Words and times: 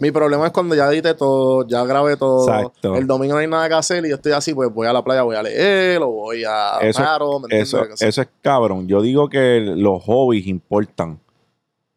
Mi 0.00 0.10
problema 0.10 0.46
es 0.46 0.52
cuando 0.52 0.74
ya 0.74 0.88
edité 0.90 1.14
todo, 1.14 1.66
ya 1.68 1.84
grabé 1.84 2.16
todo. 2.16 2.48
Exacto. 2.48 2.96
El 2.96 3.06
domingo 3.06 3.34
no 3.34 3.40
hay 3.40 3.46
nada 3.46 3.68
que 3.68 3.74
hacer 3.74 4.04
y 4.04 4.08
yo 4.08 4.16
estoy 4.16 4.32
así, 4.32 4.54
pues 4.54 4.72
voy 4.72 4.86
a 4.86 4.92
la 4.92 5.04
playa, 5.04 5.22
voy 5.22 5.36
a 5.36 5.42
leer 5.42 6.00
o 6.02 6.08
voy 6.08 6.44
a 6.44 6.78
Eso- 6.80 7.02
paro, 7.02 7.38
¿me 7.40 7.44
entiendes? 7.44 7.68
Eso, 7.74 8.04
eso 8.06 8.22
es 8.22 8.28
cabrón. 8.40 8.88
Yo 8.88 9.00
digo 9.02 9.28
que 9.28 9.60
los 9.60 10.02
hobbies 10.02 10.46
importan. 10.46 11.20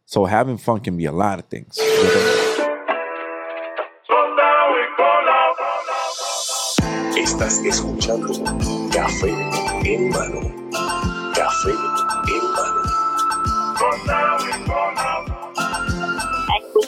So 0.06 0.28
having 0.28 0.60
fun 0.60 0.82
can 0.82 0.96
be 0.98 1.08
a 1.08 1.12
lot 1.12 1.40
of 1.40 1.46
things. 1.46 1.80
Estás 7.18 7.64
escuchando 7.66 8.28
Café 8.92 9.34
en 9.84 10.10
mano. 10.10 10.65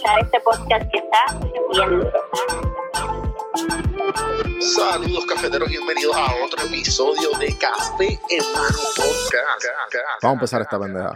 Escuchar 0.08 0.20
este 0.22 0.40
podcast 0.40 0.92
que 0.92 1.00
está 1.00 1.20
bien. 1.40 2.12
Saludos 4.62 5.26
cafeteros, 5.26 5.70
bienvenidos 5.70 6.16
a 6.16 6.26
otro 6.46 6.66
episodio 6.66 7.30
de 7.40 7.58
Café 7.58 8.20
en 8.30 8.44
mano 8.54 8.78
podcast. 8.96 9.66
Vamos 10.22 10.24
a 10.24 10.34
empezar 10.34 10.62
esta 10.62 10.80
pendeja. 10.80 11.14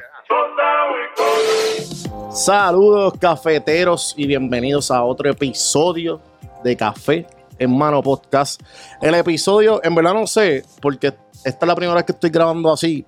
Saludos 2.31 3.13
cafeteros 3.19 4.13
y 4.17 4.27
bienvenidos 4.27 4.91
a 4.91 5.03
otro 5.03 5.29
episodio 5.29 6.21
de 6.63 6.75
Café 6.77 7.27
en 7.59 7.77
Mano 7.77 8.01
Podcast. 8.01 8.61
El 9.01 9.15
episodio, 9.15 9.81
en 9.83 9.93
verdad 9.95 10.13
no 10.13 10.27
sé, 10.27 10.63
porque 10.81 11.13
esta 11.43 11.65
es 11.65 11.67
la 11.67 11.75
primera 11.75 11.95
vez 11.95 12.05
que 12.05 12.13
estoy 12.13 12.29
grabando 12.29 12.71
así 12.71 13.05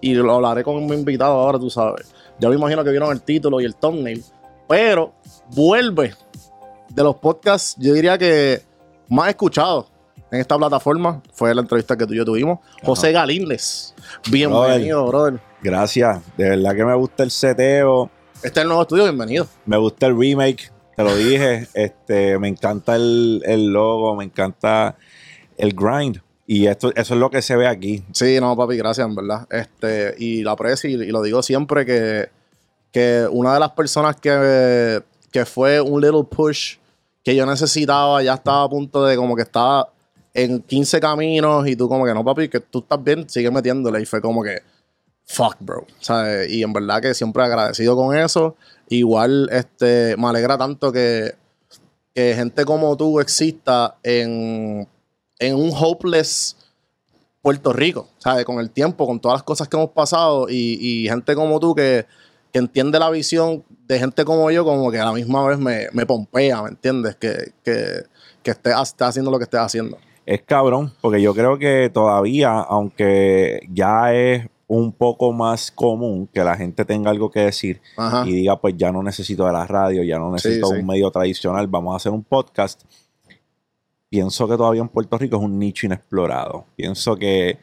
y 0.00 0.14
lo 0.14 0.34
hablaré 0.34 0.62
con 0.62 0.84
mi 0.86 0.94
invitado 0.94 1.32
ahora, 1.32 1.58
tú 1.58 1.70
sabes. 1.70 2.14
Ya 2.38 2.48
me 2.48 2.56
imagino 2.56 2.84
que 2.84 2.90
vieron 2.90 3.10
el 3.12 3.22
título 3.22 3.60
y 3.60 3.64
el 3.64 3.74
thumbnail, 3.74 4.22
pero 4.70 5.12
vuelve 5.48 6.14
de 6.90 7.02
los 7.02 7.16
podcasts, 7.16 7.74
yo 7.76 7.92
diría 7.92 8.16
que 8.16 8.62
más 9.08 9.28
escuchados 9.30 9.90
en 10.30 10.38
esta 10.38 10.56
plataforma 10.56 11.20
fue 11.32 11.52
la 11.52 11.62
entrevista 11.62 11.96
que 11.96 12.06
tú 12.06 12.14
y 12.14 12.18
yo 12.18 12.24
tuvimos. 12.24 12.60
José 12.84 13.10
Galíndez, 13.10 13.92
bienvenido, 14.30 15.04
brother. 15.06 15.40
Gracias. 15.60 16.20
De 16.36 16.50
verdad 16.50 16.76
que 16.76 16.84
me 16.84 16.94
gusta 16.94 17.24
el 17.24 17.32
seteo. 17.32 18.10
Este 18.36 18.60
es 18.60 18.62
el 18.62 18.68
nuevo 18.68 18.82
estudio, 18.82 19.02
bienvenido. 19.02 19.48
Me 19.66 19.76
gusta 19.76 20.06
el 20.06 20.16
remake. 20.16 20.70
Te 20.96 21.02
lo 21.02 21.16
dije. 21.16 21.66
Este, 21.74 22.38
me 22.38 22.46
encanta 22.46 22.94
el, 22.94 23.42
el 23.44 23.72
logo. 23.72 24.14
Me 24.14 24.22
encanta 24.22 24.96
el 25.58 25.74
grind. 25.74 26.22
Y 26.46 26.68
esto, 26.68 26.92
eso 26.94 27.14
es 27.14 27.20
lo 27.20 27.28
que 27.28 27.42
se 27.42 27.56
ve 27.56 27.66
aquí. 27.66 28.04
Sí, 28.12 28.38
no, 28.38 28.56
papi, 28.56 28.76
gracias, 28.76 29.04
en 29.04 29.16
verdad. 29.16 29.48
Este, 29.50 30.14
y 30.16 30.42
lo 30.42 30.52
aprecio 30.52 30.88
y, 30.88 30.94
y 30.94 31.10
lo 31.10 31.22
digo 31.22 31.42
siempre 31.42 31.84
que, 31.84 32.28
que 32.92 33.26
una 33.30 33.54
de 33.54 33.60
las 33.60 33.70
personas 33.70 34.16
que, 34.16 35.02
que 35.30 35.44
fue 35.44 35.80
un 35.80 36.00
little 36.00 36.24
push 36.24 36.76
que 37.22 37.34
yo 37.34 37.46
necesitaba, 37.46 38.22
ya 38.22 38.34
estaba 38.34 38.64
a 38.64 38.68
punto 38.68 39.04
de 39.04 39.16
como 39.16 39.36
que 39.36 39.42
estaba 39.42 39.88
en 40.32 40.62
15 40.62 41.00
caminos 41.00 41.66
y 41.68 41.76
tú 41.76 41.88
como 41.88 42.04
que 42.04 42.14
no, 42.14 42.24
papi, 42.24 42.48
que 42.48 42.60
tú 42.60 42.80
estás 42.80 43.02
bien, 43.02 43.28
sigue 43.28 43.50
metiéndole. 43.50 44.00
Y 44.00 44.06
fue 44.06 44.20
como 44.20 44.42
que, 44.42 44.62
fuck, 45.24 45.56
bro. 45.60 45.86
¿sabes? 46.00 46.50
Y 46.50 46.62
en 46.62 46.72
verdad 46.72 47.02
que 47.02 47.14
siempre 47.14 47.42
agradecido 47.42 47.96
con 47.96 48.16
eso. 48.16 48.56
Igual, 48.88 49.48
este, 49.52 50.16
me 50.16 50.28
alegra 50.28 50.56
tanto 50.56 50.92
que, 50.92 51.34
que 52.14 52.34
gente 52.34 52.64
como 52.64 52.96
tú 52.96 53.20
exista 53.20 53.96
en, 54.02 54.88
en 55.38 55.54
un 55.54 55.70
hopeless 55.74 56.56
Puerto 57.42 57.72
Rico, 57.72 58.08
¿sabes? 58.18 58.44
Con 58.44 58.60
el 58.60 58.70
tiempo, 58.70 59.06
con 59.06 59.18
todas 59.18 59.36
las 59.36 59.42
cosas 59.42 59.68
que 59.68 59.76
hemos 59.76 59.90
pasado 59.90 60.48
y, 60.50 60.78
y 60.80 61.08
gente 61.08 61.34
como 61.34 61.58
tú 61.58 61.74
que, 61.74 62.06
que 62.52 62.58
entiende 62.58 62.98
la 62.98 63.10
visión 63.10 63.64
de 63.86 63.98
gente 63.98 64.24
como 64.24 64.50
yo, 64.50 64.64
como 64.64 64.90
que 64.90 64.98
a 64.98 65.04
la 65.04 65.12
misma 65.12 65.46
vez 65.46 65.58
me, 65.58 65.86
me 65.92 66.06
pompea, 66.06 66.62
¿me 66.62 66.70
entiendes? 66.70 67.16
Que, 67.16 67.52
que, 67.64 68.02
que 68.42 68.50
esté, 68.50 68.70
esté 68.70 69.04
haciendo 69.04 69.30
lo 69.30 69.38
que 69.38 69.44
estés 69.44 69.60
haciendo. 69.60 69.98
Es 70.26 70.42
cabrón, 70.42 70.92
porque 71.00 71.20
yo 71.20 71.34
creo 71.34 71.58
que 71.58 71.90
todavía, 71.92 72.60
aunque 72.60 73.66
ya 73.72 74.14
es 74.14 74.46
un 74.66 74.92
poco 74.92 75.32
más 75.32 75.72
común 75.72 76.28
que 76.32 76.44
la 76.44 76.56
gente 76.56 76.84
tenga 76.84 77.10
algo 77.10 77.28
que 77.30 77.40
decir 77.40 77.80
Ajá. 77.96 78.22
y 78.24 78.32
diga, 78.34 78.60
pues 78.60 78.76
ya 78.76 78.92
no 78.92 79.02
necesito 79.02 79.44
de 79.44 79.52
la 79.52 79.66
radio, 79.66 80.04
ya 80.04 80.18
no 80.18 80.30
necesito 80.30 80.68
sí. 80.68 80.78
un 80.78 80.86
medio 80.86 81.10
tradicional, 81.10 81.66
vamos 81.66 81.92
a 81.92 81.96
hacer 81.96 82.12
un 82.12 82.22
podcast. 82.22 82.82
Pienso 84.10 84.48
que 84.48 84.56
todavía 84.56 84.82
en 84.82 84.88
Puerto 84.88 85.16
Rico 85.16 85.36
es 85.36 85.42
un 85.42 85.56
nicho 85.56 85.86
inexplorado. 85.86 86.64
Pienso 86.74 87.14
que 87.14 87.58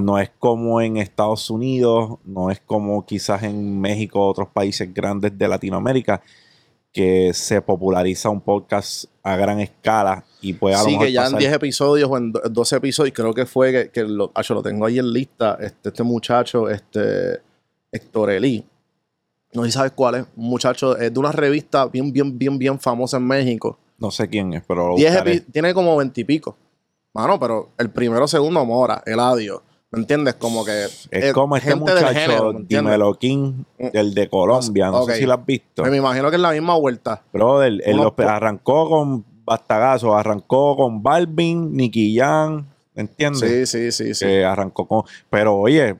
no 0.00 0.18
es 0.18 0.30
como 0.36 0.80
en 0.80 0.96
Estados 0.96 1.48
Unidos, 1.48 2.18
no 2.24 2.50
es 2.50 2.60
como 2.60 3.06
quizás 3.06 3.44
en 3.44 3.80
México 3.80 4.26
otros 4.26 4.48
países 4.48 4.92
grandes 4.92 5.38
de 5.38 5.46
Latinoamérica, 5.46 6.20
que 6.92 7.32
se 7.32 7.62
populariza 7.62 8.28
un 8.30 8.40
podcast 8.40 9.04
a 9.22 9.36
gran 9.36 9.60
escala 9.60 10.24
y 10.40 10.52
puede 10.54 10.74
a 10.74 10.78
lo 10.78 10.84
Sí, 10.86 10.90
mejor 10.90 11.06
que 11.06 11.12
ya 11.12 11.20
en 11.20 11.26
pasar- 11.26 11.38
10 11.38 11.52
episodios 11.54 12.10
o 12.10 12.16
en 12.18 12.32
do- 12.32 12.42
12 12.50 12.76
episodios, 12.76 13.14
creo 13.14 13.32
que 13.32 13.46
fue 13.46 13.70
que, 13.72 13.90
que 13.90 14.02
lo, 14.02 14.32
acho, 14.34 14.54
lo 14.54 14.62
tengo 14.62 14.84
ahí 14.84 14.98
en 14.98 15.10
lista, 15.12 15.56
este, 15.60 15.90
este 15.90 16.02
muchacho, 16.02 16.68
este 16.68 17.40
Héctor 17.92 18.30
Elí. 18.32 18.64
No 19.54 19.62
sé 19.62 19.68
si 19.68 19.72
sabes 19.74 19.92
cuál 19.92 20.16
es, 20.16 20.24
un 20.36 20.48
muchacho, 20.48 20.96
es 20.98 21.14
de 21.14 21.20
una 21.20 21.30
revista 21.30 21.86
bien, 21.86 22.12
bien, 22.12 22.36
bien, 22.36 22.58
bien 22.58 22.80
famosa 22.80 23.18
en 23.18 23.26
México. 23.26 23.78
No 24.02 24.10
sé 24.10 24.28
quién 24.28 24.52
es, 24.52 24.62
pero 24.66 24.88
lo 24.88 24.96
10 24.96 25.10
buscaré. 25.12 25.36
epi- 25.36 25.52
tiene 25.52 25.72
como 25.74 25.96
20 25.96 26.20
y 26.20 26.24
pico. 26.24 26.56
Mano, 27.14 27.38
pero 27.38 27.70
el 27.78 27.90
primero, 27.90 28.26
segundo, 28.28 28.64
Mora, 28.64 29.02
Eladio. 29.06 29.62
¿Me 29.90 29.98
entiendes? 30.00 30.34
Como 30.36 30.64
que. 30.64 30.84
Es 30.84 31.06
eh, 31.10 31.32
como 31.34 31.54
este 31.56 31.74
muchacho, 31.74 32.06
género, 32.08 33.18
King, 33.18 33.64
el 33.78 34.14
de 34.14 34.28
Colombia. 34.28 34.90
No 34.90 35.04
sé 35.04 35.16
si 35.16 35.26
lo 35.26 35.34
has 35.34 35.44
visto. 35.44 35.84
Me 35.84 35.96
imagino 35.96 36.30
que 36.30 36.36
es 36.36 36.42
la 36.42 36.50
misma 36.52 36.76
vuelta. 36.76 37.22
Brother, 37.32 37.80
él 37.84 37.96
los- 37.98 38.12
arrancó 38.18 38.88
con 38.88 39.24
Bastagazo, 39.44 40.16
arrancó 40.16 40.76
con 40.76 41.02
Balvin, 41.02 41.76
Nicky 41.76 42.16
Jam, 42.16 42.64
¿entiendes? 42.94 43.68
Sí, 43.70 43.92
sí, 43.92 43.92
sí, 43.92 44.14
sí. 44.14 44.24
Que 44.24 44.44
arrancó 44.46 44.86
con... 44.88 45.02
Pero 45.28 45.56
oye, 45.56 45.96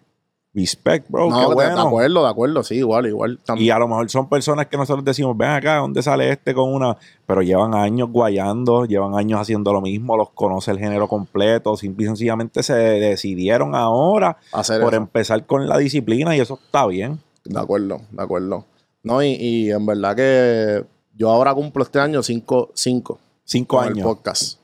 respect, 0.54 1.08
bro, 1.08 1.30
no, 1.30 1.34
qué 1.36 1.42
de- 1.42 1.48
de, 1.48 1.54
bueno. 1.54 1.80
acuerdo, 1.82 2.22
de 2.24 2.28
acuerdo, 2.30 2.62
sí, 2.62 2.74
igual, 2.74 3.06
igual. 3.06 3.38
Tam- 3.46 3.58
Y 3.58 3.70
a 3.70 3.78
lo 3.78 3.88
mejor 3.88 4.10
son 4.10 4.28
personas 4.28 4.66
que 4.66 4.76
nosotros 4.76 5.02
decimos, 5.04 5.34
ven 5.36 5.48
acá, 5.50 5.76
¿dónde 5.76 6.02
sale 6.02 6.30
este 6.30 6.52
con 6.52 6.72
una? 6.74 6.96
Pero 7.26 7.40
llevan 7.40 7.74
años 7.74 8.10
guayando, 8.10 8.84
llevan 8.84 9.14
años 9.14 9.40
haciendo 9.40 9.72
lo 9.72 9.80
mismo, 9.80 10.16
los 10.16 10.28
conoce 10.30 10.70
el 10.70 10.78
género 10.78 11.08
completo, 11.08 11.74
simple 11.76 12.04
y 12.04 12.08
sencillamente 12.08 12.62
se 12.62 12.74
decidieron 12.74 13.74
ahora 13.74 14.36
hacer 14.52 14.80
por 14.82 14.92
eso. 14.92 15.02
empezar 15.02 15.46
con 15.46 15.66
la 15.68 15.78
disciplina 15.78 16.36
y 16.36 16.40
eso 16.40 16.58
está 16.62 16.86
bien. 16.86 17.18
De 17.44 17.58
acuerdo, 17.58 18.02
de 18.10 18.22
acuerdo. 18.22 18.66
No, 19.02 19.22
y, 19.22 19.28
y 19.32 19.70
en 19.72 19.86
verdad 19.86 20.14
que 20.14 20.84
yo 21.16 21.30
ahora 21.30 21.54
cumplo 21.54 21.82
este 21.82 21.98
año 21.98 22.22
cinco, 22.22 22.70
cinco 22.74 23.18
Cinco 23.44 23.78
con 23.78 23.86
el 23.86 23.92
años. 23.94 24.04
podcast. 24.06 24.58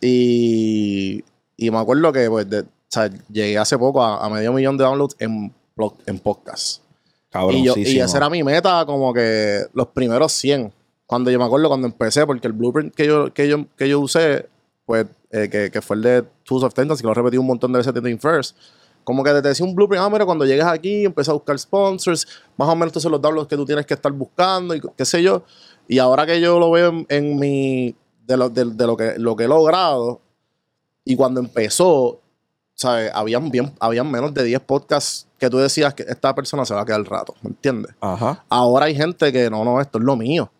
Y, 0.00 1.24
y 1.56 1.70
me 1.70 1.78
acuerdo 1.78 2.12
que 2.12 2.28
pues, 2.28 2.48
de- 2.48 2.64
o 2.88 2.90
sea, 2.90 3.10
llegué 3.30 3.58
hace 3.58 3.76
poco 3.78 4.02
a, 4.02 4.24
a 4.24 4.28
medio 4.30 4.52
millón 4.52 4.76
de 4.78 4.84
downloads 4.84 5.16
en, 5.18 5.52
blog- 5.76 5.96
en 6.06 6.18
podcast. 6.18 6.82
Y, 7.58 7.64
yo, 7.64 7.74
y 7.92 8.00
esa 8.00 8.16
era 8.16 8.30
mi 8.30 8.42
meta, 8.42 8.84
como 8.86 9.12
que 9.12 9.62
los 9.74 9.88
primeros 9.88 10.32
100. 10.32 10.72
Cuando 11.06 11.30
yo 11.30 11.38
me 11.38 11.44
acuerdo 11.44 11.68
cuando 11.68 11.86
empecé, 11.86 12.24
porque 12.26 12.46
el 12.46 12.52
blueprint 12.54 12.94
que 12.94 13.06
yo, 13.06 13.32
que 13.32 13.48
yo, 13.48 13.66
que 13.76 13.88
yo 13.88 14.00
usé, 14.00 14.48
pues, 14.86 15.06
eh, 15.30 15.48
que, 15.50 15.70
que 15.70 15.82
fue 15.82 15.96
el 15.96 16.02
de 16.02 16.22
Tools 16.44 16.64
of 16.64 16.72
Tendency, 16.74 17.02
que 17.02 17.06
lo 17.08 17.14
repetí 17.14 17.36
un 17.36 17.46
montón 17.46 17.72
de 17.72 17.78
veces 17.78 17.92
desde 17.92 18.16
First. 18.18 18.56
Como 19.04 19.22
que 19.22 19.30
te 19.30 19.40
decía 19.42 19.64
un 19.64 19.74
blueprint, 19.74 20.02
ah, 20.02 20.10
mira, 20.10 20.24
cuando 20.26 20.44
llegues 20.44 20.64
aquí, 20.66 21.04
empieza 21.04 21.30
a 21.30 21.34
buscar 21.34 21.58
sponsors, 21.58 22.26
más 22.56 22.68
o 22.68 22.74
menos 22.74 22.88
estos 22.88 23.02
son 23.02 23.12
los 23.12 23.20
downloads 23.22 23.48
que 23.48 23.56
tú 23.56 23.64
tienes 23.64 23.86
que 23.86 23.94
estar 23.94 24.12
buscando 24.12 24.74
y 24.74 24.82
qué 24.96 25.04
sé 25.04 25.22
yo. 25.22 25.42
Y 25.86 25.98
ahora 25.98 26.26
que 26.26 26.40
yo 26.40 26.58
lo 26.58 26.70
veo 26.70 26.88
en, 26.90 27.06
en 27.08 27.38
mi, 27.38 27.94
de, 28.26 28.36
lo, 28.36 28.50
de, 28.50 28.66
de 28.66 28.86
lo, 28.86 28.96
que, 28.96 29.14
lo 29.18 29.34
que 29.36 29.44
he 29.44 29.48
logrado, 29.48 30.20
y 31.06 31.16
cuando 31.16 31.40
empezó, 31.40 32.20
¿sabes? 32.78 33.10
Habían, 33.12 33.50
bien, 33.50 33.72
habían 33.80 34.08
menos 34.10 34.32
de 34.32 34.44
10 34.44 34.60
podcasts 34.60 35.26
que 35.38 35.50
tú 35.50 35.58
decías 35.58 35.92
que 35.94 36.04
esta 36.08 36.32
persona 36.34 36.64
se 36.64 36.74
va 36.74 36.82
a 36.82 36.84
quedar 36.86 37.00
el 37.00 37.06
rato, 37.06 37.34
¿me 37.42 37.50
entiendes? 37.50 37.92
Ajá. 38.00 38.44
Ahora 38.48 38.86
hay 38.86 38.94
gente 38.94 39.32
que 39.32 39.50
no, 39.50 39.64
no, 39.64 39.80
esto 39.80 39.98
es 39.98 40.04
lo 40.04 40.16
mío. 40.16 40.50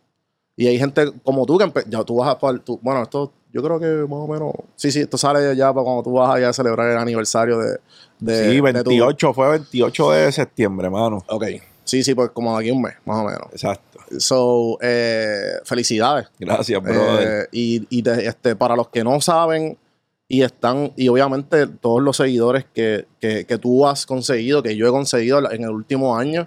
Y 0.57 0.67
hay 0.67 0.77
gente 0.79 1.13
como 1.23 1.47
tú 1.47 1.57
que 1.59 1.73
ya 1.87 2.03
tú 2.03 2.17
vas 2.17 2.29
a 2.37 2.59
tú- 2.59 2.81
bueno, 2.83 3.03
esto 3.03 3.33
yo 3.53 3.63
creo 3.63 3.79
que 3.79 3.87
más 3.87 4.19
o 4.19 4.27
menos 4.27 4.53
sí, 4.75 4.91
sí, 4.91 5.01
esto 5.01 5.17
sale 5.17 5.55
ya 5.57 5.73
para 5.73 5.85
cuando 5.85 6.03
tú 6.03 6.13
vas 6.13 6.35
allá 6.35 6.49
a 6.49 6.53
celebrar 6.53 6.91
el 6.91 6.99
aniversario 6.99 7.59
de, 7.59 7.79
de 8.19 8.51
sí, 8.51 8.61
de 8.61 8.83
tu- 8.85 8.91
28, 8.91 9.33
fue 9.33 9.49
28 9.51 10.11
de 10.11 10.33
septiembre, 10.33 10.91
mano. 10.91 11.25
ok. 11.29 11.45
Sí, 11.85 12.03
sí, 12.03 12.15
pues 12.15 12.31
como 12.31 12.53
de 12.59 12.65
aquí 12.65 12.71
un 12.73 12.83
mes, 12.83 12.95
más 13.07 13.19
o 13.19 13.25
menos. 13.25 13.47
Exacto. 13.53 13.99
So, 14.19 14.77
eh, 14.83 15.53
felicidades. 15.65 16.27
Gracias, 16.39 16.83
brother. 16.83 17.45
Eh, 17.45 17.49
y 17.53 17.87
y 17.89 18.03
de- 18.03 18.27
este, 18.27 18.55
para 18.57 18.75
los 18.77 18.89
que 18.89 19.03
no 19.05 19.19
saben 19.23 19.79
y 20.29 20.43
están, 20.43 20.93
y 20.95 21.09
obviamente 21.09 21.67
todos 21.67 22.03
los 22.03 22.17
seguidores 22.19 22.67
que, 22.75 23.07
que, 23.19 23.47
que 23.47 23.59
tú 23.59 23.87
has 23.87 24.05
conseguido, 24.05 24.63
que 24.63 24.77
yo 24.77 24.87
he 24.87 24.91
conseguido 24.91 25.51
en 25.51 25.63
el 25.63 25.71
último 25.71 26.17
año, 26.17 26.47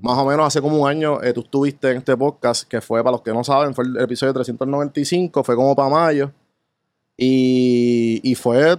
más 0.00 0.16
o 0.18 0.24
menos 0.26 0.46
hace 0.46 0.60
como 0.60 0.82
un 0.82 0.88
año, 0.88 1.20
eh, 1.22 1.32
tú 1.32 1.40
estuviste 1.40 1.90
en 1.90 1.96
este 1.98 2.16
podcast, 2.16 2.68
que 2.68 2.80
fue, 2.80 3.02
para 3.02 3.12
los 3.12 3.22
que 3.22 3.32
no 3.32 3.42
saben, 3.42 3.74
fue 3.74 3.84
el 3.84 3.96
episodio 3.98 4.32
395, 4.34 5.42
fue 5.42 5.56
como 5.56 5.74
para 5.74 5.88
mayo. 5.88 6.30
Y, 7.16 8.20
y 8.22 8.34
fue, 8.34 8.76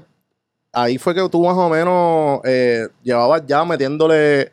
ahí 0.71 0.97
fue 0.97 1.15
que 1.15 1.27
tú 1.29 1.43
más 1.43 1.57
o 1.57 1.69
menos 1.69 2.39
eh, 2.45 2.87
llevabas 3.03 3.43
ya 3.47 3.65
metiéndole 3.65 4.51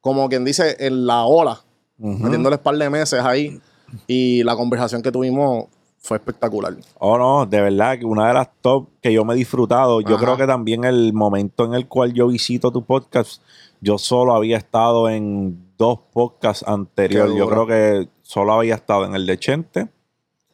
como 0.00 0.28
quien 0.28 0.44
dice, 0.44 0.76
en 0.78 1.06
la 1.06 1.24
ola, 1.24 1.60
Ujú. 1.98 2.24
metiéndoles 2.24 2.58
par 2.60 2.76
de 2.76 2.88
meses 2.88 3.20
ahí. 3.20 3.60
Y 4.06 4.42
la 4.44 4.56
conversación 4.56 5.02
que 5.02 5.12
tuvimos 5.12 5.66
fue 6.08 6.16
espectacular. 6.16 6.74
Oh, 6.98 7.16
no, 7.18 7.46
de 7.46 7.60
verdad 7.60 7.98
que 7.98 8.04
una 8.04 8.28
de 8.28 8.34
las 8.34 8.48
top 8.60 8.88
que 9.00 9.12
yo 9.12 9.24
me 9.24 9.34
he 9.34 9.36
disfrutado, 9.36 10.00
yo 10.00 10.16
creo 10.16 10.36
que 10.36 10.46
también 10.46 10.84
el 10.84 11.12
momento 11.12 11.64
en 11.64 11.74
el 11.74 11.86
cual 11.86 12.12
yo 12.12 12.28
visito 12.28 12.70
tu 12.72 12.82
podcast, 12.84 13.42
yo 13.80 13.98
solo 13.98 14.34
había 14.34 14.56
estado 14.56 15.08
en 15.08 15.58
dos 15.76 16.00
podcasts 16.12 16.64
anteriores. 16.66 17.36
Yo 17.36 17.46
creo 17.48 17.66
que 17.66 18.08
solo 18.22 18.54
había 18.54 18.74
estado 18.74 19.04
en 19.04 19.14
el 19.14 19.26
de 19.26 19.38
Chente 19.38 19.88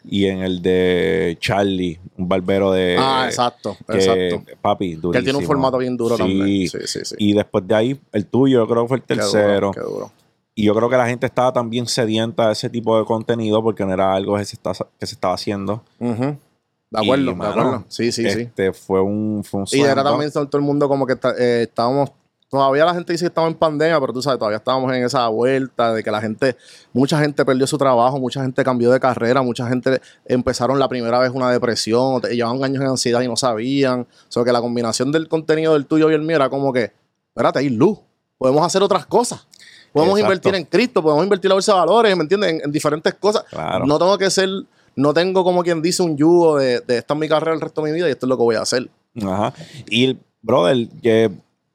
y 0.06 0.27
en 0.27 0.41
el 0.43 0.61
de 0.61 1.39
Charlie, 1.41 1.99
un 2.19 2.29
barbero 2.29 2.71
de... 2.73 2.97
ah, 2.99 3.25
exacto, 3.27 3.75
que, 3.89 3.95
exacto. 3.97 4.43
Papi, 4.61 4.89
Que 4.89 4.95
él 4.97 5.00
durísimo. 5.00 5.25
tiene 5.25 5.39
un 5.39 5.45
formato 5.47 5.79
bien 5.79 5.97
duro 5.97 6.17
Sí. 6.17 6.23
también. 6.23 6.69
Sí, 6.69 6.79
sí, 6.85 6.99
sí. 7.05 7.15
Y 7.19 7.33
después 7.33 7.67
de 7.67 7.75
ahí, 7.75 8.00
el 8.12 8.27
tuyo, 8.27 8.59
yo 8.59 8.69
creo 8.69 8.83
que 8.83 8.89
fue 8.89 8.97
el 8.99 9.03
Qué 9.05 9.15
duro, 9.15 9.31
tercero. 9.31 9.71
qué 9.71 9.81
duro. 9.81 10.12
Y 10.55 10.65
yo 10.65 10.75
creo 10.75 10.89
que 10.89 10.97
la 10.97 11.06
gente 11.09 11.27
estaba 11.27 11.53
también 11.53 11.87
sedienta 11.87 12.47
de 12.47 12.53
ese 12.53 12.71
tipo 12.71 12.97
de 12.99 13.05
contenido 13.05 13.62
porque 13.62 13.85
no 13.85 13.93
era 13.93 14.15
algo 14.15 14.37
que 14.37 14.45
se, 14.45 14.55
está, 14.55 14.73
que 14.99 15.06
se 15.06 15.15
estaba 15.15 15.35
haciendo. 15.35 15.83
De 15.99 17.01
acuerdo, 17.01 17.33
Y, 17.33 17.35
de 17.35 17.47
acuerdo. 17.47 17.85
Sí, 17.89 18.12
sí, 18.12 18.31
sí. 18.31 18.41
este 18.43 18.73
fue 18.73 19.01
un, 19.03 19.43
fue 19.43 19.61
un 19.62 19.67
Y 19.73 19.81
era 19.81 20.05
también 20.05 20.31
todo 20.31 20.49
el 20.53 20.61
mundo 20.62 20.89
como 20.89 21.06
que 21.06 21.15
está- 21.15 21.35
eh, 21.37 21.62
estábamos, 21.62 22.12
todavía 22.49 22.85
la 22.85 22.95
gente 22.95 23.12
dice 23.12 23.25
que 23.25 23.29
estamos 23.29 23.51
en 23.51 23.56
pandemia, 23.59 23.99
pero 23.99 24.12
tú 24.12 24.23
sabes, 24.23 24.39
todavía 24.39 24.59
estábamos 24.59 24.93
en 24.93 25.03
esa 25.03 25.27
vuelta 25.27 25.93
de 25.93 26.05
que 26.05 26.11
la 26.12 26.21
gente, 26.21 26.57
mucha 26.93 27.19
gente 27.19 27.45
perdió 27.45 27.67
su 27.67 27.77
trabajo, 27.77 28.21
mucha 28.21 28.41
gente 28.43 28.62
cambió 28.62 28.93
de 28.93 29.00
carrera, 29.00 29.43
mucha 29.43 29.67
gente 29.67 30.00
empezaron 30.25 30.79
la 30.79 30.89
primera 30.89 31.19
vez 31.19 31.33
una 31.35 31.50
depresión, 31.50 32.23
llevaban 32.23 32.62
años 32.62 32.81
en 32.81 32.91
ansiedad 32.91 33.23
y 33.23 33.27
no 33.27 33.35
sabían. 33.37 34.03
O 34.03 34.07
sea, 34.29 34.45
que 34.45 34.53
la 34.53 34.61
combinación 34.61 35.11
del 35.11 35.27
contenido 35.27 35.73
del 35.73 35.87
tuyo 35.87 36.12
y 36.12 36.15
el 36.15 36.23
mío 36.23 36.37
era 36.37 36.49
como 36.49 36.73
que, 36.73 36.93
espérate, 37.35 37.59
hay 37.59 37.71
luz, 37.71 37.99
podemos 38.39 38.65
hacer 38.65 38.85
otras 38.85 39.05
cosas. 39.07 39.49
Podemos 39.94 40.19
Exacto. 40.19 40.49
invertir 40.49 40.55
en 40.61 40.64
Cristo, 40.67 41.02
podemos 41.02 41.23
invertir 41.25 41.49
la 41.49 41.55
bolsa 41.55 41.73
de 41.73 41.79
valores, 41.79 42.17
¿me 42.17 42.23
entiendes? 42.25 42.50
En, 42.50 42.61
en 42.64 42.73
diferentes 42.73 43.14
cosas. 43.14 43.44
Claro. 43.49 43.87
No 43.87 43.96
tengo 43.99 44.19
que 44.19 44.29
ser, 44.29 44.49
no 44.96 45.14
tengo 45.14 45.44
como 45.44 45.62
quien 45.62 45.81
dice 45.81 46.02
un 46.02 46.17
yugo 46.17 46.58
de, 46.58 46.81
de 46.81 46.99
esta 46.99 47.14
es 47.14 47.20
mi 47.20 47.29
carrera 47.29 47.55
el 47.55 47.61
resto 47.61 47.81
de 47.81 47.91
mi 47.93 47.94
vida 47.96 48.08
y 48.08 48.11
esto 48.11 48.26
es 48.26 48.29
lo 48.29 48.37
que 48.37 48.43
voy 48.43 48.56
a 48.56 48.62
hacer. 48.62 48.91
Ajá. 49.23 49.55
Y, 49.88 50.19
brother, 50.43 50.88
que 51.00 51.31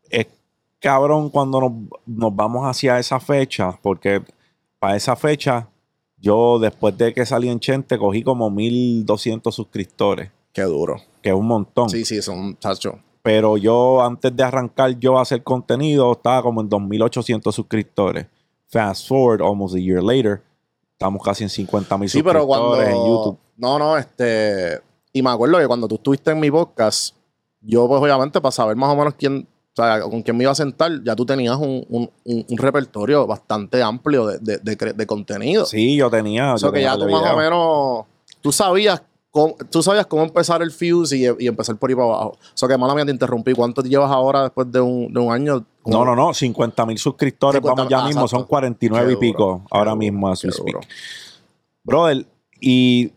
es 0.09 0.27
cabrón 0.79 1.29
cuando 1.29 1.61
nos, 1.61 1.71
nos 2.05 2.35
vamos 2.35 2.65
hacia 2.65 2.99
esa 2.99 3.19
fecha, 3.21 3.79
porque 3.81 4.21
para 4.79 4.97
esa 4.97 5.15
fecha, 5.15 5.69
yo 6.17 6.59
después 6.59 6.97
de 6.97 7.13
que 7.13 7.25
salí 7.25 7.47
en 7.47 7.59
Chente, 7.61 7.97
cogí 7.97 8.21
como 8.21 8.49
1200 8.49 9.55
suscriptores, 9.55 10.29
Qué 10.51 10.63
duro. 10.63 10.97
que 11.21 11.29
es 11.29 11.35
un 11.35 11.47
montón. 11.47 11.89
Sí, 11.89 12.03
sí, 12.03 12.21
son, 12.21 12.57
chacho. 12.59 12.99
Pero 13.21 13.57
yo, 13.57 14.01
antes 14.01 14.35
de 14.35 14.43
arrancar 14.43 14.97
yo 14.97 15.17
a 15.19 15.23
hacer 15.23 15.43
contenido, 15.43 16.11
estaba 16.13 16.41
como 16.41 16.61
en 16.61 16.69
2800 16.69 17.53
suscriptores. 17.53 18.25
Fast 18.67 19.07
forward, 19.07 19.41
almost 19.41 19.75
a 19.75 19.79
year 19.79 20.01
later, 20.01 20.41
estamos 20.93 21.21
casi 21.23 21.43
en 21.43 21.49
50 21.49 21.97
mil 21.97 22.09
Sí, 22.09 22.21
pero 22.23 22.41
suscriptores 22.41 22.89
cuando. 22.93 23.01
en 23.05 23.07
YouTube. 23.07 23.37
No, 23.57 23.77
no, 23.79 23.97
este. 23.97 24.79
Y 25.11 25.21
me 25.21 25.31
acuerdo 25.31 25.57
que 25.57 25.67
cuando 25.67 25.87
tú 25.87 25.95
estuviste 25.95 26.31
en 26.31 26.39
mi 26.39 26.49
podcast, 26.51 27.15
yo, 27.61 27.87
pues 27.87 28.01
obviamente, 28.01 28.39
para 28.39 28.51
saber 28.51 28.75
más 28.75 28.89
o 28.89 28.95
menos 28.95 29.15
quién. 29.17 29.47
O 29.71 29.81
sea, 29.81 30.01
con 30.01 30.21
quién 30.23 30.35
me 30.35 30.43
iba 30.43 30.51
a 30.51 30.55
sentar, 30.55 30.91
ya 31.03 31.15
tú 31.15 31.25
tenías 31.25 31.55
un, 31.55 31.85
un- 31.89 32.09
un- 32.25 32.45
un 32.49 32.57
repertorio 32.57 33.25
bastante 33.25 33.81
amplio 33.81 34.25
de, 34.27 34.57
de- 34.57 34.75
de 34.93 35.07
contenido. 35.07 35.65
Sí, 35.65 35.95
yo 35.95 36.09
tenía. 36.09 36.53
o 36.53 36.57
sea, 36.57 36.67
yo 36.67 36.73
que 36.73 36.79
tenía 36.79 36.93
ya 36.93 36.99
tú 36.99 37.09
más 37.09 37.33
o 37.33 37.37
menos. 37.37 38.05
Tú 38.41 38.51
sabías. 38.51 39.01
Cómo, 39.31 39.55
tú 39.69 39.83
sabías 39.83 40.07
cómo 40.07 40.23
empezar 40.23 40.61
el 40.63 40.71
fuse 40.71 41.15
y, 41.17 41.25
y 41.43 41.47
empezar 41.47 41.75
por 41.77 41.89
ahí 41.89 41.95
para 41.95 42.07
abajo. 42.07 42.29
O 42.31 42.37
sea, 42.57 42.67
que 42.67 42.77
mala 42.77 42.95
mía 42.95 43.05
te 43.05 43.11
interrumpí. 43.11 43.53
¿Cuánto 43.53 43.83
llevas 43.83 44.09
ahahora 44.09 44.43
después 44.43 44.71
de 44.71 44.81
un, 44.81 45.13
de 45.13 45.19
un 45.19 45.31
año? 45.31 45.63
No, 45.85 46.03
no, 46.03 46.15
no, 46.15 46.33
50 46.33 46.85
mil 46.87 46.97
suscriptores, 46.97 47.59
50, 47.61 47.75
vamos 47.75 47.91
ya 47.91 47.99
ah, 47.99 48.07
mismo, 48.07 48.21
exacto. 48.21 48.39
son 48.41 48.47
49 48.47 49.07
Qué 49.07 49.13
y 49.13 49.15
pico 49.17 49.43
duro, 49.43 49.61
ahora 49.69 49.91
duro, 49.91 49.99
mismo 49.99 50.35
speak. 50.35 50.55
duro. 50.65 50.79
Brother, 51.83 52.25
y 52.59 53.11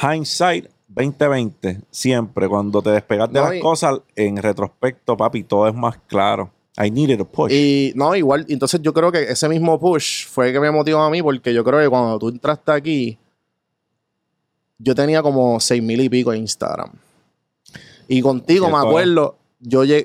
hindsight 0.00 0.66
2020, 0.88 1.80
siempre 1.90 2.48
cuando 2.48 2.80
te 2.82 2.90
despegas 2.90 3.28
de 3.32 3.40
No, 3.40 3.46
las 3.46 3.56
y- 3.56 3.60
cosas, 3.60 3.98
en 4.16 4.36
retrospecto, 4.36 5.16
papi, 5.16 5.42
todo 5.44 5.66
es 5.68 5.74
más 5.74 5.98
claro. 6.06 6.50
I 6.76 6.90
needed 6.90 7.20
a 7.20 7.24
push. 7.24 7.52
Y 7.52 7.92
no, 7.94 8.14
igual, 8.16 8.46
entonces 8.48 8.80
yo 8.82 8.92
creo 8.92 9.12
que 9.12 9.22
ese 9.24 9.48
mismo 9.48 9.78
push 9.78 10.26
fue 10.26 10.48
el 10.48 10.52
que 10.52 10.60
me 10.60 10.70
motivó 10.72 11.00
a 11.00 11.10
mí, 11.10 11.22
porque 11.22 11.52
yo 11.54 11.62
creo 11.64 11.80
que 11.80 11.88
cuando 11.88 12.18
tú 12.18 12.28
entraste 12.28 12.72
aquí, 12.72 13.18
yo 14.78 14.94
tenía 14.94 15.22
como 15.22 15.60
seis 15.60 15.82
mil 15.82 16.00
y 16.00 16.08
pico 16.08 16.32
en 16.32 16.40
Instagram. 16.42 16.90
Y 18.08 18.20
contigo, 18.20 18.68
me 18.68 18.76
acuerdo, 18.78 19.36
yo, 19.60 19.84
yo, 19.84 20.00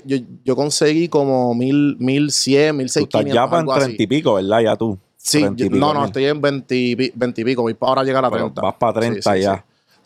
yo 0.46 0.56
conseguí 0.56 1.10
como 1.10 1.54
mil, 1.54 1.98
mil 2.00 2.32
cien, 2.32 2.78
mil 2.78 2.90
seiscientos. 2.90 3.34
ya 3.34 3.50
para. 3.50 3.66
30 3.86 4.04
y 4.04 4.08
pico, 4.08 4.34
¿verdad? 4.36 4.62
Ya 4.62 4.76
tú. 4.76 4.98
Sí, 5.18 5.40
30 5.40 5.62
y 5.64 5.66
yo- 5.66 5.72
pico 5.72 5.86
no, 5.86 5.94
no, 5.94 6.00
mil. 6.02 6.08
estoy 6.08 6.26
en 6.26 6.40
20, 6.42 6.76
y 6.76 6.96
pi- 6.96 7.12
20 7.14 7.42
y 7.42 7.44
pico, 7.46 7.62
voy 7.62 7.76
ahora 7.82 8.04
llegar 8.04 8.24
a 8.24 8.30
30. 8.30 8.62
vas 8.62 8.76
para 8.76 8.94
30 8.94 9.22
Sí, 9.34 9.38
sí, 9.38 9.44
ya. 9.44 9.56
sí. 9.56 9.62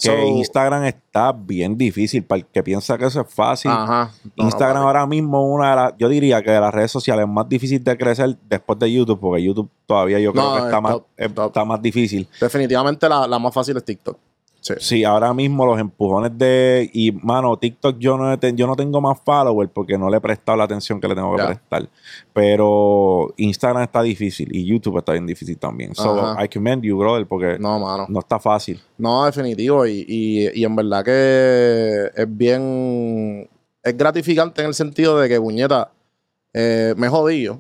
Que 0.10 0.16
So- 0.18 0.28
Instagram 0.38 0.86
está 0.86 1.32
bien 1.32 1.78
difícil. 1.78 2.24
Para 2.24 2.40
el 2.40 2.46
que 2.48 2.64
piensa 2.64 2.98
que 2.98 3.06
eso 3.06 3.22
es 3.22 3.32
fácil, 3.32 3.70
Ajá. 3.70 4.12
No, 4.36 4.46
Instagram 4.46 4.82
ahora 4.84 5.06
mismo 5.06 5.40
es 5.48 5.54
una 5.56 5.70
de 5.70 5.76
las, 5.76 5.94
yo 6.00 6.10
diría 6.10 6.42
que 6.42 6.50
de 6.50 6.60
las 6.60 6.74
redes 6.74 6.92
sociales 6.92 7.28
más 7.28 7.48
difícil 7.48 7.84
de 7.84 7.96
crecer 7.96 8.36
después 8.50 8.80
de 8.80 8.92
YouTube, 8.92 9.20
porque 9.20 9.44
YouTube 9.44 9.70
todavía 9.86 10.20
yo 10.20 10.32
creo 10.34 10.44
No, 10.44 10.56
que 10.56 10.62
está 10.64 10.78
es 10.78 10.82
más, 10.82 10.92
top. 11.36 11.46
está 11.48 11.64
más 11.64 11.80
difícil. 11.82 12.28
Definitivamente 12.42 13.08
la, 13.08 13.28
la 13.28 13.38
más 13.38 13.54
fácil 13.54 13.78
es 13.78 13.86
TikTok. 13.86 14.18
Sí. 14.64 14.74
Sí, 14.80 15.04
ahora 15.04 15.34
mismo 15.34 15.66
los 15.66 15.78
empujones 15.78 16.32
de. 16.38 16.90
Y, 16.94 17.12
mano, 17.12 17.58
TikTok 17.58 17.98
yo 18.00 18.18
no, 18.18 18.34
yo 18.40 18.66
no 18.66 18.78
tengo 18.78 19.02
más 19.02 19.20
followers 19.26 19.70
porque 19.74 19.98
no 19.98 20.10
le 20.10 20.16
he 20.18 20.22
prestado 20.22 20.58
la 20.58 20.64
atención 20.64 21.02
que 21.02 21.08
le 21.10 21.16
tengo 21.16 21.36
que 21.36 21.44
prestar. 21.44 21.90
Pero 22.32 23.34
Instagram 23.38 23.84
está 23.84 24.02
difícil 24.02 24.48
y 24.56 24.66
YouTube 24.66 24.98
está 25.00 25.12
bien 25.12 25.26
difícil 25.28 25.58
también. 25.58 25.94
So, 25.94 26.18
Ajá. 26.20 26.44
I 26.46 26.48
commend 26.48 26.84
you, 26.84 26.98
brother, 26.98 27.28
porque 27.28 27.58
no, 27.60 27.78
No, 27.78 27.86
mano. 27.86 28.20
está 28.20 28.40
fácil. 28.40 28.80
No, 28.98 29.26
definitivo. 29.26 29.86
Y, 29.86 30.06
y- 30.08 30.50
y 30.62 30.64
en 30.64 30.76
verdad 30.76 31.04
que 31.04 32.10
es 32.16 32.38
bien. 32.38 33.50
Es 33.84 33.98
gratificante 33.98 34.62
en 34.62 34.68
el 34.70 34.74
sentido 34.74 35.20
de 35.20 35.28
que, 35.28 35.42
puñeta, 35.42 35.92
eh, 36.54 36.94
me 36.96 37.08
he 37.08 37.10
jodido. 37.10 37.60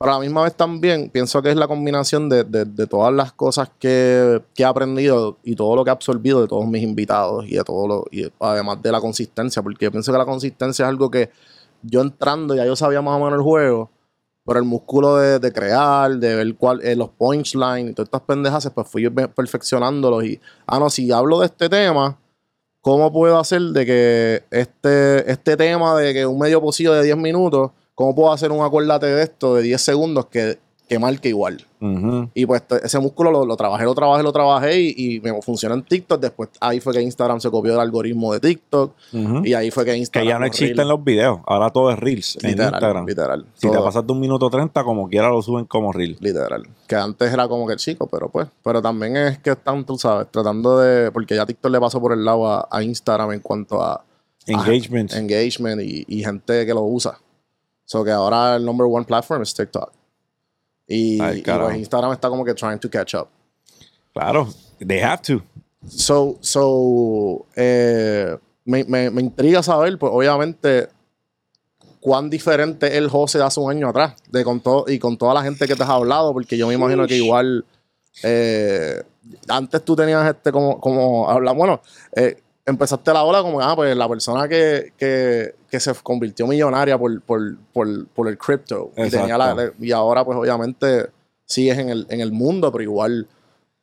Pero 0.00 0.12
a 0.12 0.14
la 0.14 0.20
misma 0.20 0.44
vez 0.44 0.54
también 0.54 1.10
pienso 1.10 1.42
que 1.42 1.50
es 1.50 1.56
la 1.56 1.68
combinación 1.68 2.30
de, 2.30 2.42
de- 2.44 2.86
todas 2.86 3.12
las 3.12 3.32
cosas 3.34 3.70
que, 3.78 4.40
que 4.54 4.62
he 4.62 4.66
aprendido 4.66 5.36
y 5.44 5.54
todo 5.54 5.76
lo 5.76 5.84
que 5.84 5.90
he 5.90 5.92
absorbido 5.92 6.40
de 6.40 6.48
todos 6.48 6.66
mis 6.66 6.82
invitados 6.82 7.44
y 7.46 7.56
de 7.56 7.62
todo 7.64 7.86
lo. 7.86 8.04
Y 8.10 8.32
además 8.40 8.80
de 8.80 8.92
la 8.92 9.00
consistencia, 9.02 9.62
porque 9.62 9.84
yo 9.84 9.90
pienso 9.90 10.10
que 10.10 10.16
la 10.16 10.24
consistencia 10.24 10.84
es 10.84 10.88
algo 10.88 11.10
que 11.10 11.28
yo 11.82 12.00
entrando 12.00 12.54
ya 12.54 12.64
yo 12.64 12.76
sabía 12.76 13.02
más 13.02 13.20
o 13.20 13.24
menos 13.24 13.34
el 13.38 13.42
juego. 13.42 13.90
Pero 14.46 14.58
el 14.58 14.64
músculo 14.64 15.16
de, 15.18 15.38
de 15.38 15.52
crear, 15.52 16.16
de 16.16 16.34
ver 16.34 16.54
cuál, 16.56 16.80
eh, 16.82 16.96
los 16.96 17.10
punchlines 17.10 17.90
y 17.90 17.94
todas 17.94 18.06
estas 18.06 18.22
pendejas, 18.22 18.70
pues 18.74 18.88
fui 18.88 19.06
perfeccionándolos. 19.10 20.24
Y, 20.24 20.40
ah, 20.66 20.78
no, 20.78 20.88
si 20.88 21.12
hablo 21.12 21.40
de 21.40 21.46
este 21.46 21.68
tema, 21.68 22.18
¿cómo 22.80 23.12
puedo 23.12 23.38
hacer 23.38 23.60
de 23.60 23.84
que 23.84 24.44
este, 24.50 25.30
este 25.30 25.58
tema 25.58 25.94
de 25.98 26.14
que 26.14 26.24
un 26.26 26.38
medio 26.38 26.58
pocillo 26.62 26.94
de 26.94 27.02
10 27.04 27.18
minutos, 27.18 27.72
¿cómo 28.00 28.14
puedo 28.14 28.32
hacer 28.32 28.50
un 28.50 28.64
acuérdate 28.64 29.06
de 29.06 29.22
esto 29.22 29.54
de 29.56 29.62
10 29.62 29.80
segundos 29.82 30.26
que, 30.26 30.58
que 30.88 30.98
marque 30.98 31.28
igual? 31.28 31.66
Y 32.34 32.44
pues 32.44 32.62
ese 32.82 32.98
músculo 32.98 33.30
lo, 33.30 33.46
lo 33.46 33.56
trabajé, 33.56 33.84
lo 33.84 33.94
trabajé, 33.94 34.22
lo 34.22 34.32
trabajé 34.32 34.80
y, 34.80 34.94
y 35.16 35.20
me 35.20 35.40
funcionó 35.40 35.74
en 35.74 35.82
TikTok. 35.82 36.20
Después 36.20 36.50
ahí 36.60 36.78
fue 36.80 36.92
que 36.92 37.00
Instagram 37.00 37.40
se 37.40 37.50
copió 37.50 37.72
del 37.72 37.80
algoritmo 37.80 38.32
de 38.34 38.40
TikTok. 38.40 38.92
Y 39.44 39.54
ahí 39.54 39.70
fue 39.70 39.84
que 39.86 39.92
Que 39.92 39.96
Instagram. 39.98 40.28
ya 40.28 40.38
no 40.38 40.44
existen 40.46 40.76
reels- 40.76 40.88
los 40.88 41.02
videos. 41.04 41.40
Ahora 41.46 41.70
todo 41.70 41.90
es 41.90 41.98
Reels 41.98 42.36
en 42.42 42.50
literal, 42.50 42.72
Instagram. 42.74 43.06
Literal. 43.06 43.46
Si 43.54 43.70
te 43.70 43.78
pasas 43.78 44.06
de 44.06 44.12
un 44.12 44.20
minuto 44.20 44.50
30, 44.50 44.82
como 44.84 45.08
quiera 45.08 45.28
lo 45.30 45.40
suben 45.40 45.64
como 45.64 45.90
Reel. 45.92 46.16
Literal. 46.20 46.68
Que 46.86 46.96
antes 46.96 47.32
era 47.32 47.48
como 47.48 47.66
que 47.66 47.72
el 47.74 47.78
chico, 47.78 48.06
pero 48.06 48.28
pues. 48.28 48.48
Pero 48.62 48.82
también 48.82 49.16
es 49.16 49.38
que 49.38 49.50
están, 49.52 49.84
tú 49.86 49.96
sabes, 49.96 50.26
tratando 50.30 50.78
de. 50.80 51.10
Porque 51.12 51.34
ya 51.34 51.46
TikTok 51.46 51.70
le 51.72 51.80
pasó 51.80 51.98
por 52.00 52.12
el 52.12 52.24
lado 52.24 52.46
a, 52.46 52.68
a 52.70 52.82
Instagram 52.82 53.32
en 53.32 53.40
cuanto 53.40 53.82
a 53.82 54.04
Engagement. 54.46 55.12
engagement 55.14 55.80
y, 55.82 56.04
y 56.08 56.22
gente 56.24 56.66
que 56.66 56.74
lo 56.74 56.82
usa. 56.82 57.18
So 57.90 58.04
que 58.04 58.12
ahora 58.12 58.54
el 58.54 58.64
number 58.64 58.86
one 58.86 59.04
platform 59.04 59.42
es 59.42 59.52
TikTok. 59.52 59.90
Y, 60.86 61.20
Ay, 61.20 61.38
y, 61.38 61.42
carajo. 61.42 61.70
pues 61.70 61.78
Instagram 61.78 62.12
está 62.12 62.28
como 62.28 62.44
que 62.44 62.54
trying 62.54 62.78
to 62.78 62.88
catch 62.88 63.16
up. 63.16 63.26
Claro, 64.12 64.46
they 64.78 65.00
have 65.00 65.20
to. 65.22 65.42
So, 65.88 66.38
so 66.40 67.46
eh, 67.56 68.36
me, 68.64 68.84
me, 68.84 69.10
me 69.10 69.22
intriga 69.22 69.60
saber, 69.64 69.98
pues 69.98 70.12
obviamente, 70.14 70.88
cuán 71.98 72.30
diferente 72.30 72.96
el 72.96 73.08
José 73.08 73.38
de 73.38 73.44
hace 73.44 73.58
un 73.58 73.72
año 73.72 73.88
atrás, 73.88 74.14
de 74.30 74.44
con 74.44 74.60
todo, 74.60 74.84
y 74.86 75.00
con 75.00 75.18
toda 75.18 75.34
la 75.34 75.42
gente 75.42 75.66
que 75.66 75.74
te 75.74 75.82
has 75.82 75.90
hablado, 75.90 76.32
porque 76.32 76.56
yo 76.56 76.68
me 76.68 76.74
imagino 76.74 77.08
que 77.08 77.16
igual 77.16 77.64
eh, 78.22 79.02
antes 79.48 79.84
tú 79.84 79.96
tenías 79.96 80.32
este 80.32 80.52
como, 80.52 80.78
como 80.80 81.28
habla, 81.28 81.50
bueno, 81.50 81.80
eh, 82.14 82.40
empezaste 82.70 83.12
la 83.12 83.22
ola 83.24 83.42
como 83.42 83.60
ah, 83.60 83.74
pues 83.76 83.96
la 83.96 84.08
persona 84.08 84.48
que, 84.48 84.92
que, 84.96 85.54
que 85.70 85.80
se 85.80 85.92
convirtió 86.02 86.46
millonaria 86.46 86.96
por, 86.98 87.20
por, 87.22 87.56
por, 87.72 88.06
por 88.08 88.28
el 88.28 88.38
crypto. 88.38 88.90
Y, 88.96 89.10
tenía 89.10 89.36
la- 89.38 89.72
y 89.78 89.92
ahora, 89.92 90.24
pues 90.24 90.36
obviamente, 90.38 91.06
sigues 91.44 91.78
en 91.78 91.88
el, 91.90 92.06
en 92.08 92.20
el 92.20 92.32
mundo, 92.32 92.70
pero 92.72 92.82
igual 92.82 93.26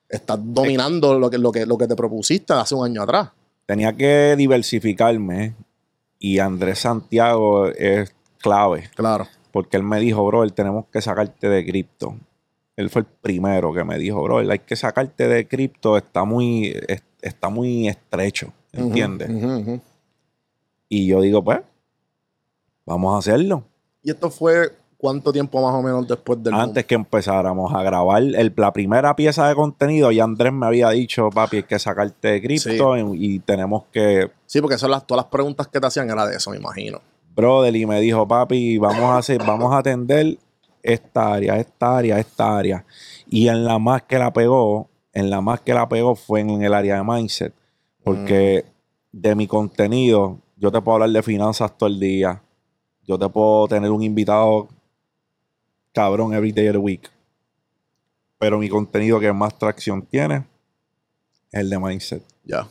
estás 0.09 0.39
dominando 0.41 1.19
lo 1.19 1.29
que, 1.29 1.37
lo, 1.37 1.51
que, 1.51 1.65
lo 1.65 1.77
que 1.77 1.87
te 1.87 1.95
propusiste 1.95 2.53
hace 2.53 2.75
un 2.75 2.85
año 2.85 3.01
atrás. 3.03 3.29
Tenía 3.65 3.91
que 3.93 4.35
diversificarme 4.37 5.53
y 6.19 6.39
Andrés 6.39 6.79
Santiago 6.79 7.67
es 7.67 8.13
clave. 8.39 8.89
Claro. 8.95 9.27
porque 9.51 9.75
él 9.77 9.83
me 9.83 9.99
dijo, 9.99 10.25
bro, 10.25 10.47
tenemos 10.51 10.85
que 10.91 11.01
sacarte 11.01 11.49
de 11.49 11.65
cripto. 11.65 12.15
Él 12.75 12.89
fue 12.91 13.01
el 13.01 13.07
primero 13.07 13.73
que 13.73 13.83
me 13.83 13.97
dijo, 13.97 14.21
bro, 14.21 14.37
hay 14.37 14.59
que 14.59 14.75
sacarte 14.75 15.27
de 15.27 15.47
cripto, 15.47 15.97
está 15.97 16.23
muy, 16.25 16.75
es- 16.87 17.01
está 17.21 17.49
muy 17.49 17.87
estrecho, 17.87 18.53
¿entiendes? 18.73 19.29
Y 20.89 21.07
yo 21.07 21.21
digo, 21.21 21.43
pues, 21.43 21.59
vamos 22.85 23.15
a 23.15 23.17
hacerlo. 23.19 23.63
Y 24.03 24.11
esto 24.11 24.29
fue 24.29 24.71
cuánto 24.97 25.31
tiempo 25.33 25.61
más 25.61 25.73
o 25.73 25.81
menos 25.81 26.07
después 26.07 26.41
del 26.41 26.53
Antes 26.53 26.85
que 26.85 26.95
empezáramos 26.95 27.73
a 27.73 27.83
grabar 27.83 28.21
el- 28.23 28.53
la 28.55 28.71
primera 28.73 29.15
pieza 29.15 29.47
de 29.47 29.55
contenido, 29.55 30.11
ya 30.11 30.23
Andrés 30.23 30.53
me 30.53 30.65
había 30.65 30.89
dicho, 30.91 31.29
papi, 31.29 31.57
hay 31.57 31.63
que 31.63 31.77
sacarte 31.77 32.29
de 32.29 32.41
cripto 32.41 32.97
y, 32.97 33.35
y 33.35 33.39
tenemos 33.39 33.83
que? 33.91 34.31
Sí, 34.45 34.61
porque 34.61 34.77
son 34.77 34.91
las, 34.91 35.05
todas 35.05 35.23
las 35.25 35.31
preguntas 35.31 35.67
que 35.67 35.79
te 35.79 35.87
hacían 35.87 36.09
era 36.09 36.25
de 36.25 36.37
eso, 36.37 36.51
me 36.51 36.57
imagino. 36.57 36.99
brother, 37.35 37.75
y 37.75 37.85
me 37.85 37.99
dijo, 37.99 38.27
papi, 38.27 38.77
vamos 38.77 39.03
a 39.11 39.17
hacer, 39.17 39.39
vamos 39.45 39.71
a 39.73 39.79
atender 39.79 40.37
esta 40.81 41.33
área, 41.33 41.57
esta 41.57 41.97
área, 41.97 42.17
esta 42.17 42.57
área. 42.57 42.85
Y 43.29 43.49
en 43.49 43.65
la 43.65 43.77
más 43.77 44.03
que 44.03 44.17
la 44.17 44.31
pegó, 44.33 44.87
en 45.13 45.29
la 45.29 45.41
más 45.41 45.59
que 45.61 45.73
la 45.73 45.87
pegó 45.89 46.15
fue 46.15 46.39
en 46.39 46.61
el 46.63 46.73
área 46.73 46.95
de 46.95 47.03
mindset. 47.03 47.53
Porque 48.07 48.65
de 49.11 49.35
mi 49.35 49.47
contenido, 49.47 50.39
yo 50.55 50.71
te 50.71 50.81
puedo 50.81 50.95
hablar 50.95 51.09
de 51.09 51.23
finanzas 51.23 51.77
todo 51.77 51.89
el 51.89 51.99
día. 51.99 52.41
Yo 53.03 53.17
te 53.17 53.27
puedo 53.29 53.67
tener 53.67 53.91
un 53.91 54.03
invitado 54.03 54.67
cabrón 55.93 56.33
every 56.33 56.51
day 56.51 56.67
of 56.67 56.73
the 56.73 56.79
week. 56.79 57.09
Pero 58.39 58.59
mi 58.59 58.69
contenido 58.69 59.19
que 59.19 59.31
más 59.33 59.57
tracción 59.57 60.03
tiene 60.03 60.45
es 61.51 61.61
el 61.61 61.69
de 61.69 61.79
mindset. 61.79 62.23
Ya. 62.43 62.67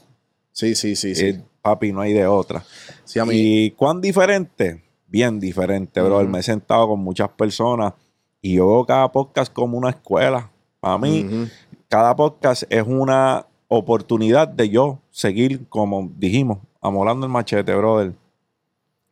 Sí, 0.53 0.75
sí, 0.75 0.97
sí, 0.97 1.15
sí. 1.15 1.41
Papi, 1.61 1.93
no 1.93 2.01
hay 2.01 2.13
de 2.13 2.27
otra. 2.27 2.65
sí, 3.05 3.19
a 3.19 3.25
mí. 3.25 3.35
¿Y 3.35 3.71
cuán 3.73 4.01
diferente? 4.01 4.83
Bien 5.07 5.39
diferente, 5.39 6.01
bro. 6.01 6.23
Me 6.25 6.39
he 6.39 6.43
sentado 6.43 6.89
con 6.89 7.01
muchas 7.01 7.29
personas 7.31 7.93
y 8.41 8.55
yo 8.55 8.67
veo 8.67 8.87
cada 8.87 9.11
podcast 9.11 9.53
como 9.53 9.77
una 9.77 9.91
escuela. 9.91 10.51
Para 10.81 10.99
mí, 10.99 11.49
cada 11.89 12.15
podcast 12.15 12.63
es 12.71 12.85
una 12.87 13.47
oportunidad 13.69 14.49
de 14.49 14.69
yo 14.69 15.01
seguir, 15.11 15.69
como 15.69 16.11
dijimos, 16.17 16.59
amolando 16.81 17.27
el 17.27 17.33
machete, 17.33 17.75
brother. 17.75 18.13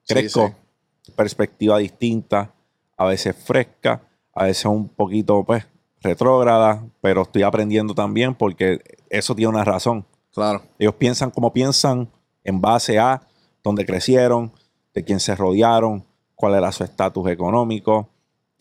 Sí, 0.05 0.15
Crezco, 0.15 0.55
sí. 1.03 1.13
perspectiva 1.13 1.79
distinta, 1.79 2.53
a 2.97 3.07
veces 3.07 3.35
fresca, 3.37 4.03
a 4.33 4.45
veces 4.45 4.67
un 4.67 4.89
poquito, 4.89 5.45
pues, 5.45 5.67
retrógrada, 6.01 6.85
pero 7.01 7.23
estoy 7.23 7.43
aprendiendo 7.43 7.95
también 7.95 8.35
porque 8.35 8.81
eso 9.09 9.35
tiene 9.35 9.49
una 9.49 9.65
razón. 9.65 10.05
Claro. 10.33 10.63
Ellos 10.79 10.95
piensan 10.95 11.31
como 11.31 11.53
piensan 11.53 12.09
en 12.45 12.61
base 12.61 12.99
a 12.99 13.23
dónde 13.63 13.87
crecieron, 13.87 14.53
de 14.93 15.03
quién 15.03 15.19
se 15.19 15.35
rodearon, 15.35 16.05
cuál 16.35 16.55
era 16.55 16.71
su 16.73 16.85
estatus 16.85 17.29
económico, 17.31 18.09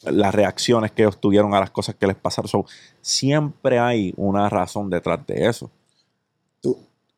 las 0.01 0.33
reacciones 0.33 0.91
que 0.91 1.03
ellos 1.03 1.19
tuvieron 1.19 1.53
a 1.53 1.59
las 1.59 1.69
cosas 1.69 1.95
que 1.95 2.07
les 2.07 2.15
pasaron. 2.15 2.47
So, 2.47 2.65
siempre 3.01 3.79
hay 3.79 4.13
una 4.17 4.49
razón 4.49 4.89
detrás 4.89 5.25
de 5.27 5.47
eso. 5.47 5.69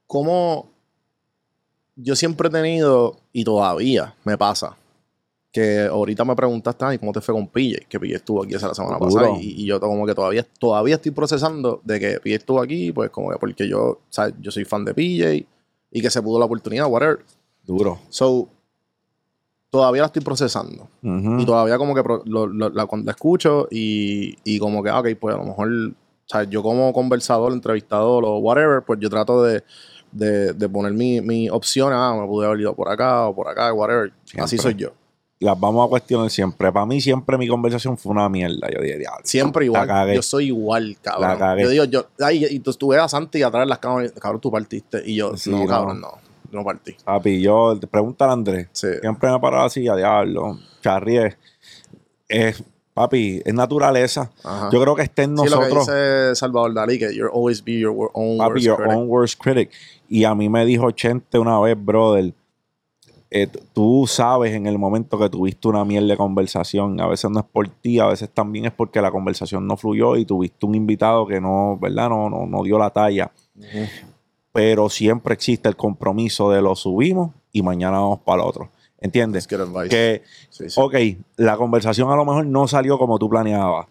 ¿Cómo? 0.07 0.69
Yo 1.95 2.15
siempre 2.15 2.49
he 2.49 2.51
tenido, 2.51 3.17
y 3.31 3.43
todavía 3.43 4.15
me 4.25 4.37
pasa, 4.37 4.75
que 5.51 5.83
ahorita 5.85 6.25
me 6.25 6.35
preguntaste, 6.35 6.83
ay, 6.83 6.97
¿cómo 6.97 7.13
te 7.13 7.21
fue 7.21 7.33
con 7.33 7.47
PJ? 7.47 7.85
Que 7.87 7.97
PJ 7.99 8.15
estuvo 8.17 8.43
aquí 8.43 8.53
esa 8.55 8.67
la 8.67 8.73
semana 8.75 8.97
Duro. 8.97 9.15
pasada. 9.15 9.29
Y, 9.41 9.61
y 9.61 9.65
yo 9.65 9.79
como 9.79 10.05
que 10.05 10.13
todavía, 10.13 10.45
todavía 10.59 10.95
estoy 10.95 11.11
procesando 11.11 11.79
de 11.85 11.99
que 11.99 12.19
PJ 12.19 12.35
estuvo 12.35 12.61
aquí, 12.61 12.91
pues 12.91 13.09
como 13.11 13.29
que 13.31 13.37
porque 13.37 13.67
yo, 13.69 13.99
sea, 14.09 14.29
yo 14.41 14.51
soy 14.51 14.65
fan 14.65 14.83
de 14.83 14.93
PJ 14.93 15.47
y 15.91 16.01
que 16.01 16.09
se 16.09 16.21
pudo 16.21 16.37
la 16.39 16.45
oportunidad, 16.45 16.87
whatever. 16.87 17.19
Duro. 17.63 17.99
So, 18.09 18.49
todavía 19.69 20.01
la 20.01 20.07
estoy 20.07 20.21
procesando. 20.21 20.89
Y 21.39 21.45
todavía 21.45 21.77
como 21.77 21.95
que 21.95 22.03
pro- 22.03 22.23
lo- 22.25 22.47
lo- 22.47 22.69
la, 22.69 22.85
la 22.91 23.11
escucho 23.11 23.67
y, 23.71 24.35
y 24.43 24.59
como 24.59 24.83
que, 24.83 24.89
ah, 24.89 24.99
ok, 24.99 25.07
pues 25.19 25.33
a 25.35 25.37
lo 25.37 25.45
mejor, 25.45 25.69
yo 26.49 26.61
como 26.61 26.91
conversador, 26.91 27.53
entrevistador 27.53 28.25
o 28.25 28.37
whatever, 28.39 28.83
pues 28.83 28.99
yo 28.99 29.09
trato 29.09 29.41
de, 29.43 29.63
de, 30.11 30.53
de 30.53 30.69
poner 30.69 30.93
mi, 30.93 31.21
mi 31.21 31.49
opción, 31.49 31.91
ah, 31.93 32.17
me 32.19 32.27
pude 32.27 32.45
haber 32.47 32.59
ido 32.61 32.75
por 32.75 32.89
acá 32.89 33.27
o 33.27 33.35
por 33.35 33.47
acá, 33.47 33.71
whatever. 33.73 34.11
Así 34.37 34.57
soy 34.57 34.75
yo. 34.75 34.89
Las 35.39 35.59
vamos 35.59 35.85
a 35.85 35.89
cuestionar 35.89 36.29
siempre. 36.29 36.71
Para 36.71 36.85
mí 36.85 37.01
siempre 37.01 37.37
mi 37.37 37.47
conversación 37.47 37.97
fue 37.97 38.13
una 38.13 38.29
mierda. 38.29 38.69
Yo 38.73 38.81
dije, 38.81 38.97
diablo. 38.97 39.19
Siempre 39.25 39.65
igual. 39.65 39.85
cagué. 39.85 40.15
Yo 40.15 40.21
soy 40.21 40.47
igual, 40.47 40.95
cabrón. 41.01 41.29
La 41.29 41.37
cagué. 41.37 41.63
Yo 41.63 41.69
digo, 41.69 41.83
yo, 41.83 42.05
ay, 42.21 42.45
y 42.49 42.59
tú 42.59 42.71
estuve 42.71 42.97
a 42.97 43.07
Santi 43.09 43.43
atrás 43.43 43.63
de 43.63 43.67
las 43.69 43.79
cámaras, 43.79 44.13
cabrón, 44.13 44.39
tú 44.39 44.49
partiste. 44.49 45.03
Y 45.05 45.15
yo, 45.15 45.35
Sí, 45.35 45.51
no, 45.51 45.59
no. 45.59 45.67
cabrón, 45.67 45.99
no, 46.01 46.11
no 46.51 46.63
partí. 46.63 46.95
Papi, 47.03 47.41
yo, 47.41 47.77
pregúntale 47.91 48.29
a 48.29 48.33
Andrés. 48.33 48.67
Sí. 48.71 48.87
Siempre 49.01 49.29
me 49.29 49.39
paraba 49.41 49.65
así, 49.65 49.85
a 49.89 49.95
diablo. 49.97 50.57
Charrié. 50.81 51.35
Es, 52.29 52.63
papi, 52.93 53.41
es 53.45 53.53
naturaleza. 53.53 54.31
Ajá. 54.43 54.69
Yo 54.71 54.81
creo 54.81 54.95
que 54.95 55.03
está 55.03 55.23
en 55.23 55.37
Sí, 55.37 55.49
lo 55.49 55.59
que 55.59 55.65
nosotros. 55.65 55.85
dice 55.87 56.35
Salvador 56.35 56.73
Dalí, 56.73 56.97
que 56.97 57.13
you're 57.13 57.29
always 57.31 57.61
be 57.63 57.77
your 57.79 58.09
own 58.13 58.37
Papi, 58.37 58.51
worst 58.53 58.65
your 58.65 58.77
critic. 58.77 58.95
own 58.97 59.09
worst 59.09 59.41
critic. 59.41 59.71
Y 60.09 60.23
a 60.23 60.35
mí 60.35 60.49
me 60.49 60.65
dijo 60.65 60.91
Chente 60.91 61.39
una 61.39 61.59
vez, 61.59 61.75
brother, 61.83 62.33
eh, 63.31 63.47
tú 63.73 64.05
sabes 64.07 64.53
en 64.53 64.65
el 64.65 64.77
momento 64.77 65.17
que 65.17 65.29
tuviste 65.29 65.67
una 65.67 65.83
miel 65.83 66.07
de 66.07 66.15
conversación, 66.15 67.01
a 67.01 67.07
veces 67.07 67.29
no 67.31 67.39
es 67.39 67.45
por 67.45 67.67
ti, 67.67 67.99
a 67.99 68.05
veces 68.05 68.29
también 68.29 68.65
es 68.65 68.71
porque 68.71 69.01
la 69.01 69.11
conversación 69.11 69.67
no 69.67 69.75
fluyó 69.77 70.15
y 70.15 70.25
tuviste 70.25 70.65
un 70.65 70.75
invitado 70.75 71.25
que 71.27 71.41
no, 71.41 71.77
¿verdad? 71.77 72.09
No, 72.09 72.29
no, 72.29 72.45
no 72.45 72.63
dio 72.63 72.77
la 72.77 72.91
talla. 72.91 73.31
Pero 74.51 74.89
siempre 74.89 75.33
existe 75.33 75.67
el 75.67 75.75
compromiso 75.75 76.49
de 76.49 76.61
lo 76.61 76.75
subimos 76.75 77.31
y 77.51 77.61
mañana 77.61 77.99
vamos 77.99 78.19
para 78.19 78.43
el 78.43 78.47
otro. 78.47 78.69
¿Entiendes? 78.99 79.47
Que 79.47 79.57
Sí, 80.49 80.69
sí. 80.69 80.79
Ok, 80.79 80.95
la 81.35 81.57
conversación 81.57 82.09
a 82.09 82.15
lo 82.15 82.25
mejor 82.25 82.45
no 82.45 82.67
salió 82.67 82.97
como 82.97 83.19
tú 83.19 83.29
planeabas. 83.29 83.87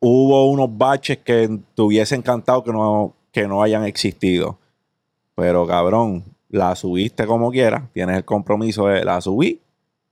Hubo 0.00 0.50
unos 0.50 0.76
baches 0.76 1.18
que 1.18 1.60
te 1.74 1.82
hubiese 1.82 2.14
encantado 2.14 2.64
que 2.64 2.72
no, 2.72 3.14
que 3.30 3.46
no 3.46 3.62
hayan 3.62 3.84
existido. 3.84 4.58
Pero 5.38 5.68
cabrón, 5.68 6.24
la 6.48 6.74
subiste 6.74 7.24
como 7.24 7.52
quieras. 7.52 7.84
Tienes 7.92 8.16
el 8.16 8.24
compromiso 8.24 8.88
de 8.88 9.04
la 9.04 9.20
subí. 9.20 9.60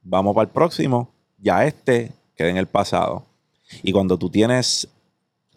Vamos 0.01 0.37
para 0.37 0.45
el 0.45 0.53
próximo. 0.53 1.09
Ya 1.39 1.65
este 1.65 2.13
queda 2.37 2.51
en 2.51 2.57
el 2.57 2.69
pasado. 2.69 3.25
Y 3.83 3.91
cuando 3.91 4.17
tú 4.17 4.31
tienes 4.31 4.89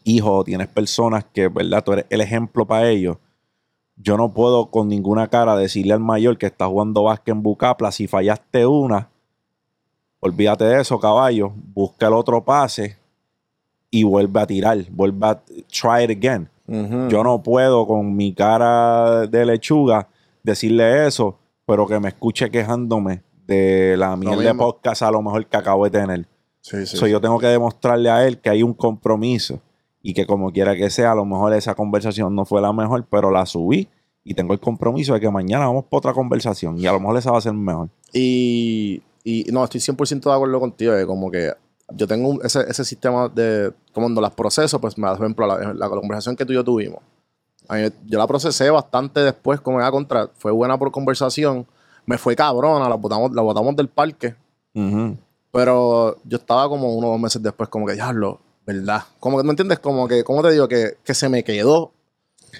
hijos, 0.03 0.45
tienes 0.45 0.69
personas 0.69 1.23
que, 1.25 1.49
¿verdad? 1.49 1.83
Tú 1.83 1.93
eres 1.93 2.07
el 2.09 2.19
ejemplo 2.21 2.65
para 2.65 2.89
ellos. 2.89 3.17
Yo 3.95 4.17
no 4.17 4.33
puedo 4.33 4.71
con 4.71 4.88
ninguna 4.88 5.27
cara 5.27 5.55
decirle 5.55 5.93
al 5.93 5.99
mayor 5.99 6.39
que 6.39 6.47
está 6.47 6.65
jugando 6.65 7.03
básquet 7.03 7.35
en 7.35 7.43
Bucapla, 7.43 7.91
si 7.91 8.07
fallaste 8.07 8.65
una, 8.65 9.07
olvídate 10.19 10.63
de 10.63 10.81
eso, 10.81 10.99
caballo. 10.99 11.53
Busca 11.75 12.07
el 12.07 12.13
otro 12.13 12.43
pase 12.43 12.97
y 13.91 14.01
vuelve 14.01 14.39
a 14.39 14.47
tirar. 14.47 14.83
Vuelve 14.89 15.27
a 15.27 15.39
try 15.67 16.05
it 16.05 16.09
again. 16.09 16.49
Yo 17.09 17.23
no 17.23 17.41
puedo 17.41 17.88
con 17.88 18.15
mi 18.15 18.33
cara 18.33 19.27
de 19.27 19.45
lechuga 19.45 20.07
decirle 20.43 21.07
eso, 21.07 21.38
pero 21.65 21.88
que 21.88 21.99
me 21.99 22.09
escuche 22.09 22.49
quejándome 22.49 23.23
de 23.47 23.95
la 23.97 24.15
miel 24.15 24.39
de 24.39 24.53
podcast 24.53 25.01
a 25.01 25.11
lo 25.11 25.21
mejor 25.21 25.45
que 25.45 25.57
acabo 25.57 25.85
de 25.85 25.91
tener. 25.91 26.27
Sí, 26.61 26.85
sí. 26.85 26.97
So, 26.97 27.07
yo 27.07 27.19
tengo 27.19 27.39
que 27.39 27.47
demostrarle 27.47 28.09
a 28.09 28.27
él 28.27 28.39
que 28.39 28.49
hay 28.49 28.63
un 28.63 28.73
compromiso 28.73 29.59
y 30.01 30.13
que 30.13 30.25
como 30.25 30.51
quiera 30.51 30.75
que 30.75 30.89
sea, 30.89 31.13
a 31.13 31.15
lo 31.15 31.25
mejor 31.25 31.53
esa 31.53 31.75
conversación 31.75 32.35
no 32.35 32.45
fue 32.45 32.61
la 32.61 32.71
mejor, 32.71 33.05
pero 33.09 33.31
la 33.31 33.45
subí 33.45 33.88
y 34.23 34.33
tengo 34.33 34.53
el 34.53 34.59
compromiso 34.59 35.13
de 35.13 35.19
que 35.19 35.29
mañana 35.29 35.65
vamos 35.65 35.85
por 35.85 35.97
otra 35.99 36.13
conversación 36.13 36.77
y 36.77 36.85
a 36.85 36.91
lo 36.91 36.99
mejor 36.99 37.17
esa 37.17 37.31
va 37.31 37.39
a 37.39 37.41
ser 37.41 37.53
mejor. 37.53 37.89
Y, 38.13 39.01
y 39.23 39.45
no, 39.51 39.63
estoy 39.63 39.81
100% 39.81 40.21
de 40.21 40.33
acuerdo 40.33 40.59
contigo. 40.59 40.93
De 40.93 41.05
como 41.05 41.31
que 41.31 41.51
yo 41.91 42.08
tengo 42.08 42.29
un- 42.29 42.39
ese, 42.43 42.62
ese 42.69 42.84
sistema 42.86 43.27
de. 43.29 43.72
Cuando 43.93 44.22
las 44.22 44.31
proceso, 44.31 44.79
pues 44.79 44.98
me 44.98 45.08
por 45.08 45.17
ejemplo, 45.17 45.48
la, 45.48 45.74
la 45.74 45.89
conversación 45.89 46.36
que 46.36 46.46
tú 46.46 46.53
y 46.53 46.55
yo 46.55 46.63
tuvimos. 46.63 47.00
A 47.67 47.75
mí- 47.75 47.89
yo 48.08 48.17
la 48.17 48.27
procesé 48.27 48.69
bastante 48.69 49.19
después, 49.22 49.60
como 49.62 49.79
era 49.79 49.91
contra. 49.91 50.27
Fue 50.38 50.51
buena 50.51 50.77
por 50.77 50.91
conversación. 50.91 51.65
Me 52.05 52.17
fue 52.17 52.36
cabrona, 52.36 52.89
la 52.89 52.96
botamos, 52.96 53.31
la 53.34 53.41
botamos 53.41 53.75
del 53.75 53.88
parque. 53.88 54.36
Ujú. 54.74 55.15
Pero 55.51 56.17
yo 56.24 56.38
estaba 56.38 56.67
como 56.69 56.93
uno 56.96 57.08
o 57.08 57.12
dos 57.12 57.19
meses 57.19 57.41
después, 57.41 57.69
como 57.69 57.86
que, 57.88 57.93
diablo, 57.93 58.39
¿verdad? 58.65 59.03
Como 59.19 59.38
que, 59.38 59.43
¿me 59.43 59.50
entiendes? 59.51 59.79
Como 59.79 60.08
que, 60.08 60.24
¿cómo 60.24 60.41
te 60.43 60.51
digo? 60.51 60.67
Que, 60.67 60.98
que 61.03 61.13
se 61.13 61.27
me 61.29 61.43
quedó. 61.43 61.91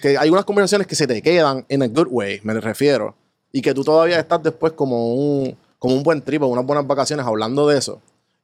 Que 0.02 0.18
hay 0.18 0.30
unas 0.30 0.46
conversaciones 0.46 0.86
que 0.88 0.96
se 0.96 1.08
te 1.08 1.22
quedan 1.22 1.66
en 1.70 1.82
a 1.84 1.88
good 1.88 2.08
way, 2.10 2.40
me 2.44 2.54
refiero. 2.60 3.16
Y 3.52 3.62
que 3.62 3.74
tú 3.74 3.84
todavía 3.84 4.20
estás 4.20 4.42
después 4.44 4.74
como 4.74 5.14
un, 5.16 5.56
como 5.80 5.96
un 5.96 6.04
buen 6.04 6.22
trip, 6.22 6.44
unas 6.44 6.66
buenas 6.66 6.86
vacaciones 6.86 7.26
hablando 7.26 7.68
de 7.68 7.78
eso. 7.80 8.00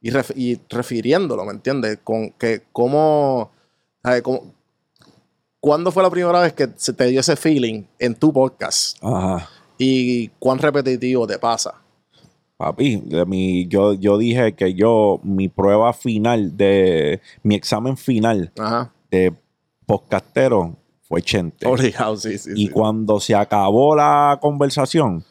Y, 0.06 0.10
ref- 0.10 0.32
y 0.36 0.60
refiriéndolo, 0.68 1.44
¿me 1.44 1.52
entiendes? 1.52 1.98
Con 2.04 2.30
que 2.30 2.62
cómo, 2.72 3.50
¿sabes? 4.02 4.22
Cómo- 4.22 4.42
¿Cuándo 5.60 5.90
fue 5.90 6.02
la 6.02 6.10
primera 6.10 6.40
vez 6.40 6.52
que 6.52 6.68
se 6.76 6.92
te 6.92 7.06
dio 7.06 7.20
ese 7.20 7.34
feeling 7.36 7.82
en 7.98 8.14
tu 8.14 8.32
podcast? 8.32 8.98
Ajá. 9.02 9.48
Y 9.78 10.28
cuán 10.38 10.58
repetitivo 10.58 11.26
te 11.26 11.38
pasa. 11.38 11.74
Papi, 12.56 13.02
mi, 13.26 13.66
yo, 13.68 13.92
yo 13.94 14.16
dije 14.16 14.54
que 14.54 14.74
yo, 14.74 15.20
mi 15.22 15.48
prueba 15.48 15.92
final 15.92 16.56
de, 16.56 17.20
mi 17.42 17.54
examen 17.54 17.96
final 17.96 18.52
Ajá. 18.58 18.92
de 19.10 19.34
podcastero 19.84 20.76
fue 21.02 21.20
Chente. 21.20 21.66
Obligado, 21.66 22.16
sí, 22.16 22.38
sí. 22.38 22.50
Y 22.56 22.66
sí. 22.66 22.72
cuando 22.72 23.20
se 23.20 23.34
acabó 23.34 23.94
la 23.96 24.38
conversación, 24.40 25.24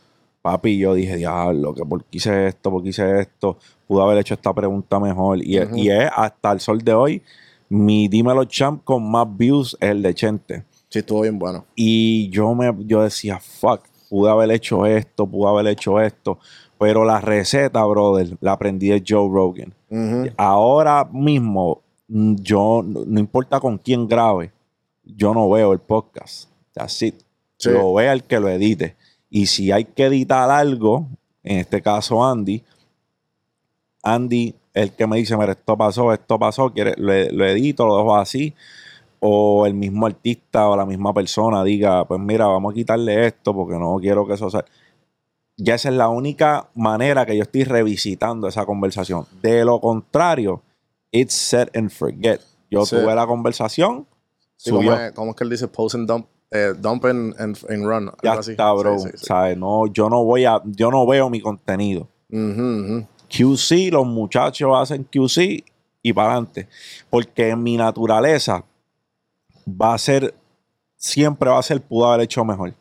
Papi, 0.46 0.78
yo 0.78 0.94
dije, 0.94 1.16
diablo, 1.18 1.74
que 1.74 1.84
por 1.84 2.04
qué 2.04 2.18
hice 2.20 2.46
esto, 2.46 2.70
por 2.70 2.84
qué 2.84 2.90
hice 2.90 3.20
esto, 3.20 3.58
pude 3.88 4.04
haber 4.04 4.20
hecho 4.20 4.36
esta 4.36 4.54
pregunta 4.54 5.00
mejor. 5.00 5.44
Y, 5.44 5.58
es- 5.58 5.70
y 5.76 5.90
es 5.90 6.08
hasta 6.16 6.52
el 6.52 6.60
sol 6.60 6.84
de 6.84 6.94
hoy, 6.94 7.24
mi 7.68 8.08
Dímelo 8.08 8.46
Champ 8.46 8.84
con 8.84 9.10
más 9.10 9.26
views 9.36 9.76
es 9.82 9.90
el 9.90 10.04
de 10.04 10.14
Chente. 10.14 10.64
Sí, 10.90 11.00
estuvo 11.00 11.22
bien 11.22 11.40
bueno. 11.40 11.66
Y 11.74 12.30
yo 12.30 12.54
me 12.54 12.72
yo 12.86 13.02
decía, 13.02 13.40
fuck, 13.40 13.82
pude 14.08 14.30
haber 14.30 14.52
hecho 14.52 14.86
esto, 14.86 15.26
pude 15.26 15.50
haber 15.50 15.66
hecho 15.66 16.00
esto. 16.00 16.38
Pero 16.78 17.06
la 17.06 17.20
receta, 17.22 17.84
brother, 17.84 18.38
la 18.40 18.52
aprendí 18.52 18.90
de 18.90 19.04
Joe 19.08 19.28
Rogan. 19.28 19.74
Ahora 20.38 21.10
mismo, 21.12 21.82
mm, 22.08 22.36
yo, 22.36 22.84
no 22.86 23.04
no 23.04 23.20
importa 23.20 23.60
con 23.60 23.80
quién 23.80 24.08
grabe, 24.08 24.52
yo 25.04 25.34
no 25.34 25.50
veo 25.50 25.74
el 25.74 25.80
podcast. 25.80 26.50
Así, 26.76 27.16
Sí. 27.58 27.72
lo 27.72 27.96
vea 27.96 28.14
el 28.14 28.24
que 28.26 28.40
lo 28.40 28.48
edite. 28.50 28.96
Y 29.30 29.48
si 29.48 29.72
hay 29.72 29.86
que 29.86 30.06
editar 30.06 30.50
algo, 30.50 31.08
en 31.44 31.60
este 31.60 31.82
caso 31.82 32.24
Andy, 32.24 32.64
Andy, 34.04 34.56
el 34.74 34.92
que 34.92 35.08
me 35.08 35.18
dice, 35.18 35.36
mira, 35.38 35.54
esto 35.54 35.76
pasó, 35.78 36.14
esto 36.14 36.38
pasó, 36.38 36.72
quiere, 36.72 36.94
lo, 36.98 37.12
lo 37.32 37.46
edito, 37.46 37.86
lo 37.88 37.98
dejo 37.98 38.16
así. 38.16 38.54
O 39.20 39.66
el 39.66 39.74
mismo 39.74 40.06
artista 40.06 40.68
o 40.70 40.76
la 40.76 40.86
misma 40.86 41.14
persona 41.14 41.64
diga, 41.64 42.06
pues 42.06 42.20
mira, 42.20 42.46
vamos 42.48 42.72
a 42.72 42.76
quitarle 42.76 43.26
esto 43.26 43.54
porque 43.54 43.76
no 43.80 43.98
quiero 44.00 44.28
que 44.28 44.34
eso 44.34 44.50
sea. 44.52 44.66
Ya 45.58 45.76
esa 45.76 45.90
es 45.90 45.96
la 45.96 46.10
única 46.10 46.70
manera 46.76 47.26
que 47.26 47.36
yo 47.36 47.44
estoy 47.44 47.64
revisitando 47.64 48.48
esa 48.48 48.66
conversación. 48.66 49.26
De 49.42 49.64
lo 49.66 49.80
contrario, 49.80 50.62
it's 51.12 51.34
set 51.34 51.76
and 51.76 51.90
forget. 51.90 52.42
Yo 52.70 52.86
Sí. 52.86 52.98
tuve 52.98 53.16
la 53.16 53.26
conversación, 53.26 54.06
Sí, 54.58 54.70
¿cómo, 54.72 54.94
es, 54.94 55.12
cómo 55.14 55.32
es 55.32 55.38
que 55.38 55.44
él 55.46 55.50
dice 55.50 55.68
post 55.68 55.96
and 55.96 56.08
dump? 56.08 56.28
Eh, 56.52 56.74
dump 56.80 57.06
and, 57.06 57.34
and, 57.40 57.58
and 57.70 57.86
run. 57.86 58.04
algo 58.08 58.18
Ya 58.24 58.34
así. 58.34 58.52
está, 58.52 58.72
bro. 58.74 59.00
Sí, 59.00 59.10
sí, 59.12 59.18
sí. 59.18 59.26
¿Sabes? 59.26 59.58
No, 59.58 59.88
yo 59.88 60.10
no 60.10 60.24
voy 60.24 60.46
a, 60.46 60.62
yo 60.66 60.92
no 60.92 61.06
veo 61.06 61.30
mi 61.30 61.42
contenido. 61.42 62.08
QC, 63.30 63.92
los 63.92 64.06
muchachos 64.06 64.72
hacen 64.76 65.04
QC 65.04 65.64
y 66.02 66.14
para 66.14 66.32
adelante. 66.34 66.68
Porque 67.10 67.50
en 67.50 67.64
mi 67.64 67.78
naturaleza 67.78 68.64
va 69.68 69.94
a 69.94 69.98
ser, 69.98 70.34
siempre 70.96 71.50
va 71.50 71.60
a 71.60 71.64
ser, 71.64 71.82
pudo 71.82 72.08
haber 72.08 72.26
hecho 72.26 72.46
mejor. 72.46 72.74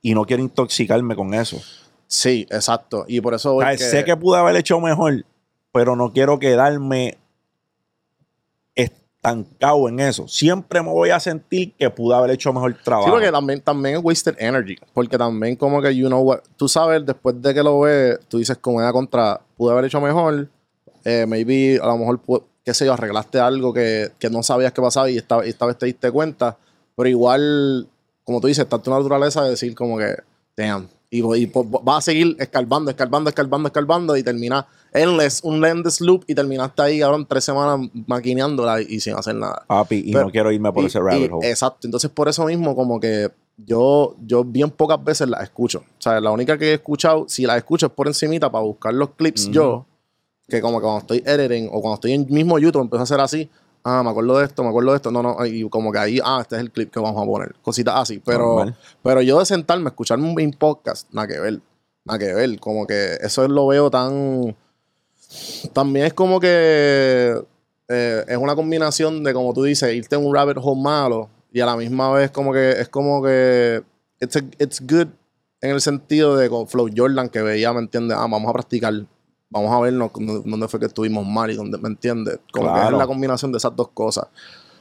Y 0.00 0.14
no 0.14 0.24
quiero 0.24 0.42
intoxicarme 0.42 1.14
con 1.16 1.34
eso. 1.34 1.58
Sí, 2.06 2.46
exacto. 2.50 3.04
Y 3.08 3.20
por 3.20 3.34
eso 3.34 3.52
O 3.52 3.54
voy 3.54 3.78
Sé 3.78 4.04
que 4.04 4.16
pude 4.16 4.38
haber 4.38 4.56
hecho 4.56 4.78
mejor, 4.80 5.24
pero 5.72 5.96
no 5.96 6.12
quiero 6.12 6.38
quedarme 6.38 7.16
estancado 9.22 9.88
en 9.88 10.00
eso. 10.00 10.26
Siempre 10.26 10.82
me 10.82 10.90
voy 10.90 11.10
a 11.10 11.20
sentir 11.20 11.72
que 11.74 11.88
pude 11.90 12.16
haber 12.16 12.32
hecho 12.32 12.52
mejor 12.52 12.76
trabajo. 12.82 13.06
Sí, 13.06 13.12
porque 13.12 13.30
también, 13.30 13.60
también 13.60 13.96
es 13.96 14.02
wasted 14.02 14.34
energy. 14.38 14.76
Porque 14.92 15.16
también 15.16 15.54
como 15.54 15.80
que, 15.80 15.94
you 15.94 16.08
know 16.08 16.20
what, 16.20 16.40
tú 16.56 16.68
sabes, 16.68 17.06
después 17.06 17.40
de 17.40 17.54
que 17.54 17.62
lo 17.62 17.80
ves, 17.80 18.18
tú 18.28 18.38
dices, 18.38 18.58
como 18.58 18.80
era 18.80 18.92
contra, 18.92 19.40
pude 19.56 19.72
haber 19.72 19.84
hecho 19.84 20.00
mejor, 20.00 20.48
eh, 21.04 21.24
maybe 21.28 21.78
a 21.80 21.86
lo 21.86 21.98
mejor, 21.98 22.20
qué 22.64 22.74
sé 22.74 22.84
yo, 22.84 22.94
arreglaste 22.94 23.38
algo 23.38 23.72
que, 23.72 24.10
que 24.18 24.28
no 24.28 24.42
sabías 24.42 24.72
que 24.72 24.82
pasaba 24.82 25.08
y 25.08 25.18
esta, 25.18 25.46
y 25.46 25.50
esta 25.50 25.66
vez 25.66 25.78
te 25.78 25.86
diste 25.86 26.10
cuenta, 26.10 26.56
pero 26.96 27.08
igual, 27.08 27.88
como 28.24 28.40
tú 28.40 28.48
dices, 28.48 28.64
está 28.64 28.78
tu 28.78 28.90
naturaleza 28.90 29.44
de 29.44 29.50
decir 29.50 29.76
como 29.76 29.98
que, 29.98 30.16
damn, 30.56 30.88
y, 31.12 31.42
y 31.42 31.46
po- 31.46 31.68
va 31.84 31.98
a 31.98 32.00
seguir 32.00 32.34
escarbando, 32.38 32.90
escarbando, 32.90 33.28
escarbando, 33.30 33.66
escarbando 33.68 34.16
y 34.16 34.22
termina 34.22 34.66
endless, 34.94 35.40
un 35.44 35.64
endless 35.64 36.00
loop 36.00 36.24
y 36.26 36.34
terminaste 36.34 36.80
ahí, 36.82 37.00
cabrón, 37.00 37.26
tres 37.28 37.44
semanas 37.44 37.88
maquineándola 38.06 38.80
y, 38.82 38.86
y 38.96 39.00
sin 39.00 39.14
hacer 39.14 39.34
nada. 39.34 39.62
Papi, 39.66 40.02
y 40.06 40.12
Pero- 40.12 40.24
no 40.24 40.30
quiero 40.30 40.50
irme 40.50 40.72
por 40.72 40.82
Y- 40.84 40.86
ese 40.86 40.98
rabbit 41.00 41.30
hole. 41.32 41.48
Exacto. 41.50 41.86
Entonces, 41.86 42.10
por 42.10 42.28
eso 42.28 42.44
mismo, 42.46 42.74
como 42.74 42.98
que 42.98 43.28
yo, 43.58 44.16
yo 44.24 44.42
bien 44.42 44.70
pocas 44.70 45.02
veces 45.04 45.28
las 45.28 45.42
escucho. 45.42 45.80
O 45.80 46.02
sea, 46.02 46.18
la 46.20 46.30
única 46.30 46.56
que 46.56 46.70
he 46.70 46.74
escuchado, 46.74 47.26
si 47.28 47.44
las 47.44 47.58
escucho 47.58 47.86
es 47.86 47.92
por 47.92 48.08
encimita 48.08 48.50
para 48.50 48.64
buscar 48.64 48.94
los 48.94 49.10
clips 49.10 49.50
yo, 49.50 49.84
que 50.48 50.60
como 50.60 50.78
que 50.78 50.82
cuando 50.84 51.00
estoy 51.00 51.22
editing 51.24 51.68
o 51.70 51.80
cuando 51.80 51.94
estoy 51.94 52.12
en 52.12 52.26
mismo 52.30 52.58
YouTube 52.58 52.82
empiezo 52.82 53.00
a 53.00 53.04
hacer 53.04 53.20
así, 53.20 53.48
ah, 53.84 54.02
me 54.02 54.10
acuerdo 54.10 54.38
de 54.38 54.44
esto, 54.46 54.62
me 54.62 54.68
acuerdo 54.70 54.90
de 54.90 54.96
esto, 54.96 55.10
no, 55.10 55.22
no, 55.22 55.44
y 55.46 55.68
como 55.68 55.90
que 55.92 55.98
ahí, 55.98 56.18
ah, 56.24 56.38
este 56.42 56.56
es 56.56 56.60
el 56.62 56.70
clip 56.70 56.90
que 56.92 57.00
vamos 57.00 57.20
a 57.22 57.26
poner. 57.26 57.54
Cositas 57.62 57.94
así. 57.96 58.20
Pero, 58.24 58.46
Normal. 58.56 58.76
pero 59.02 59.22
yo 59.22 59.38
de 59.38 59.46
sentarme 59.46 59.88
escucharme 59.90 60.28
un 60.28 60.52
podcast, 60.52 61.08
nada 61.12 61.26
que 61.28 61.38
ver. 61.40 61.60
Nada 62.04 62.18
que 62.18 62.32
ver. 62.34 62.58
Como 62.60 62.86
que 62.86 63.14
eso 63.20 63.46
lo 63.48 63.66
veo 63.68 63.90
tan. 63.90 64.56
También 65.72 66.06
es 66.06 66.14
como 66.14 66.40
que. 66.40 67.34
eh, 67.88 68.24
es 68.28 68.36
una 68.36 68.54
combinación 68.54 69.22
de, 69.24 69.32
como 69.32 69.52
tú 69.54 69.62
dices, 69.64 69.92
irte 69.94 70.16
en 70.16 70.26
un 70.26 70.34
rabbit 70.34 70.58
hole 70.60 70.80
malo 70.80 71.28
y 71.52 71.60
a 71.60 71.66
la 71.66 71.76
misma 71.76 72.10
vez 72.12 72.30
como 72.30 72.52
que 72.52 72.72
es 72.72 72.88
como 72.88 73.22
que. 73.22 73.82
It's, 74.20 74.36
a- 74.36 74.40
it's 74.58 74.80
good 74.80 75.08
en 75.60 75.70
el 75.70 75.80
sentido 75.80 76.36
de 76.36 76.48
con 76.50 76.66
Flow 76.66 76.88
Jordan 76.94 77.28
que 77.28 77.40
veía, 77.42 77.72
¿me 77.72 77.78
entiendes? 77.80 78.16
Ah, 78.18 78.26
vamos 78.28 78.48
a 78.48 78.52
practicar. 78.52 78.94
Vamos 79.52 79.70
a 79.72 79.80
vernos 79.80 80.10
dónde 80.14 80.42
dónde 80.44 80.68
fue 80.68 80.80
que 80.80 80.86
estuvimos 80.86 81.26
mal 81.26 81.50
y 81.50 81.54
dónde, 81.54 81.78
¿me 81.78 81.88
entiendes? 81.88 82.40
Como 82.52 82.66
que 82.66 82.72
Claro. 82.72 82.96
es 82.96 82.98
la 82.98 83.06
combinación 83.06 83.52
de 83.52 83.58
esas 83.58 83.74
dos 83.76 83.88
cosas. 83.88 84.26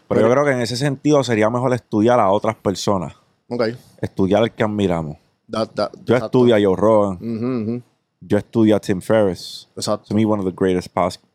Pero 0.08 0.22
yo 0.22 0.30
creo 0.32 0.46
que 0.46 0.52
en 0.52 0.62
ese 0.62 0.76
sentido 0.76 1.24
sería 1.24 1.50
mejor 1.50 1.74
estudiar 1.74 2.20
a 2.20 2.30
otras 2.32 2.56
personas. 2.56 3.14
Ok. 3.50 3.64
Estudiar 4.02 4.44
al 4.44 4.54
que 4.54 4.64
admiramos. 4.64 5.18
That- 5.50 5.70
that- 5.76 5.92
Yo 6.06 6.16
exacto. 6.16 6.26
estudio 6.26 6.56
a 6.56 6.60
Joe 6.62 6.76
Rogan. 6.76 7.84
Yo 8.22 8.38
estudio 8.38 8.76
a 8.76 8.80
Tim 8.80 9.02
Ferriss. 9.02 9.68
Exacto. 9.76 10.08
To 10.10 10.16
me, 10.16 10.26
one 10.26 10.40
of 10.42 10.46
the 10.46 10.54
greatest 10.56 10.88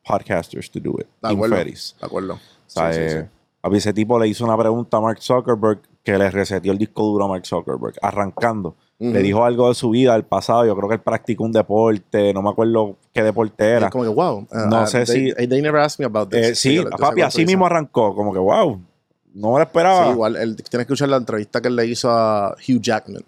podcasters 0.06 0.70
to 0.70 0.78
do 0.80 0.92
it. 1.00 1.06
De 1.22 1.28
Tim. 1.30 1.42
Ferriss. 1.50 1.96
De 2.00 2.06
acuerdo. 2.06 2.34
O 2.34 2.38
sea, 2.66 2.92
Sí, 2.92 3.00
sí, 3.02 3.10
sí. 3.10 3.16
eh, 3.16 3.28
papi, 3.60 3.76
ese 3.76 3.92
tipo 3.92 4.18
le 4.18 4.28
hizo 4.28 4.44
una 4.44 4.56
pregunta 4.56 4.96
a 4.96 5.00
Mark 5.00 5.18
Zuckerberg 5.20 5.80
que 6.04 6.16
le 6.16 6.30
reseteó 6.30 6.72
el 6.72 6.78
disco 6.78 7.02
duro 7.04 7.24
a 7.24 7.28
Mark 7.28 7.44
Zuckerberg, 7.46 7.94
arrancando. 8.00 8.76
Le 8.98 9.20
dijo 9.22 9.44
algo 9.44 9.68
de 9.68 9.74
su 9.74 9.90
vida, 9.90 10.14
del 10.14 10.24
pasado. 10.24 10.64
Yo 10.64 10.74
creo 10.74 10.88
que 10.88 10.94
él 10.94 11.00
practicó 11.02 11.44
un 11.44 11.52
deporte, 11.52 12.32
no 12.32 12.40
me 12.40 12.48
acuerdo 12.48 12.96
qué 13.12 13.22
deporte 13.22 13.62
era. 13.68 13.86
es 13.86 13.92
como 13.92 14.04
que, 14.04 14.10
wow. 14.10 14.38
uh, 14.38 14.46
No 14.70 14.84
uh, 14.84 14.86
sé 14.86 15.04
they, 15.04 15.30
si- 15.30 15.34
They, 15.48 15.60
never 15.60 15.80
asked 15.80 15.98
me 15.98 16.06
about 16.06 16.30
this. 16.30 16.46
Eh, 16.46 16.54
sí, 16.54 16.74
yo- 16.76 16.84
yo 16.84 16.90
sé 16.90 16.96
papi, 16.96 17.20
así 17.20 17.44
mismo 17.44 17.66
arrancó. 17.66 18.14
Como 18.14 18.32
que, 18.32 18.38
wow, 18.38 18.80
no 19.34 19.48
me 19.52 19.58
lo 19.58 19.62
esperaba. 19.64 20.04
Sí, 20.06 20.10
igual. 20.12 20.36
Él, 20.36 20.56
tienes 20.56 20.70
que 20.86 20.92
escuchar 20.94 21.10
la 21.10 21.18
entrevista 21.18 21.60
que 21.60 21.68
él 21.68 21.76
le 21.76 21.84
hizo 21.86 22.10
a 22.10 22.56
Hugh 22.66 22.80
Jackman. 22.80 23.22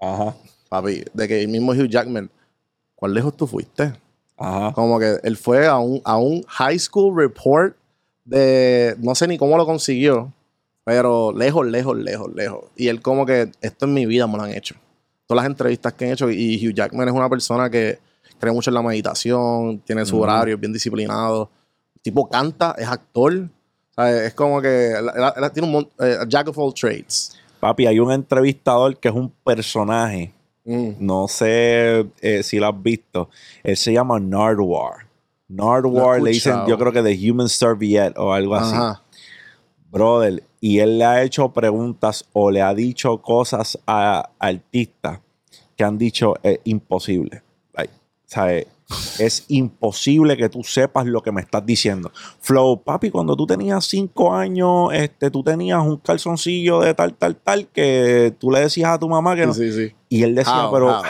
Ajá, 0.00 0.34
Papi, 0.68 1.04
de 1.12 1.28
que 1.28 1.40
el 1.42 1.48
mismo 1.48 1.70
Hugh 1.72 1.88
Jackman, 1.88 2.28
¿cuán 2.96 3.14
lejos 3.14 3.36
tú 3.36 3.46
fuiste? 3.46 3.92
ajá. 4.36 4.72
Como 4.72 4.98
que 4.98 5.18
él 5.22 5.36
fue 5.36 5.68
a 5.68 5.78
un, 5.78 6.00
a 6.04 6.16
un 6.16 6.42
high 6.48 6.78
school 6.78 7.16
report 7.16 7.76
de, 8.24 8.96
no 8.98 9.14
sé 9.14 9.28
ni 9.28 9.38
cómo 9.38 9.56
lo 9.56 9.64
consiguió, 9.64 10.32
pero 10.82 11.32
lejos, 11.32 11.64
lejos, 11.66 11.96
lejos, 11.96 12.34
lejos. 12.34 12.64
Y 12.76 12.88
él 12.88 13.00
como 13.00 13.24
que, 13.24 13.52
esto 13.60 13.84
en 13.86 13.94
mi 13.94 14.06
vida 14.06 14.26
me 14.26 14.36
lo 14.36 14.42
han 14.42 14.50
hecho. 14.52 14.74
Todas 15.26 15.42
las 15.44 15.50
entrevistas 15.50 15.92
que 15.94 16.04
han 16.06 16.12
hecho, 16.12 16.30
y 16.30 16.56
Hugh 16.66 16.74
Jackman 16.74 17.08
es 17.08 17.14
una 17.14 17.28
persona 17.28 17.70
que 17.70 17.98
cree 18.38 18.52
mucho 18.52 18.70
en 18.70 18.74
la 18.74 18.82
meditación, 18.82 19.78
tiene 19.80 20.04
su 20.04 20.20
horario, 20.20 20.54
es 20.54 20.60
bien 20.60 20.72
disciplinado. 20.72 21.50
El 21.96 22.02
tipo 22.02 22.28
canta, 22.28 22.74
es 22.78 22.86
actor. 22.86 23.48
Es 23.96 24.34
como 24.34 24.60
que 24.60 24.90
él, 24.92 25.06
él- 25.14 25.44
él 25.44 25.52
tiene 25.52 25.76
un 25.76 25.88
eh, 26.00 26.18
jack 26.28 26.48
of 26.48 26.58
all 26.58 26.74
trades. 26.74 27.36
Papi, 27.60 27.86
hay 27.86 27.98
un 28.00 28.10
entrevistador 28.12 28.96
que 28.98 29.08
es 29.08 29.14
un 29.14 29.30
personaje. 29.44 30.32
Mm. 30.64 30.90
No 30.98 31.28
sé 31.28 32.06
eh, 32.20 32.42
si 32.42 32.58
lo 32.58 32.66
has 32.68 32.82
visto. 32.82 33.30
Él 33.62 33.76
se 33.76 33.92
llama 33.92 34.18
Nardwar. 34.20 35.06
Nardwar 35.48 36.20
le 36.20 36.30
dicen, 36.32 36.54
yo 36.66 36.76
creo 36.78 36.90
que 36.92 37.02
The 37.02 37.30
Human 37.30 37.48
Serviette 37.48 38.18
o 38.18 38.32
algo 38.32 38.56
así. 38.56 38.74
Brother, 39.90 40.42
y 40.64 40.78
él 40.78 40.96
le 40.96 41.04
ha 41.04 41.22
hecho 41.22 41.52
preguntas 41.52 42.24
o 42.32 42.50
le 42.50 42.62
ha 42.62 42.72
dicho 42.72 43.20
cosas 43.20 43.78
a 43.86 44.30
artistas 44.38 45.20
que 45.76 45.84
han 45.84 45.98
dicho 45.98 46.36
es 46.42 46.58
imposible. 46.64 47.42
Like. 47.74 47.92
Es 49.18 49.46
imposible 49.48 50.36
que 50.36 50.48
tú 50.50 50.62
sepas 50.62 51.06
lo 51.06 51.22
que 51.22 51.32
me 51.32 51.40
estás 51.40 51.64
diciendo. 51.64 52.12
Flow, 52.40 52.82
papi, 52.82 53.10
cuando 53.10 53.34
tú 53.34 53.46
tenías 53.46 53.84
cinco 53.86 54.34
años, 54.34 54.90
este, 54.92 55.30
tú 55.30 55.42
tenías 55.42 55.80
un 55.82 55.96
calzoncillo 55.96 56.80
de 56.80 56.92
tal, 56.94 57.14
tal, 57.14 57.34
tal, 57.36 57.66
que 57.68 58.34
tú 58.38 58.50
le 58.50 58.60
decías 58.60 58.90
a 58.90 58.98
tu 58.98 59.08
mamá 59.08 59.34
que 59.36 59.46
no. 59.46 59.54
Sí, 59.54 59.72
sí. 59.72 59.92
Y 60.10 60.22
él 60.22 60.34
decía, 60.34 60.66
How, 60.68 60.72
pero 60.72 60.90
how? 61.00 61.02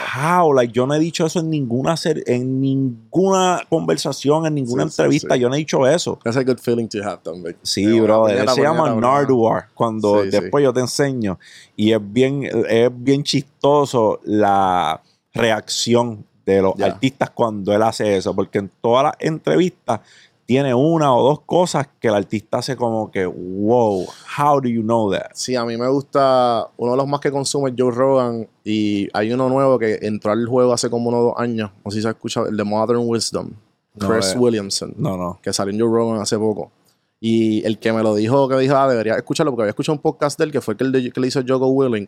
how? 0.45 0.53
Like, 0.53 0.71
yo 0.73 0.87
no 0.87 0.93
he 0.95 0.99
dicho 0.99 1.25
eso 1.25 1.39
en 1.41 1.49
ninguna 1.49 1.97
ser- 1.97 2.23
en 2.27 2.61
ninguna 2.61 3.61
conversación, 3.69 4.45
en 4.45 4.55
ninguna 4.55 4.83
Sí, 4.85 4.89
sí, 4.89 5.01
entrevista. 5.01 5.35
sí. 5.35 5.41
yo 5.41 5.49
no 5.49 5.55
he 5.55 5.59
dicho 5.59 5.85
eso. 5.85 6.17
That's 6.23 6.37
a 6.37 6.43
good 6.43 6.59
feeling 6.59 6.87
to 6.87 7.03
have 7.03 7.19
también. 7.23 7.57
Sí, 7.61 7.83
Eh, 7.83 7.93
una 7.93 8.03
brother. 8.03 8.37
Él 8.37 8.49
se 8.49 8.61
llama. 8.61 8.95
Nardwar. 8.95 9.67
Cuando 9.73 10.23
Sí, 10.23 10.31
sí. 10.31 10.39
después 10.39 10.63
yo 10.63 10.71
te 10.73 10.79
enseño. 10.79 11.37
Y 11.75 11.91
es 11.91 11.99
bien, 12.01 12.49
es 12.69 12.89
bien 12.93 13.21
chistoso 13.23 14.21
la 14.23 15.01
reacción 15.33 16.25
de 16.45 16.61
los 16.61 16.79
artistas 16.79 17.29
cuando 17.31 17.73
él 17.73 17.81
hace 17.81 18.17
eso. 18.17 18.35
Porque 18.35 18.59
en 18.59 18.71
todas 18.81 19.03
las 19.05 19.13
entrevistas 19.19 20.01
tiene 20.45 20.75
una 20.75 21.13
o 21.15 21.23
dos 21.23 21.39
cosas 21.41 21.87
que 21.99 22.07
el 22.07 22.13
artista 22.13 22.59
hace 22.59 22.75
como 22.75 23.09
que, 23.09 23.25
wow, 23.25 24.05
how 24.37 24.61
do 24.61 24.69
you 24.69 24.83
know 24.83 25.11
that? 25.11 25.31
Sí, 25.33 25.55
a 25.55 25.65
mí 25.65 25.75
me 25.75 25.87
gusta, 25.87 26.67
uno 26.77 26.91
de 26.91 26.97
los 26.97 27.07
más 27.07 27.19
que 27.19 27.31
consume 27.31 27.71
es 27.71 27.75
Joe 27.77 27.91
Rogan 27.91 28.47
y 28.63 29.07
hay 29.13 29.33
uno 29.33 29.49
nuevo 29.49 29.79
que 29.79 29.97
entró 30.03 30.31
al 30.31 30.45
juego 30.45 30.71
hace 30.71 30.89
como 30.89 31.09
unos 31.09 31.21
dos 31.21 31.33
años, 31.37 31.71
no 31.83 31.89
sé 31.89 31.97
si 31.97 32.01
se 32.03 32.07
ha 32.09 32.11
escuchado, 32.11 32.47
el 32.47 32.55
de 32.55 32.63
Modern 32.63 33.01
Wisdom, 33.03 33.49
No, 33.95 34.07
Chris 34.07 34.33
eh, 34.33 34.37
Williamson, 34.37 34.93
No, 34.97 35.17
no. 35.17 35.39
que 35.41 35.51
salió 35.51 35.73
en 35.73 35.79
Joe 35.79 35.89
Rogan 35.89 36.21
hace 36.21 36.37
poco. 36.37 36.71
Y 37.19 37.65
el 37.65 37.79
que 37.79 37.91
me 37.91 38.03
lo 38.03 38.13
dijo, 38.13 38.47
que 38.47 38.55
dijo, 38.57 38.75
ah, 38.75 38.87
debería 38.87 39.15
escucharlo 39.15 39.51
porque 39.51 39.63
había 39.63 39.71
escuchado 39.71 39.95
un 39.95 40.01
podcast 40.01 40.37
de 40.37 40.45
él 40.45 40.51
que 40.51 40.61
fue 40.61 40.75
el 40.77 40.91
que, 40.91 41.11
que 41.11 41.19
le 41.21 41.27
hizo 41.27 41.41
Joko 41.47 41.69
Willing, 41.69 42.07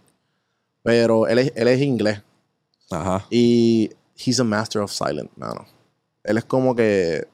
pero 0.83 1.27
él 1.27 1.39
es, 1.39 1.53
él 1.55 1.67
es 1.69 1.81
inglés. 1.81 2.21
Ajá. 2.91 3.25
Y 3.31 3.89
he's 4.17 4.39
a 4.39 4.43
master 4.43 4.81
of 4.81 4.91
silent, 4.91 5.29
mano. 5.37 5.65
Él 6.23 6.37
es 6.37 6.45
como 6.45 6.75
que. 6.75 7.27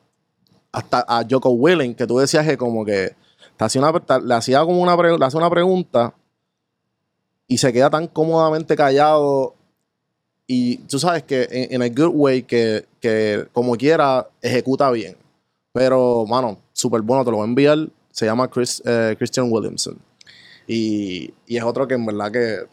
Hasta 0.72 1.06
a 1.08 1.24
Joko 1.30 1.52
Willing, 1.52 1.94
que 1.94 2.08
tú 2.08 2.18
decías 2.18 2.46
que 2.46 2.58
como 2.58 2.84
que. 2.86 3.16
Te 3.58 3.66
hacía 3.66 3.82
le 4.24 4.34
hacía 4.34 4.60
como 4.62 4.82
una, 4.82 4.96
le 4.96 5.26
hace 5.26 5.38
una 5.38 5.50
pregunta 5.50 6.16
y 7.48 7.58
se 7.58 7.72
queda 7.72 7.90
tan 7.90 8.08
cómodamente 8.08 8.76
callado. 8.76 9.56
Y 10.48 10.78
tú 10.78 11.00
sabes 11.00 11.24
que 11.24 11.48
en, 11.50 11.82
a 11.82 11.88
good 11.88 12.12
way, 12.14 12.44
que, 12.44 12.86
que 13.00 13.48
como 13.54 13.76
quiera, 13.76 14.28
ejecuta 14.42 14.90
bien. 14.92 15.16
Pero, 15.72 16.26
mano, 16.26 16.58
súper 16.74 17.02
bueno, 17.02 17.24
te 17.24 17.32
lo 17.32 17.38
voy 17.38 17.46
a 17.46 17.50
enviar. 17.50 17.90
Se 18.12 18.26
llama 18.26 18.50
Chris, 18.50 18.82
eh, 18.86 19.16
Christian 19.18 19.52
Williamson. 19.52 19.98
Y, 20.68 21.34
y 21.46 21.58
es 21.58 21.64
otro 21.64 21.88
que 21.88 21.94
en 21.96 22.06
verdad 22.06 22.32
que 22.32 22.68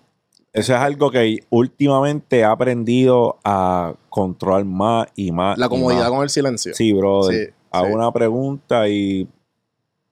Eso 0.52 0.74
es 0.74 0.80
algo 0.80 1.10
que 1.10 1.38
últimamente 1.50 2.38
he 2.40 2.44
aprendido 2.44 3.38
a 3.44 3.94
controlar 4.08 4.64
más 4.64 5.06
y 5.14 5.30
más. 5.30 5.56
la 5.58 5.68
comodidad 5.68 6.02
más. 6.04 6.10
con 6.10 6.22
el 6.22 6.30
silencio. 6.30 6.74
Sí, 6.74 6.92
brother. 6.92 7.48
Sí, 7.48 7.54
Hago 7.70 7.86
sí. 7.86 7.92
una 7.94 8.12
pregunta 8.12 8.88
y 8.88 9.28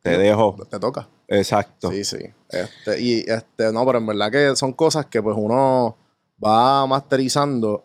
te 0.03 0.17
dejo. 0.17 0.57
Te 0.71 0.79
toca. 0.79 1.09
Exacto. 1.27 1.91
Sí, 1.91 2.05
sí. 2.05 2.19
Este, 2.51 3.01
y 3.03 3.19
este, 3.27 3.73
no, 3.73 3.85
pero 3.85 3.99
en 3.99 4.07
verdad 4.07 4.31
que 4.31 4.55
son 4.57 4.73
cosas 4.73 5.07
que 5.07 5.21
pues 5.23 5.37
uno 5.39 5.97
va 6.43 6.87
masterizando 6.87 7.85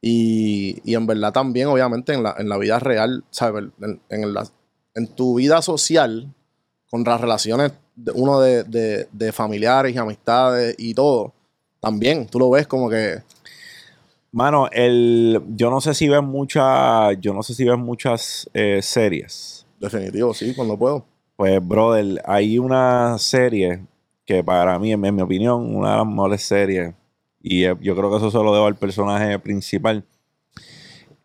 y, 0.00 0.80
y 0.84 0.94
en 0.94 1.06
verdad 1.06 1.32
también, 1.32 1.68
obviamente, 1.68 2.12
en 2.14 2.22
la, 2.22 2.34
en 2.38 2.48
la 2.48 2.58
vida 2.58 2.78
real, 2.78 3.24
¿sabes? 3.30 3.64
En, 3.80 4.00
en 4.08 4.32
la- 4.34 4.46
en 4.94 5.06
tu 5.08 5.36
vida 5.36 5.62
social, 5.62 6.32
con 6.90 7.02
las 7.04 7.20
relaciones 7.20 7.72
de 7.96 8.12
uno 8.12 8.40
de, 8.40 8.62
de- 8.64 9.08
de 9.10 9.32
familiares 9.32 9.94
y 9.94 9.98
amistades 9.98 10.74
y 10.78 10.94
todo, 10.94 11.32
también 11.82 12.26
tú 12.26 12.38
lo 12.38 12.48
ves 12.48 12.66
como 12.66 12.88
que 12.88 13.18
Mano, 14.32 14.66
el, 14.72 15.42
yo 15.48 15.68
no 15.68 15.82
sé 15.82 15.92
si 15.92 16.08
ves 16.08 16.22
muchas, 16.22 17.20
yo 17.20 17.34
no 17.34 17.42
sé 17.42 17.52
si 17.52 17.64
ves 17.64 17.76
muchas 17.76 18.48
eh, 18.54 18.80
series. 18.80 19.66
definitivo, 19.78 20.32
sí, 20.32 20.54
cuando 20.54 20.78
puedo. 20.78 21.04
Pues, 21.36 21.60
brother, 21.66 22.22
hay 22.24 22.58
una 22.58 23.18
serie 23.18 23.84
que 24.24 24.42
para 24.42 24.78
mí, 24.78 24.90
en, 24.92 25.04
en 25.04 25.14
mi 25.14 25.20
opinión, 25.20 25.76
una 25.76 25.90
de 25.90 25.96
las 25.98 26.06
mejores 26.06 26.42
series. 26.42 26.94
Y 27.42 27.64
eh, 27.64 27.76
yo 27.82 27.94
creo 27.94 28.10
que 28.10 28.16
eso 28.16 28.30
se 28.30 28.38
lo 28.38 28.54
debo 28.54 28.66
al 28.66 28.76
personaje 28.76 29.38
principal. 29.38 30.02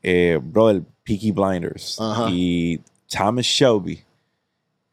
Eh, 0.03 0.37
brother, 0.43 0.81
Peaky 1.03 1.31
Blinders. 1.31 2.01
Ajá. 2.01 2.27
Y 2.29 2.81
Thomas 3.09 3.45
Shelby 3.45 4.01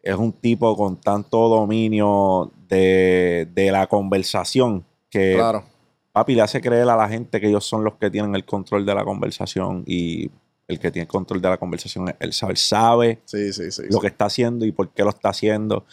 es 0.00 0.14
un 0.14 0.32
tipo 0.32 0.76
con 0.76 1.00
tanto 1.00 1.48
dominio 1.48 2.52
de, 2.68 3.48
de 3.52 3.72
la 3.72 3.88
conversación 3.88 4.84
que 5.18 5.34
Claro. 5.34 5.64
papi 6.12 6.34
le 6.34 6.42
hace 6.42 6.60
creer 6.60 6.88
a 6.88 6.96
la 6.96 7.08
gente 7.08 7.40
que 7.40 7.48
ellos 7.48 7.64
son 7.64 7.84
los 7.84 7.94
que 7.94 8.10
tienen 8.10 8.34
el 8.34 8.44
control 8.44 8.84
de 8.84 8.94
la 8.94 9.04
conversación 9.04 9.82
y 9.86 10.30
el 10.68 10.78
que 10.78 10.90
tiene 10.90 11.02
el 11.04 11.08
control 11.08 11.40
de 11.42 11.48
la 11.48 11.56
conversación 11.58 12.14
él 12.18 12.32
sabe, 12.32 12.56
sabe 12.56 13.18
Sí, 13.24 13.52
sí, 13.52 13.70
sí. 13.70 13.82
lo 13.90 14.00
que 14.00 14.06
está 14.08 14.26
haciendo 14.26 14.64
y 14.64 14.72
por 14.72 14.88
qué 14.90 15.02
lo 15.02 15.10
está 15.10 15.28
haciendo. 15.30 15.84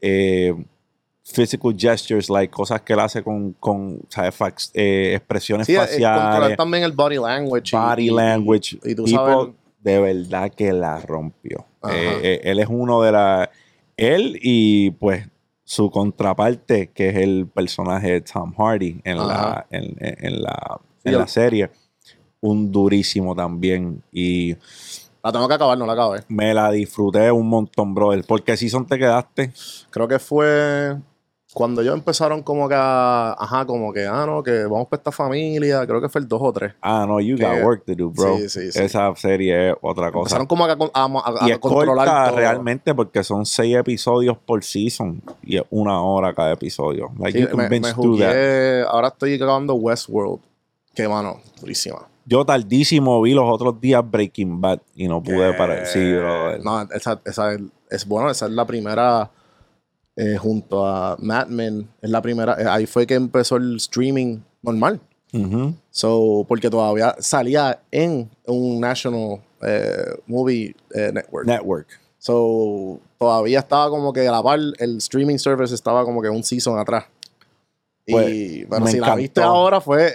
Eh, 0.00 0.54
physical 1.24 1.74
gestures, 1.76 2.28
like 2.28 2.50
cosas 2.52 2.80
que 2.82 2.92
él 2.94 3.00
hace 3.00 3.22
con, 3.22 3.52
con 3.52 4.00
¿sabes? 4.08 4.34
Fax- 4.34 4.70
eh, 4.74 5.12
expresiones 5.14 5.66
faciales, 5.72 6.56
también 6.56 6.82
el 6.84 6.92
body 6.92 7.16
language. 7.18 7.70
y- 7.72 7.78
body 7.78 8.02
y- 8.02 8.06
y- 8.06 8.10
language. 8.10 8.78
Y, 8.84 8.94
tú 8.94 9.04
tipo 9.04 9.24
sabes. 9.26 9.54
de 9.80 10.00
verdad 10.00 10.50
que 10.52 10.72
la 10.72 10.98
rompió. 11.00 11.66
Eh, 11.88 12.20
eh, 12.22 12.40
él 12.44 12.58
es 12.58 12.66
uno 12.68 13.00
de 13.02 13.12
la. 13.12 13.50
Él 13.96 14.38
y 14.42 14.90
pues 14.92 15.28
su 15.70 15.88
contraparte, 15.88 16.90
que 16.90 17.10
es 17.10 17.16
el 17.16 17.46
personaje 17.46 18.10
de 18.10 18.20
Tom 18.22 18.52
Hardy 18.58 19.00
en 19.04 19.18
la, 19.18 19.66
en, 19.70 19.84
en- 20.00 20.16
en 20.26 20.42
la, 20.42 20.80
Sí, 21.02 21.08
en 21.10 21.12
la 21.14 21.22
el- 21.22 21.28
serie. 21.28 21.70
Un 22.40 22.72
durísimo 22.72 23.36
también. 23.36 24.02
Y 24.10 24.56
La 25.22 25.30
tengo 25.30 25.46
que 25.46 25.54
acabar, 25.54 25.78
no 25.78 25.86
la 25.86 25.92
acabé. 25.92 26.24
me 26.28 26.52
la 26.52 26.72
disfruté 26.72 27.30
un 27.30 27.48
montón, 27.48 27.94
brother. 27.94 28.24
Porque 28.26 28.56
si 28.56 28.68
son 28.68 28.84
te 28.84 28.98
quedaste. 28.98 29.52
Creo 29.90 30.08
que 30.08 30.18
fue 30.18 30.96
cuando 31.52 31.82
ellos 31.82 31.94
empezaron 31.94 32.42
como 32.42 32.68
que 32.68 32.74
a, 32.76 33.32
ajá, 33.32 33.66
como 33.66 33.92
que, 33.92 34.06
ah, 34.06 34.24
no, 34.26 34.42
que 34.42 34.64
vamos 34.64 34.86
para 34.88 35.00
esta 35.00 35.10
familia. 35.12 35.84
Creo 35.86 36.00
que 36.00 36.08
fue 36.08 36.20
el 36.20 36.28
2 36.28 36.40
o 36.42 36.52
3. 36.52 36.74
Ah, 36.80 37.04
no, 37.08 37.20
you 37.20 37.36
Que- 37.36 37.44
got 37.44 37.64
work 37.64 37.84
to 37.86 37.94
do, 37.96 38.10
bro. 38.10 38.36
Sí, 38.36 38.48
sí, 38.48 38.72
sí. 38.72 38.78
Esa 38.80 39.12
serie 39.16 39.70
es 39.70 39.76
otra 39.80 40.12
cosa. 40.12 40.36
Empezaron 40.36 40.46
como 40.46 40.64
a, 40.64 40.70
a, 40.70 40.74
a- 41.44 41.48
y 41.48 41.50
es 41.50 41.58
controlar 41.58 42.06
corta 42.06 42.26
todo. 42.28 42.36
realmente 42.38 42.94
porque 42.94 43.24
son 43.24 43.44
seis 43.46 43.76
episodios 43.76 44.36
por 44.38 44.62
season 44.62 45.20
y 45.42 45.56
es 45.56 45.64
una 45.70 46.00
hora 46.02 46.32
cada 46.34 46.52
episodio. 46.52 47.10
Like 47.18 47.40
you 47.40 47.56
me, 47.56 47.68
me 47.68 47.92
jugué, 47.92 48.82
ahora 48.88 49.08
estoy 49.08 49.34
acabando 49.34 49.74
Westworld. 49.74 50.40
Que, 50.94 51.08
mano, 51.08 51.38
durísima. 51.60 52.06
Yo 52.26 52.44
tardísimo 52.44 53.20
vi 53.22 53.32
los 53.34 53.44
otros 53.48 53.80
días 53.80 54.08
Breaking 54.08 54.60
Bad 54.60 54.80
y 54.94 55.08
no 55.08 55.20
pude 55.22 55.52
parar. 55.54 55.84
Sí, 55.86 56.12
bro. 56.14 56.58
No, 56.58 56.82
esa, 56.92 57.20
esa 57.24 57.54
es, 57.54 57.60
es 57.90 58.06
bueno, 58.06 58.30
esa 58.30 58.46
es 58.46 58.52
la 58.52 58.64
primera 58.64 59.30
eh, 60.16 60.36
junto 60.36 60.86
a 60.86 61.16
Mad 61.18 61.48
Men. 61.48 61.88
Es 62.02 62.10
la 62.10 62.20
primera, 62.20 62.56
eh, 62.60 62.66
ahí 62.68 62.86
fue 62.86 63.06
que 63.06 63.14
empezó 63.14 63.56
el 63.56 63.76
streaming 63.76 64.38
normal. 64.62 65.00
So, 65.90 66.44
porque 66.48 66.68
todavía 66.68 67.14
salía 67.20 67.80
en 67.92 68.28
un 68.46 68.80
National 68.80 69.40
eh, 69.62 70.16
Movie 70.26 70.74
eh, 70.92 71.12
Network. 71.12 71.46
Network. 71.46 71.86
So, 72.18 72.98
todavía 73.16 73.60
estaba 73.60 73.88
como 73.90 74.12
que 74.12 74.26
par, 74.26 74.58
el 74.78 74.96
streaming 74.98 75.38
service 75.38 75.72
estaba 75.72 76.04
como 76.04 76.20
que 76.20 76.28
un 76.28 76.42
season 76.42 76.78
atrás. 76.78 77.04
Y, 78.06 78.12
Pues, 78.12 78.66
pero 78.68 78.84
me 78.84 78.90
si 78.90 78.98
la 78.98 79.14
viste 79.14 79.40
ahora 79.40 79.80
fue, 79.80 80.12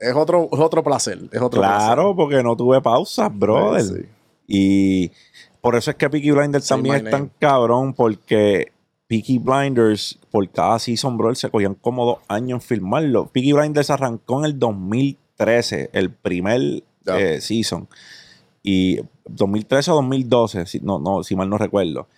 es, 0.00 0.14
otro, 0.14 0.48
es 0.52 0.58
otro 0.58 0.82
placer. 0.82 1.20
Es 1.30 1.40
otro 1.40 1.60
Claro, 1.60 2.16
porque 2.16 2.42
no 2.42 2.56
tuve 2.56 2.80
pausas, 2.82 3.30
brother. 3.32 3.82
Sí, 3.82 3.94
sí. 3.94 4.08
Y 4.48 5.12
por 5.60 5.76
eso 5.76 5.92
es 5.92 5.96
que 5.96 6.10
Peaky 6.10 6.32
Blinders 6.32 6.66
también 6.66 7.06
es 7.06 7.10
tan 7.10 7.30
cabrón, 7.38 7.94
porque 7.94 8.72
Peaky 9.12 9.40
Blinders, 9.40 10.18
por 10.30 10.48
cada 10.48 10.78
season, 10.78 11.18
brother, 11.18 11.36
se 11.36 11.50
cogían 11.50 11.74
como 11.74 12.06
dos 12.06 12.18
años 12.28 12.56
en 12.56 12.60
filmarlo. 12.62 13.26
Peaky 13.26 13.52
Blinders 13.52 13.90
arrancó 13.90 14.38
en 14.38 14.46
el 14.46 14.58
2013, 14.58 15.90
el 15.92 16.10
primer 16.10 16.82
eh, 17.04 17.38
season. 17.42 17.88
Y 18.62 19.00
2013 19.26 19.90
o 19.90 19.96
2012, 19.96 20.64
si, 20.64 20.80
no, 20.80 20.98
no, 20.98 21.22
si 21.24 21.36
mal 21.36 21.50
no 21.50 21.58
recuerdo. 21.58 22.08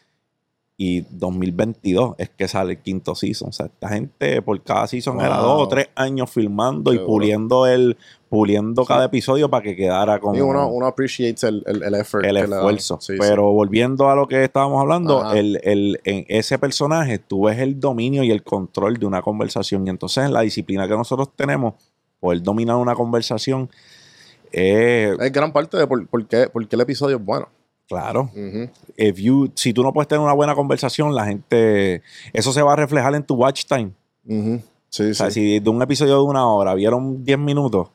Y 0.76 1.02
2022 1.02 2.16
es 2.18 2.30
que 2.30 2.48
sale 2.48 2.72
el 2.72 2.78
quinto 2.80 3.14
season. 3.14 3.50
O 3.50 3.52
sea, 3.52 3.66
esta 3.66 3.88
gente 3.90 4.42
por 4.42 4.60
cada 4.62 4.88
season 4.88 5.20
era 5.20 5.36
dos 5.38 5.62
o 5.62 5.68
tres 5.68 5.88
años 5.94 6.28
filmando 6.30 6.92
y 6.92 6.98
puliendo 6.98 7.66
el 7.66 7.96
puliendo 8.28 8.84
cada 8.84 9.04
episodio 9.04 9.48
para 9.48 9.62
que 9.62 9.76
quedara 9.76 10.18
como 10.18 10.34
Y 10.34 10.40
uno, 10.40 10.66
uno 10.66 10.86
appreciates 10.86 11.44
el, 11.44 11.62
el, 11.66 11.84
el 11.84 11.94
effort. 11.94 12.24
el 12.24 12.36
esfuerzo. 12.38 12.98
Sí, 13.00 13.12
sí. 13.12 13.18
Pero 13.20 13.52
volviendo 13.52 14.10
a 14.10 14.16
lo 14.16 14.26
que 14.26 14.42
estábamos 14.42 14.80
hablando, 14.80 15.32
el, 15.32 15.60
el- 15.62 16.00
en 16.02 16.24
ese 16.28 16.58
personaje 16.58 17.20
tú 17.20 17.44
ves 17.44 17.60
el 17.60 17.78
dominio 17.78 18.24
y 18.24 18.32
el 18.32 18.42
control 18.42 18.96
de 18.96 19.06
una 19.06 19.22
conversación. 19.22 19.86
Y 19.86 19.90
entonces 19.90 20.24
en 20.24 20.32
la 20.32 20.40
disciplina 20.40 20.88
que 20.88 20.94
nosotros 20.96 21.28
tenemos, 21.36 21.74
poder 22.18 22.42
dominar 22.42 22.74
una 22.76 22.96
conversación, 22.96 23.70
eh, 24.52 25.16
Es 25.20 25.32
gran 25.32 25.52
parte 25.52 25.76
de 25.76 25.86
por, 25.86 26.04
por 26.08 26.26
qué, 26.26 26.48
por 26.48 26.66
qué 26.66 26.74
el 26.76 26.82
episodio 26.82 27.16
es 27.18 27.24
bueno. 27.24 27.48
Claro. 27.88 28.30
Ujú. 28.34 28.70
If 28.96 29.16
you, 29.18 29.50
si 29.54 29.72
tú 29.72 29.82
no 29.82 29.92
puedes 29.92 30.08
tener 30.08 30.22
una 30.22 30.32
buena 30.32 30.54
conversación, 30.54 31.14
la 31.14 31.26
gente, 31.26 32.02
eso 32.32 32.52
se 32.52 32.62
va 32.62 32.72
a 32.72 32.76
reflejar 32.76 33.14
en 33.14 33.22
tu 33.24 33.34
watch 33.34 33.64
time. 33.66 33.92
Ujú. 34.26 34.60
Sí, 34.88 35.10
O 35.10 35.14
sea, 35.14 35.30
sí. 35.30 35.40
si 35.40 35.60
de 35.60 35.70
un 35.70 35.82
episodio 35.82 36.14
de 36.16 36.22
una 36.22 36.46
hora 36.48 36.74
vieron 36.74 37.24
10 37.24 37.38
minutos, 37.38 37.88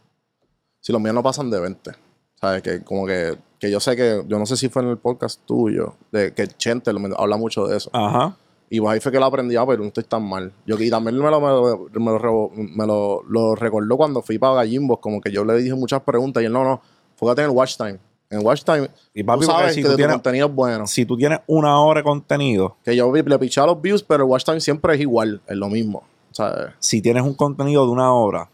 Si 0.81 0.91
los 0.93 1.01
míos 1.01 1.13
no 1.15 1.23
pasan 1.23 1.49
de 1.49 1.59
20. 1.59 1.91
¿Sabes? 2.39 2.61
Que 2.61 2.81
como 2.83 3.05
que, 3.05 3.37
que 3.59 3.69
yo 3.69 3.79
sé 3.81 3.95
que, 3.97 4.23
yo 4.27 4.39
no 4.39 4.45
sé 4.45 4.55
si 4.55 4.69
fue 4.69 4.81
en 4.81 4.89
el 4.89 4.97
podcast 4.97 5.41
tuyo, 5.45 5.95
de 6.11 6.33
que 6.33 6.47
Chente 6.47 6.93
lo- 6.93 7.19
habla 7.19 7.35
mucho 7.35 7.67
de 7.67 7.75
eso. 7.77 7.89
ajá, 7.91 8.37
Y 8.69 8.79
pues 8.79 8.93
ahí 8.93 8.99
fue 9.01 9.11
que 9.11 9.19
lo 9.19 9.25
aprendí, 9.25 9.55
ah, 9.57 9.65
pero 9.67 9.81
no 9.81 9.87
estoy 9.87 10.05
tan 10.05 10.23
mal. 10.23 10.53
Yo, 10.65 10.77
y 10.79 10.89
también 10.89 11.17
me 11.17 11.29
lo, 11.29 11.41
me 11.41 11.47
lo, 11.47 11.89
me 11.91 12.11
lo, 12.11 12.19
rebo- 12.19 12.51
me 12.53 12.85
lo- 12.87 13.23
lo 13.27 13.55
recordó 13.55 13.97
cuando 13.97 14.21
fui 14.21 14.37
para 14.37 14.53
Gallimbos, 14.53 14.99
como 14.99 15.19
que 15.19 15.31
yo 15.31 15.43
le 15.43 15.55
dije 15.57 15.73
muchas 15.75 16.01
preguntas 16.03 16.41
y 16.43 16.45
él, 16.45 16.53
no, 16.53 16.63
no, 16.63 16.79
fócate 17.15 17.41
en 17.41 17.49
el 17.49 17.55
watch 17.55 17.75
time. 17.75 17.97
En 18.31 18.39
el 18.39 18.45
watch 18.45 18.63
time, 18.63 18.89
Y 19.13 19.23
papi, 19.23 19.39
tú 19.41 19.45
sabes 19.47 19.73
si 19.73 19.81
que 19.81 19.89
tú 19.89 19.95
tienes- 19.95 20.13
contenido 20.15 20.47
es 20.47 20.53
bueno. 20.53 20.85
si 20.87 21.03
tú 21.05 21.17
tienes 21.17 21.39
una 21.47 21.81
hora 21.81 22.01
de 22.01 22.03
contenido, 22.03 22.77
Que 22.85 22.95
yo 22.95 23.11
le 23.11 23.39
pichaba 23.39 23.67
los 23.67 23.81
views, 23.81 24.03
pero 24.03 24.23
el 24.23 24.29
watch 24.29 24.43
time 24.45 24.59
siempre 24.59 24.93
es 24.95 25.01
igual, 25.01 25.41
es 25.47 25.57
lo 25.57 25.67
mismo. 25.69 26.03
¿sabes? 26.31 26.67
si 26.79 27.01
tienes 27.01 27.23
un 27.23 27.33
contenido 27.33 27.85
de 27.85 27.91
una 27.91 28.13
hora, 28.13 28.47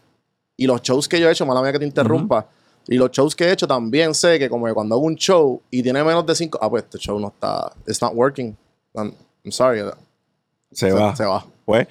Y 0.56 0.66
los 0.66 0.80
shows 0.80 1.06
que 1.06 1.20
yo 1.20 1.28
he 1.28 1.32
hecho, 1.32 1.44
mala 1.44 1.60
mía 1.60 1.72
que 1.72 1.78
te 1.78 1.84
interrumpa, 1.84 2.46
y 2.88 2.96
los 2.96 3.10
shows 3.10 3.36
que 3.36 3.44
he 3.44 3.52
hecho 3.52 3.66
también 3.68 4.14
sé 4.14 4.38
que 4.38 4.48
como 4.48 4.64
que 4.64 4.72
cuando 4.72 4.94
hago 4.94 5.04
un 5.04 5.14
show 5.16 5.60
y 5.70 5.82
tiene 5.82 6.02
menos 6.02 6.24
de 6.24 6.34
cinco, 6.34 6.58
ah, 6.62 6.70
pues 6.70 6.84
este 6.84 6.96
show 6.98 7.20
no 7.20 7.28
está, 7.28 7.70
it's 7.86 8.00
not 8.00 8.12
working. 8.14 8.56
I'm, 8.94 9.12
I'm 9.44 9.52
sorry. 9.52 9.82
se, 10.72 10.90
va. 10.90 11.14
Se 11.14 11.24
va. 11.26 11.44
Pues, 11.66 11.86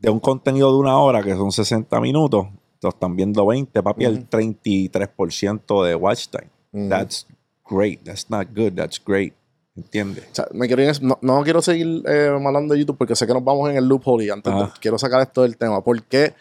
de 0.00 0.10
un 0.10 0.20
contenido 0.20 0.70
de 0.70 0.76
una 0.78 0.98
hora, 0.98 1.22
que 1.22 1.34
son 1.34 1.50
60 1.50 1.98
minutos, 2.00 2.46
lo 2.82 2.88
están 2.90 3.16
viendo 3.16 3.46
20, 3.46 3.82
papi, 3.82 4.04
el 4.04 4.14
Ujú. 4.18 4.26
33% 4.26 5.84
de 5.84 5.94
watch 5.94 6.26
time. 6.28 6.48
Ujú. 6.72 6.88
That's 6.88 7.26
great. 7.68 8.02
That's 8.04 8.28
not 8.30 8.48
good. 8.54 8.74
That's 8.74 9.00
great. 9.04 9.34
¿Entiendes? 9.74 10.24
O 10.32 10.34
sea, 10.34 10.46
me 10.52 10.66
quiero 10.66 10.82
ir 10.82 11.02
no, 11.02 11.18
no 11.22 11.42
quiero 11.42 11.62
seguir 11.62 12.02
eh, 12.06 12.28
hablando 12.28 12.74
de 12.74 12.80
YouTube 12.80 12.98
porque 12.98 13.16
sé 13.16 13.26
que 13.26 13.32
nos 13.32 13.42
vamos 13.42 13.70
en 13.70 13.76
el 13.76 13.88
loophole 13.88 14.24
y 14.26 14.30
antes 14.30 14.52
Ajá. 14.52 14.74
quiero 14.80 14.98
sacar 14.98 15.22
esto 15.22 15.42
del 15.42 15.56
tema. 15.56 15.82
¿Por 15.82 16.02
qué 16.02 16.34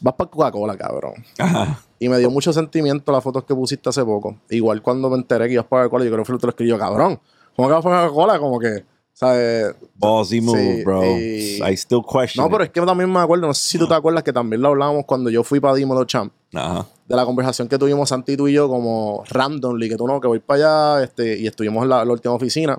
vas 0.00 0.14
para 0.14 0.30
Coca-Cola, 0.30 0.76
cabrón? 0.76 1.14
Ajá. 1.38 1.82
Y 1.98 2.08
me 2.08 2.18
dio 2.18 2.30
mucho 2.30 2.50
sentimiento 2.52 3.12
las 3.12 3.22
fotos 3.22 3.44
que 3.44 3.54
pusiste 3.54 3.90
hace 3.90 4.02
poco. 4.04 4.38
Igual 4.48 4.80
cuando 4.80 5.10
me 5.10 5.16
enteré 5.16 5.48
que 5.48 5.54
ibas 5.54 5.66
para 5.66 5.82
Coca-Cola, 5.84 6.04
yo 6.06 6.10
creo 6.12 6.24
que 6.24 6.30
fue 6.30 6.38
te 6.38 6.46
lo 6.46 6.50
escribió, 6.50 6.78
cabrón. 6.78 7.20
¿Cómo 7.54 7.68
que 7.68 7.74
vas 7.74 7.84
para 7.84 8.02
Coca-Cola? 8.08 8.38
Como 8.38 8.58
que, 8.58 8.84
¿sabes? 9.18 9.74
Ballsy 9.96 10.40
move, 10.40 10.76
Sí, 10.76 10.84
bro. 10.84 11.02
y- 11.04 11.60
I 11.60 11.72
still 11.76 12.02
question. 12.04 12.44
No, 12.44 12.48
pero 12.50 12.62
it. 12.62 12.68
es 12.68 12.72
que 12.72 12.80
también 12.86 13.10
me 13.12 13.18
acuerdo, 13.18 13.48
no 13.48 13.54
sé 13.54 13.70
si 13.70 13.78
tú 13.78 13.88
te 13.88 13.94
acuerdas 13.94 14.22
que 14.22 14.32
también 14.32 14.62
lo 14.62 14.68
hablábamos 14.68 15.04
cuando 15.06 15.28
yo 15.28 15.42
fui 15.42 15.58
para 15.58 15.74
Dímelo 15.74 16.04
Champ. 16.04 16.32
Ajá. 16.54 16.86
de 17.06 17.14
la 17.16 17.24
conversación 17.26 17.68
que 17.68 17.76
tuvimos 17.78 18.08
Santi 18.10 18.36
tú 18.36 18.48
y 18.48 18.52
yo 18.54 18.68
como 18.68 19.22
randomly, 19.30 19.88
que 19.88 19.96
tú 19.96 20.06
no, 20.06 20.20
que 20.20 20.28
voy 20.28 20.38
para 20.40 20.96
allá, 20.96 21.04
este, 21.04 21.38
y 21.38 21.46
estuvimos 21.46 21.82
en 21.82 21.88
la, 21.90 22.04
la 22.04 22.12
última 22.12 22.32
oficina. 22.34 22.78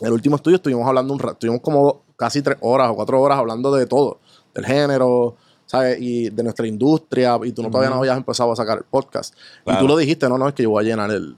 El 0.00 0.12
último 0.12 0.36
estudio 0.36 0.56
estuvimos 0.56 0.86
hablando 0.88 1.12
un 1.12 1.18
rato, 1.20 1.34
estuvimos 1.34 1.60
como 1.60 2.02
casi 2.16 2.40
tres 2.42 2.56
horas 2.60 2.90
o 2.90 2.94
cuatro 2.94 3.20
horas 3.20 3.38
hablando 3.38 3.72
de 3.74 3.86
todo, 3.86 4.20
del 4.54 4.64
género, 4.64 5.36
¿sabes? 5.66 5.98
Y 6.00 6.30
de 6.30 6.42
nuestra 6.42 6.66
industria, 6.66 7.38
y 7.44 7.52
tú 7.52 7.62
no 7.62 7.70
todavía 7.70 7.90
no 7.90 7.96
habías 8.00 8.16
empezado 8.16 8.50
a 8.52 8.56
sacar 8.56 8.78
el 8.78 8.84
podcast. 8.84 9.34
Y 9.60 9.64
Claro. 9.64 9.80
tú 9.80 9.88
lo 9.88 9.96
dijiste, 9.96 10.28
no, 10.28 10.38
no, 10.38 10.48
es 10.48 10.54
que 10.54 10.62
yo 10.64 10.70
voy 10.70 10.84
a 10.84 10.88
llenar 10.88 11.10
el, 11.10 11.36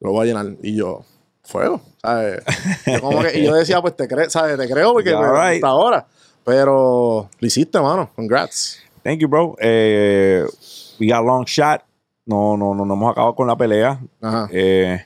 lo 0.00 0.12
voy 0.12 0.22
a 0.22 0.24
llenar, 0.26 0.56
y 0.62 0.76
yo, 0.76 1.02
fuego, 1.50 1.80
¿sabes? 2.00 2.42
Yo 2.86 3.00
como 3.00 3.20
que- 3.22 3.38
y 3.38 3.44
yo 3.44 3.54
decía, 3.54 3.80
pues 3.82 3.96
te 3.96 4.06
creo, 4.08 4.30
¿sabes? 4.30 4.56
Te 4.56 4.68
creo 4.68 4.92
porque 4.92 5.10
me- 5.14 5.30
right. 5.30 5.54
hasta 5.56 5.66
ahora. 5.68 6.06
Pero 6.44 7.28
lo 7.38 7.46
hiciste, 7.46 7.78
mano. 7.80 8.08
Congrats. 8.16 8.78
Thank 9.02 9.18
you, 9.20 9.28
bro. 9.28 9.56
Eh, 9.60 10.44
we 10.98 11.06
got 11.06 11.16
a 11.18 11.22
long 11.22 11.44
shot. 11.44 11.82
No, 12.26 12.56
no, 12.56 12.74
no, 12.74 12.84
no 12.86 12.94
hemos 12.94 13.10
acabado 13.12 13.34
con 13.34 13.46
la 13.46 13.56
pelea. 13.56 14.00
Ajá. 14.22 14.48
Eh, 14.52 15.00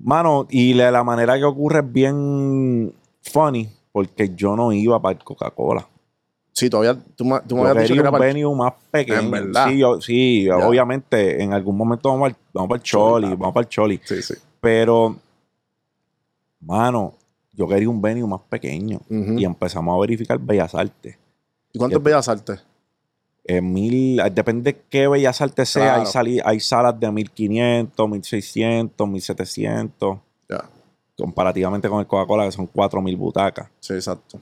mano, 0.00 0.46
y 0.50 0.74
la, 0.74 0.90
la 0.90 1.04
manera 1.04 1.36
que 1.36 1.44
ocurre 1.44 1.80
es 1.80 1.92
bien 1.92 2.92
funny, 3.22 3.68
porque 3.92 4.30
yo 4.34 4.56
no 4.56 4.72
iba 4.72 5.00
para 5.00 5.18
el 5.18 5.24
Coca-Cola. 5.24 5.86
Sí, 6.52 6.68
todavía 6.68 7.00
tú 7.16 7.24
me, 7.24 7.40
tú 7.40 7.56
me 7.56 7.68
habías 7.68 7.84
dicho 7.84 7.94
que 7.94 8.00
era 8.00 8.10
un 8.10 8.18
venue 8.18 8.54
más 8.54 8.72
pequeño. 8.90 9.18
En 9.20 9.30
verdad. 9.30 9.68
Sí, 9.68 9.78
yo- 9.78 10.00
sí 10.00 10.50
obviamente, 10.50 11.42
en 11.42 11.52
algún 11.52 11.76
momento 11.76 12.08
vamos 12.10 12.30
al, 12.30 12.36
vamos 12.52 12.68
para 12.68 12.78
el 12.78 12.82
Choli, 12.82 13.24
Choli, 13.26 13.36
vamos 13.36 13.54
para 13.54 13.62
el 13.64 13.68
Choli. 13.68 14.00
Sí, 14.04 14.22
sí. 14.22 14.34
Pero, 14.60 15.16
mano, 16.60 17.14
yo 17.52 17.66
quería 17.68 17.88
un 17.88 18.00
venue 18.00 18.26
más 18.26 18.40
pequeño. 18.42 19.00
Y 19.08 19.44
empezamos 19.44 19.96
a 19.96 20.00
verificar 20.00 20.38
Bellas 20.38 20.74
Artes. 20.74 21.16
¿Y 21.72 21.78
cuántos 21.78 22.02
Bellas 22.02 22.28
Artes? 22.28 22.62
En 23.44 23.72
mil, 23.72 24.20
depende 24.32 24.72
de 24.72 24.80
qué 24.88 25.08
Bellas 25.08 25.40
Artes 25.40 25.68
sea, 25.68 25.96
hay, 25.96 26.06
sali- 26.06 26.40
hay 26.44 26.60
salas 26.60 26.98
de 27.00 27.10
1500, 27.10 28.08
1600, 28.08 29.08
1700, 29.08 30.18
Ya. 30.48 30.64
comparativamente 31.16 31.88
con 31.88 32.00
el 32.00 32.06
Coca-Cola, 32.06 32.44
que 32.44 32.52
son 32.52 32.66
4000 32.66 33.16
butacas. 33.16 33.68
Sí, 33.80 33.94
exacto. 33.94 34.38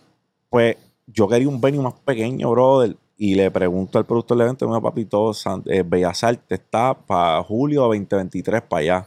Pues 0.51 0.77
yo 1.07 1.29
quería 1.29 1.49
un 1.49 1.61
venue 1.61 1.83
más 1.83 1.95
pequeño, 2.05 2.51
brother. 2.51 2.97
Y 3.21 3.35
le 3.35 3.51
pregunto 3.51 3.99
al 3.99 4.05
productor 4.07 4.37
del 4.37 4.47
evento, 4.47 4.69
mi 4.69 4.81
papito, 4.81 5.33
San- 5.35 5.63
eh, 5.67 5.83
Bellas 5.85 6.23
Artes 6.23 6.61
está 6.61 6.95
para 6.95 7.43
julio 7.43 7.83
2023 7.83 8.63
para 8.63 8.81
allá. 8.81 9.07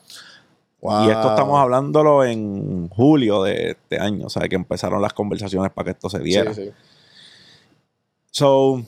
Wow. 0.82 1.06
Y 1.08 1.12
esto 1.12 1.30
estamos 1.30 1.60
hablándolo 1.60 2.24
en 2.26 2.90
julio 2.90 3.44
de 3.44 3.72
este 3.72 4.00
año, 4.00 4.26
o 4.26 4.30
sea, 4.30 4.48
que 4.50 4.56
empezaron 4.56 5.02
las 5.02 5.14
conversaciones 5.14 5.72
para 5.72 5.86
que 5.86 5.92
esto 5.92 6.10
se 6.10 6.20
diera. 6.20 6.54
Sí, 6.54 6.66
sí. 6.66 6.72
So, 8.32 8.82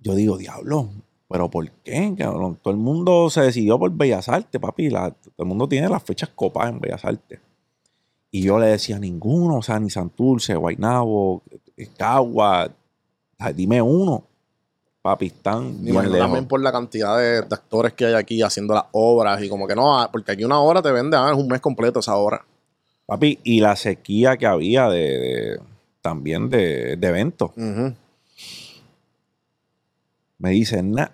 yo 0.00 0.14
digo, 0.14 0.36
diablo, 0.36 0.88
¿pero 1.28 1.50
por 1.50 1.70
qué? 1.70 2.12
cabrón? 2.18 2.58
Todo 2.60 2.72
el 2.74 2.80
mundo 2.80 3.30
se 3.30 3.42
decidió 3.42 3.78
por 3.78 3.90
Bellas 3.92 4.28
Artes, 4.28 4.60
papi. 4.60 4.90
La- 4.90 5.10
todo 5.10 5.32
el 5.38 5.46
mundo 5.46 5.68
tiene 5.68 5.88
las 5.88 6.02
fechas 6.02 6.30
copadas 6.34 6.72
en 6.72 6.80
Bellas 6.80 7.04
Artes. 7.04 7.40
Y 8.30 8.42
yo 8.42 8.58
le 8.58 8.66
decía, 8.66 8.98
ninguno, 8.98 9.58
o 9.58 9.62
sea, 9.62 9.78
ni 9.78 9.90
Santurce, 9.90 10.56
Guaynabo, 10.56 11.42
Cagua, 11.96 12.68
dime 13.54 13.80
uno. 13.80 14.24
Papi, 15.04 15.26
están 15.26 15.82
Me 15.84 15.90
bien 15.90 16.04
lejos. 16.04 16.18
también 16.18 16.48
por 16.48 16.62
la 16.62 16.72
cantidad 16.72 17.18
de, 17.18 17.42
de 17.42 17.54
actores 17.54 17.92
que 17.92 18.06
hay 18.06 18.14
aquí 18.14 18.40
haciendo 18.40 18.72
las 18.72 18.84
obras 18.92 19.42
y 19.42 19.50
como 19.50 19.66
que 19.68 19.74
no, 19.74 20.00
ah, 20.00 20.08
porque 20.10 20.32
aquí 20.32 20.44
una 20.44 20.58
hora 20.60 20.80
te 20.80 20.90
vende, 20.90 21.14
ah, 21.14 21.28
es 21.30 21.36
un 21.36 21.46
mes 21.46 21.60
completo 21.60 22.00
esa 22.00 22.16
hora. 22.16 22.42
Papi, 23.04 23.38
y 23.44 23.60
la 23.60 23.76
sequía 23.76 24.38
que 24.38 24.46
había 24.46 24.88
de, 24.88 24.98
de- 25.00 25.60
también 26.00 26.48
de, 26.48 26.96
de 26.96 27.06
eventos. 27.06 27.50
Me 30.38 30.50
dicen, 30.50 30.92
nah, 30.92 31.08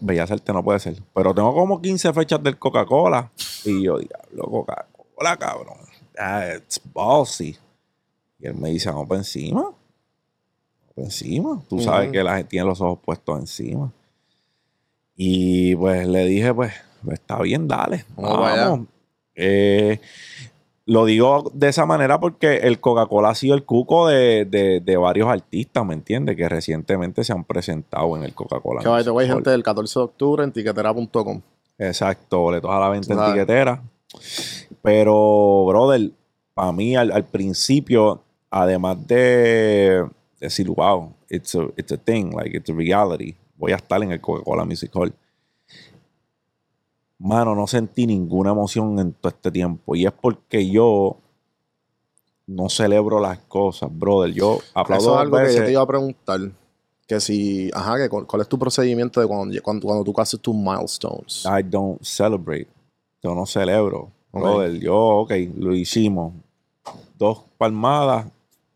Bellas 0.00 0.28
Artes 0.32 0.52
no 0.52 0.64
puede 0.64 0.80
ser. 0.80 1.00
Pero 1.14 1.32
tengo 1.32 1.54
como 1.54 1.80
15 1.80 2.12
fechas 2.12 2.42
del 2.42 2.58
Coca-Cola. 2.58 3.30
Y 3.64 3.84
yo, 3.84 3.98
diablo, 3.98 4.42
Coca-Cola, 4.50 5.36
cabrón. 5.36 5.78
That's 6.14 6.80
ballsy. 6.92 7.56
Y 8.40 8.46
él 8.48 8.54
me 8.54 8.70
dice, 8.70 8.90
vamos 8.90 9.06
para 9.08 9.20
encima. 9.20 9.70
Encima. 10.96 11.62
Tú 11.68 11.78
sabes 11.80 12.10
que 12.10 12.22
la 12.24 12.36
gente 12.36 12.50
tiene 12.50 12.66
los 12.66 12.80
ojos 12.80 12.98
puestos 13.04 13.38
encima. 13.38 13.92
Y 15.16 15.74
pues 15.76 16.06
le 16.06 16.24
dije, 16.26 16.52
pues, 16.54 16.72
está 17.10 17.40
bien, 17.40 17.68
dale. 17.68 18.04
Vamos. 18.16 18.88
Eh, 19.34 20.00
lo 20.86 21.04
digo 21.04 21.50
de 21.52 21.68
esa 21.68 21.84
manera 21.84 22.20
porque 22.20 22.58
el 22.58 22.80
Coca-Cola 22.80 23.30
ha 23.30 23.34
sido 23.34 23.54
el 23.54 23.64
cuco 23.64 24.06
de, 24.08 24.44
de- 24.44 24.80
de 24.80 24.96
varios 24.96 25.28
artistas, 25.28 25.84
¿me 25.84 25.94
entiendes? 25.94 26.36
Que 26.36 26.48
recientemente 26.48 27.24
se 27.24 27.32
han 27.32 27.44
presentado 27.44 28.16
en 28.16 28.22
el 28.22 28.34
Coca-Cola. 28.34 28.82
Que 28.82 28.88
by 28.88 29.02
the 29.04 29.10
way, 29.10 29.26
gente, 29.26 29.50
del 29.50 29.62
14 29.62 29.98
de 29.98 30.04
octubre 30.04 30.44
en 30.44 30.52
tiquetera.com. 30.52 31.40
Exacto, 31.78 32.38
boletos 32.40 32.70
a 32.70 32.78
la 32.80 32.88
venta 32.88 33.12
en 33.12 33.32
tiquetera. 33.32 33.82
Pero, 34.82 35.64
brother, 35.66 36.10
para 36.54 36.72
mí 36.72 36.96
al, 36.96 37.10
al 37.12 37.24
principio, 37.24 38.22
además 38.50 39.06
de 39.06 40.06
decir, 40.40 40.68
wow, 40.70 41.12
it's 41.28 41.54
a, 41.54 41.68
it's 41.76 41.92
a 41.92 41.96
thing, 41.96 42.30
like 42.34 42.56
it's 42.56 42.68
a 42.70 42.74
reality, 42.74 43.34
voy 43.56 43.72
a 43.72 43.76
estar 43.76 44.02
en 44.02 44.12
el 44.12 44.20
Coca-Cola 44.20 44.64
Music 44.64 44.90
Hall. 44.94 45.12
Mano, 47.18 47.54
no 47.54 47.66
sentí 47.66 48.06
ninguna 48.06 48.50
emoción 48.50 48.98
en 48.98 49.12
todo 49.14 49.30
este 49.30 49.50
tiempo. 49.50 49.96
Y 49.96 50.04
es 50.04 50.12
porque 50.12 50.68
yo 50.68 51.16
no 52.46 52.68
celebro 52.68 53.18
las 53.20 53.38
cosas, 53.38 53.88
brother. 53.90 54.32
Yo 54.34 54.58
aplaudo 54.74 55.06
Eso 55.06 55.14
es 55.14 55.20
algo 55.22 55.36
que 55.38 55.42
yo 55.44 55.48
veces. 55.48 55.64
te 55.64 55.72
iba 55.72 55.80
a 55.82 55.86
preguntar. 55.86 56.40
Que 57.08 57.20
si, 57.20 57.70
ajá, 57.72 57.96
que 57.98 58.08
cu- 58.08 58.26
cuál 58.26 58.42
es 58.42 58.48
tu 58.48 58.58
procedimiento 58.58 59.20
de 59.20 59.26
cuando, 59.28 59.56
cuando, 59.62 59.86
cuando 59.86 60.04
tú 60.04 60.12
haces 60.20 60.40
tus 60.40 60.54
milestones. 60.54 61.44
I 61.46 61.62
don't 61.62 62.02
celebrate. 62.02 62.66
Yo 63.22 63.34
no 63.34 63.46
celebro. 63.46 64.10
Ok. 64.32 64.42
Brother, 64.42 64.78
yo, 64.80 64.94
ok, 64.94 65.32
lo 65.56 65.74
hicimos. 65.74 66.34
Dos 67.16 67.44
palmadas 67.56 68.26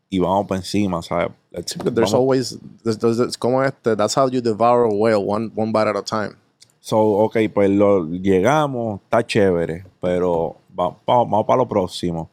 y 0.09 0.17
vamos 0.17 0.47
para 0.47 0.59
encima, 0.59 1.01
¿sabes? 1.03 1.29
There's 1.51 1.75
vamos- 1.95 2.13
always, 2.13 2.57
there's, 2.83 3.37
como 3.37 3.61
este, 3.63 3.95
that's 3.95 4.15
how 4.15 4.29
you 4.29 4.41
devour 4.41 4.85
a 4.85 4.89
whale, 4.89 5.23
one, 5.25 5.51
one 5.55 5.71
bite 5.71 5.87
at 5.89 5.95
a 5.97 6.01
time. 6.03 6.35
So, 6.79 6.97
ok, 6.97 7.37
pues 7.53 7.69
lo, 7.69 8.05
llegamos, 8.07 9.01
está 9.03 9.25
chévere, 9.25 9.85
pero 9.99 10.55
va- 10.77 10.89
va- 10.89 11.23
vamos 11.25 11.45
para 11.45 11.57
lo 11.57 11.67
próximo. 11.67 12.29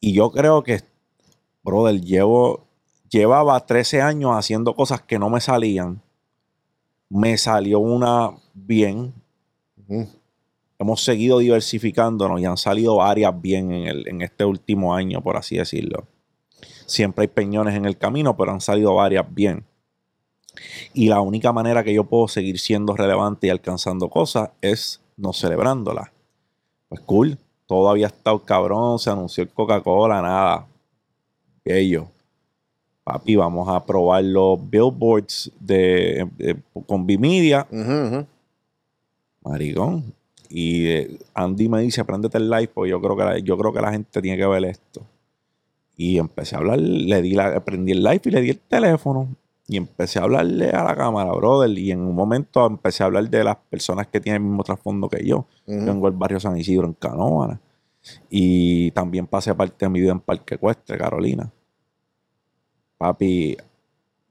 Y 0.00 0.12
yo 0.12 0.30
creo 0.30 0.62
que, 0.62 0.80
brother, 1.64 2.00
llevo, 2.00 2.64
llevaba 3.10 3.58
13 3.64 4.02
años 4.02 4.32
haciendo 4.36 4.74
cosas 4.76 5.00
que 5.02 5.18
no 5.18 5.30
me 5.30 5.40
salían. 5.40 6.00
Me 7.08 7.36
salió 7.38 7.78
una 7.80 8.30
bien. 8.52 9.12
Hemos 10.78 11.02
seguido 11.02 11.38
diversificándonos 11.38 12.40
y 12.40 12.44
han 12.44 12.56
salido 12.56 12.96
varias 12.96 13.40
bien 13.40 13.72
en, 13.72 13.86
el, 13.86 14.08
en 14.08 14.22
este 14.22 14.44
último 14.44 14.94
año, 14.94 15.20
por 15.22 15.36
así 15.36 15.56
decirlo. 15.56 16.06
Siempre 16.86 17.22
hay 17.22 17.28
peñones 17.28 17.74
en 17.74 17.84
el 17.84 17.96
camino, 17.96 18.36
pero 18.36 18.52
han 18.52 18.60
salido 18.60 18.94
varias 18.94 19.26
bien. 19.34 19.64
Y 20.92 21.08
la 21.08 21.20
única 21.20 21.52
manera 21.52 21.82
que 21.82 21.92
yo 21.94 22.04
puedo 22.04 22.28
seguir 22.28 22.58
siendo 22.58 22.94
relevante 22.94 23.46
y 23.46 23.50
alcanzando 23.50 24.08
cosas 24.08 24.50
es 24.60 25.00
no 25.16 25.32
celebrándolas. 25.32 26.10
Pues 26.88 27.00
cool, 27.00 27.38
todo 27.66 27.88
había 27.88 28.06
estado 28.08 28.38
cabrón, 28.44 28.98
se 28.98 29.10
anunció 29.10 29.42
el 29.42 29.50
Coca-Cola, 29.50 30.22
nada. 30.22 30.66
Bello. 31.64 32.08
Papi, 33.02 33.36
vamos 33.36 33.68
a 33.68 33.84
probar 33.84 34.24
los 34.24 34.58
billboards 34.70 35.50
de, 35.60 36.26
de- 36.36 36.56
con 36.86 37.06
Vimedia. 37.06 37.66
Ujú, 37.70 37.92
ujú. 38.16 38.26
Maricón. 39.42 40.14
Y 40.48 40.86
eh, 40.86 41.18
Andy 41.34 41.68
me 41.68 41.80
dice, 41.80 42.04
préndete 42.04 42.38
el 42.38 42.48
live, 42.48 42.68
porque 42.72 42.90
yo 42.90 43.00
creo 43.00 43.16
que 43.16 43.24
la, 43.24 43.38
yo 43.38 43.58
creo 43.58 43.72
que 43.72 43.80
la 43.80 43.90
gente 43.92 44.22
tiene 44.22 44.38
que 44.38 44.46
ver 44.46 44.64
esto. 44.66 45.02
Y 45.96 46.18
empecé 46.18 46.56
a 46.56 46.58
hablar, 46.58 46.78
le 46.80 47.22
di 47.22 47.34
la, 47.34 47.64
prendí 47.64 47.92
el 47.92 48.02
live 48.02 48.20
y 48.24 48.30
le 48.30 48.40
di 48.40 48.50
el 48.50 48.58
teléfono. 48.60 49.28
Y 49.66 49.76
empecé 49.76 50.18
a 50.18 50.24
hablarle 50.24 50.70
a 50.70 50.84
la 50.84 50.94
cámara, 50.94 51.32
brother. 51.32 51.70
Y 51.78 51.90
en 51.92 52.00
un 52.00 52.14
momento 52.14 52.66
empecé 52.66 53.02
a 53.02 53.06
hablar 53.06 53.28
de 53.30 53.44
las 53.44 53.56
personas 53.56 54.06
que 54.08 54.20
tienen 54.20 54.42
el 54.42 54.48
mismo 54.48 54.62
trasfondo 54.64 55.08
que 55.08 55.24
yo. 55.24 55.46
Ujú. 55.66 55.84
Vengo 55.86 56.10
del 56.10 56.18
barrio 56.18 56.38
San 56.40 56.56
Isidro 56.58 56.86
en 56.86 56.92
Canóvana. 56.94 57.60
Y 58.28 58.90
también 58.90 59.26
pasé 59.26 59.54
parte 59.54 59.86
de 59.86 59.88
mi 59.88 60.00
vida 60.00 60.12
en 60.12 60.20
Parque 60.20 60.56
Ecuestre, 60.56 60.98
Carolina. 60.98 61.50
Papi, 62.98 63.56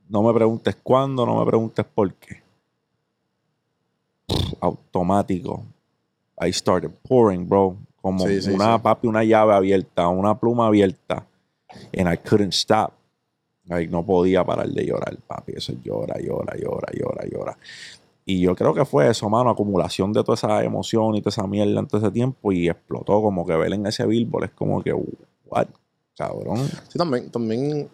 no 0.09 0.21
me 0.21 0.33
preguntes 0.33 0.75
cuándo, 0.83 1.25
no 1.25 1.39
me 1.39 1.45
preguntes 1.45 1.85
por 1.85 2.13
qué. 2.15 2.43
Automático. 4.61 5.63
I 6.39 6.51
started 6.51 6.91
pouring, 7.07 7.47
bro. 7.47 7.77
como 8.01 8.27
Sí, 8.27 8.41
sí, 8.41 8.51
una 8.51 8.75
sí. 8.75 8.81
papi, 8.83 9.07
una 9.07 9.23
llave 9.23 9.53
abierta, 9.53 10.07
una 10.09 10.37
pluma 10.37 10.67
abierta. 10.67 11.25
And 11.97 12.11
I 12.11 12.17
couldn't 12.17 12.53
stop. 12.53 12.93
Like, 13.65 13.89
no 13.89 14.05
podía 14.05 14.43
parar 14.43 14.67
de 14.67 14.85
llorar, 14.85 15.17
papi. 15.25 15.53
Eso 15.55 15.73
llora, 15.83 16.19
llora, 16.19 16.55
llora, 16.57 16.91
llora, 16.93 17.25
llora. 17.25 17.57
Y 18.25 18.41
yo 18.41 18.55
creo 18.55 18.73
que 18.73 18.85
fue 18.85 19.09
eso, 19.09 19.29
mano, 19.29 19.49
acumulación 19.49 20.13
de 20.13 20.23
toda 20.23 20.35
esa 20.35 20.63
emoción 20.63 21.15
y 21.15 21.21
toda 21.21 21.31
esa 21.31 21.47
mierda 21.47 21.79
en 21.79 21.87
todo 21.87 21.99
ese 22.01 22.11
tiempo 22.11 22.51
y 22.51 22.69
explotó 22.69 23.21
como 23.21 23.45
que 23.45 23.55
ver 23.55 23.73
en 23.73 23.85
ese 23.85 24.05
billboard 24.05 24.45
es 24.45 24.51
como 24.51 24.81
que, 24.81 24.93
what, 25.45 25.67
cabrón. 26.17 26.59
Sí, 26.87 26.97
también, 26.97 27.29
también 27.29 27.89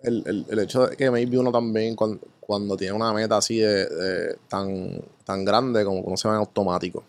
el, 0.00 0.22
el, 0.26 0.46
el 0.48 0.58
hecho 0.58 0.86
de 0.86 0.96
que 0.96 1.10
maybe 1.10 1.38
uno 1.38 1.52
también 1.52 1.94
cuando, 1.94 2.18
cuando 2.40 2.76
tiene 2.76 2.92
una 2.92 3.12
meta 3.12 3.36
así 3.36 3.58
de, 3.58 3.86
de 3.86 4.36
tan, 4.48 5.00
tan 5.24 5.44
grande 5.44 5.84
como 5.84 6.02
que 6.02 6.08
uno 6.08 6.16
se 6.16 6.26
va 6.26 6.34
en 6.34 6.40
automático. 6.40 7.04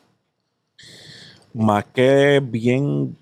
Más 1.53 1.85
que 1.85 2.39
bien 2.43 3.17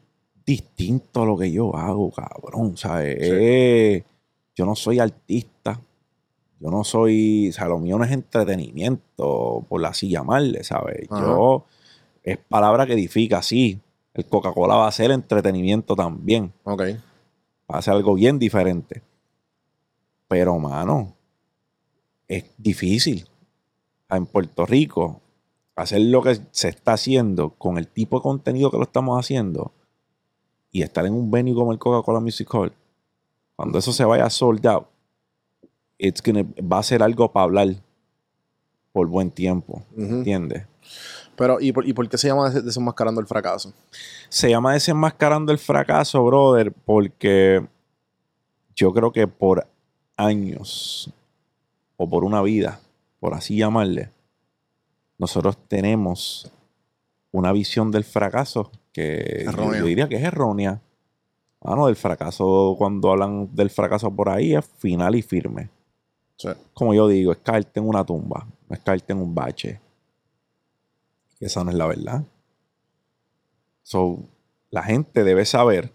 distinto 0.52 1.24
a 1.24 1.26
lo 1.26 1.38
que 1.38 1.52
yo 1.52 1.76
hago, 1.76 2.12
cabrón. 2.12 2.76
¿sabes? 2.76 3.18
Eh, 3.20 4.04
yo 4.56 4.66
no 4.66 4.76
soy 4.76 5.00
artista. 5.00 5.80
Yo 6.60 6.70
no 6.70 6.84
soy. 6.84 7.50
O 7.50 7.54
sea, 7.54 7.68
lo 7.68 7.80
mío 7.80 7.98
no 7.98 8.04
es 8.04 8.12
entretenimiento, 8.12 9.66
por 9.68 9.86
así 9.86 10.10
llamarle, 10.10 10.64
¿sabes? 10.64 11.08
Ajá. 11.10 11.22
Yo. 11.22 11.66
Es 12.24 12.38
palabra 12.38 12.86
que 12.86 12.94
edifica, 12.94 13.42
sí. 13.42 13.80
El 14.14 14.26
Coca-Cola 14.26 14.76
va 14.76 14.88
a 14.88 14.92
ser 14.92 15.12
entretenimiento 15.12 15.96
también. 15.96 16.52
Ok. 16.64 16.82
Va 17.72 17.78
a 17.78 17.82
ser 17.82 17.94
algo 17.94 18.14
bien 18.14 18.38
diferente. 18.38 19.02
Pero, 20.28 20.60
mano, 20.60 21.16
es 22.28 22.46
difícil. 22.58 23.26
En 24.10 24.26
Puerto 24.26 24.66
Rico, 24.66 25.22
hacer 25.76 26.02
lo 26.02 26.22
que 26.22 26.38
se 26.52 26.68
está 26.68 26.94
haciendo 26.94 27.52
con 27.52 27.78
el 27.78 27.88
tipo 27.88 28.18
de 28.18 28.24
contenido 28.24 28.70
que 28.70 28.78
lo 28.78 28.84
estamos 28.84 29.18
haciendo 29.18 29.72
y 30.72 30.82
estar 30.84 31.06
en 31.06 31.14
un 31.14 31.30
venue 31.30 31.54
como 31.54 31.72
el 31.72 31.80
Coca-Cola 31.80 32.20
Music 32.20 32.48
Hall, 32.54 32.72
cuando 33.56 33.78
eso 33.80 33.92
se 33.94 34.06
vaya 34.06 34.30
sold 34.30 34.66
out, 34.68 34.88
it's 35.98 36.22
gonna- 36.24 36.46
va 36.62 36.80
a 36.80 36.84
ser 36.84 37.04
algo 37.04 37.32
para 37.32 37.44
hablar 37.44 37.68
por 38.92 39.08
buen 39.08 39.30
tiempo. 39.32 39.84
Ujú. 39.96 40.16
¿Entiendes? 40.16 40.66
Pero, 41.36 41.60
¿y 41.62 41.72
por, 41.72 41.88
¿y 41.88 41.94
por 41.94 42.08
qué 42.10 42.18
se 42.18 42.28
llama 42.28 42.50
des- 42.50 42.64
desenmascarando 42.66 43.22
el 43.22 43.28
fracaso? 43.28 43.74
se 44.30 44.50
llama 44.50 44.74
desenmascarando 44.74 45.52
el 45.52 45.58
fracaso, 45.60 46.24
brother, 46.24 46.72
porque 46.72 47.66
yo 48.76 48.94
creo 48.94 49.12
que 49.12 49.28
por 49.28 49.68
años 50.18 51.12
o 51.98 52.08
por 52.10 52.24
una 52.24 52.42
vida, 52.42 52.80
por 53.20 53.34
así 53.34 53.58
llamarle, 53.58 54.10
nosotros 55.18 55.58
tenemos 55.68 56.52
una 57.32 57.52
visión 57.52 57.92
del 57.92 58.04
fracaso 58.04 58.72
que 58.92 59.46
yo, 59.46 59.86
diría 59.86 60.08
que 60.08 60.16
es 60.16 60.24
errónea. 60.24 60.82
Mano, 61.64 61.86
del 61.88 61.96
fracaso, 61.96 62.76
cuando 62.78 63.12
hablan 63.12 63.54
del 63.54 63.70
fracaso 63.70 64.14
por 64.14 64.30
ahí, 64.30 64.56
es 64.56 64.66
final 64.66 65.16
y 65.16 65.22
firme. 65.22 65.70
Sí. 66.38 66.50
Como 66.74 66.94
yo 66.94 67.08
digo, 67.08 67.32
es 67.32 67.38
caerte 67.38 67.80
en 67.80 67.88
una 67.88 68.04
tumba, 68.04 68.48
no 68.68 68.76
es 68.76 68.82
caerte 68.82 69.14
en 69.14 69.20
un 69.20 69.36
bache. 69.36 69.80
Y 71.40 71.46
esa 71.46 71.64
no 71.64 71.70
es 71.70 71.78
la 71.78 71.88
verdad. 71.88 72.24
So, 73.84 74.20
la 74.70 74.84
gente 74.84 75.24
debe 75.24 75.46
saber 75.46 75.92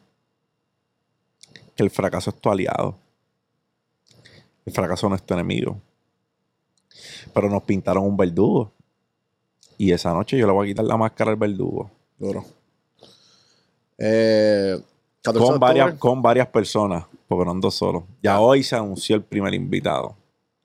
que 1.74 1.82
el 1.82 1.90
fracaso 1.90 2.30
es 2.30 2.36
tu 2.40 2.50
aliado. 2.50 2.96
El 4.64 4.72
fracaso 4.72 5.08
no 5.08 5.14
es 5.14 5.22
tu 5.22 5.34
enemigo. 5.34 5.80
Pero 7.32 7.48
nos 7.48 7.62
pintaron 7.62 8.04
un 8.04 8.16
verdugo. 8.16 8.72
Y 9.78 9.92
esa 9.92 10.12
noche 10.12 10.38
yo 10.38 10.46
le 10.46 10.52
voy 10.52 10.66
a 10.66 10.70
quitar 10.70 10.84
la 10.84 10.96
máscara 10.96 11.30
al 11.30 11.36
verdugo. 11.36 11.90
Duro. 12.18 12.44
Eh, 13.98 14.80
14 15.22 15.44
de 15.44 15.50
Con 15.50 15.60
varias, 15.60 15.94
con 15.94 16.22
varias 16.22 16.46
personas, 16.48 17.04
porque 17.26 17.44
no 17.44 17.50
ando 17.50 17.70
solo. 17.70 18.06
Ya 18.22 18.40
hoy 18.40 18.62
se 18.62 18.76
anunció 18.76 19.16
el 19.16 19.22
primer 19.22 19.54
invitado. 19.54 20.16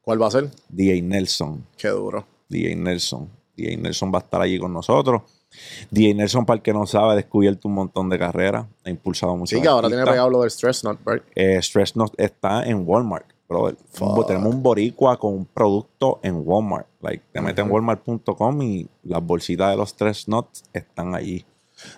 ¿Cuál 0.02 0.22
va 0.22 0.28
a 0.28 0.32
ser? 0.32 0.50
DJ 0.70 1.02
Nelson. 1.02 1.65
Qué 1.78 1.89
duro. 1.89 2.26
DJ 2.50 2.76
Nelson. 2.76 3.30
DJ 3.56 3.78
Nelson 3.78 4.12
va 4.13 4.20
a 4.20 4.22
estar 4.22 4.41
allí 4.41 4.60
con 4.60 4.74
nosotros. 4.74 5.22
DJ 5.89 6.13
Nelson, 6.15 6.46
para 6.46 6.58
el 6.58 6.62
que 6.62 6.74
no 6.74 6.86
sabe, 6.86 7.13
ha 7.13 7.15
descubierto 7.15 7.67
un 7.67 7.76
montón 7.76 8.10
de 8.10 8.17
carreras. 8.17 8.65
Ha 8.86 8.89
impulsado 8.89 9.36
mucho. 9.36 9.56
Sí, 9.56 9.62
que 9.62 9.67
ahora 9.67 9.88
tiene 9.88 10.06
pegado 10.06 10.30
lo 10.30 10.41
del 10.41 10.52
Stress 10.52 10.84
Not? 10.84 11.00
Eh, 11.36 11.58
Stress 11.62 11.96
Not 11.96 12.13
está 12.17 12.63
en 12.63 12.88
Walmart, 12.88 13.26
brother. 13.48 13.78
Fuck. 13.91 14.28
tenemos 14.28 14.54
un 14.54 14.63
boricua 14.63 15.17
con 15.17 15.34
un 15.34 15.46
producto 15.46 16.20
en 16.24 16.41
Walmart. 16.46 16.88
Like, 17.02 17.24
te 17.32 17.41
metes 17.41 17.65
en 17.65 17.72
walmart.com 17.72 18.62
y 18.62 18.88
las 19.04 19.24
bolsitas 19.24 19.72
de 19.72 19.78
los 19.78 19.89
Stress 19.89 20.28
Nuts 20.28 20.63
están 20.74 21.15
allí. 21.15 21.46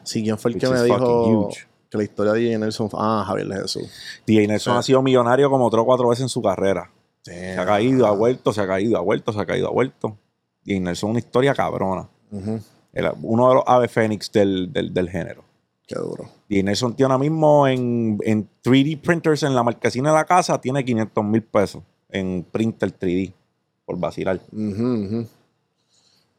Sí, 0.04 0.24
¿quién 0.24 0.38
fue 0.38 0.52
el 0.52 0.58
que 0.60 0.68
me 0.70 0.82
dijo 0.84 1.50
que 1.90 1.98
la 1.98 2.04
historia 2.04 2.34
de 2.34 2.40
DJ 2.40 2.58
Nelson 2.60 2.90
fue- 2.90 3.00
Ah, 3.02 3.24
Javier 3.28 3.48
de 3.48 3.62
Jesús. 3.62 3.84
DJ 4.26 4.48
Nelson 4.48 4.74
Sí. 4.74 4.80
ha 4.80 4.84
sido 4.84 5.02
millonario 5.04 5.50
como 5.50 5.70
tres 5.70 5.82
o 5.82 5.86
cuatro 5.86 6.08
veces 6.10 6.24
en 6.24 6.30
su 6.30 6.42
carrera. 6.42 6.90
Se 7.22 7.58
ha 7.58 7.66
caído, 7.66 8.06
ha 8.06 8.10
Damn. 8.10 8.20
vuelto, 8.20 8.52
se 8.52 8.62
ha 8.62 8.68
caído, 8.68 8.98
ha 8.98 9.02
vuelto, 9.02 9.32
se 9.32 9.40
ha 9.40 9.46
caído, 9.46 9.68
ha 9.68 9.72
vuelto. 9.72 10.18
DJ 10.64 10.80
Nelson 10.80 11.12
una 11.12 11.20
historia 11.20 11.54
cabrona. 11.54 12.10
Era 12.92 13.14
uno 13.22 13.48
de 13.50 13.56
los 13.56 13.64
ave 13.68 13.88
fénix 13.88 14.32
del, 14.32 14.72
del, 14.74 14.94
del 14.94 15.10
género. 15.10 15.44
Qué 15.88 15.96
duro. 15.96 16.30
DJ 16.50 16.64
Nelson 16.64 16.96
tiene 16.96 17.12
ahora 17.14 17.22
mismo 17.22 17.68
en, 17.68 18.18
en 18.24 18.50
3D 18.64 19.00
printers 19.02 19.44
en 19.44 19.54
la 19.56 19.64
marquesina 19.64 20.10
de 20.10 20.16
la 20.16 20.26
casa, 20.26 20.60
tiene 20.60 20.84
500 20.84 21.24
mil 21.24 21.44
pesos 21.44 21.84
en 22.10 22.46
printer 22.52 22.92
3D, 22.98 23.34
por 23.86 23.98
vacilar. 24.00 24.40
Ujú, 24.52 25.06
ujú. 25.06 25.28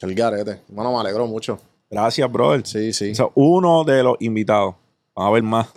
El 0.01 0.15
garete. 0.15 0.61
Bueno, 0.69 0.93
me 0.93 0.99
alegró 0.99 1.27
mucho. 1.27 1.59
Gracias, 1.95 2.31
brother. 2.31 2.67
Sí, 2.67 2.93
sí. 2.93 3.11
O 3.13 3.15
sea, 3.15 3.27
uno 3.35 3.85
de 3.85 4.03
los 4.03 4.17
invitados. 4.21 4.75
Van 5.15 5.29
a 5.29 5.31
ver 5.31 5.43
más. 5.43 5.69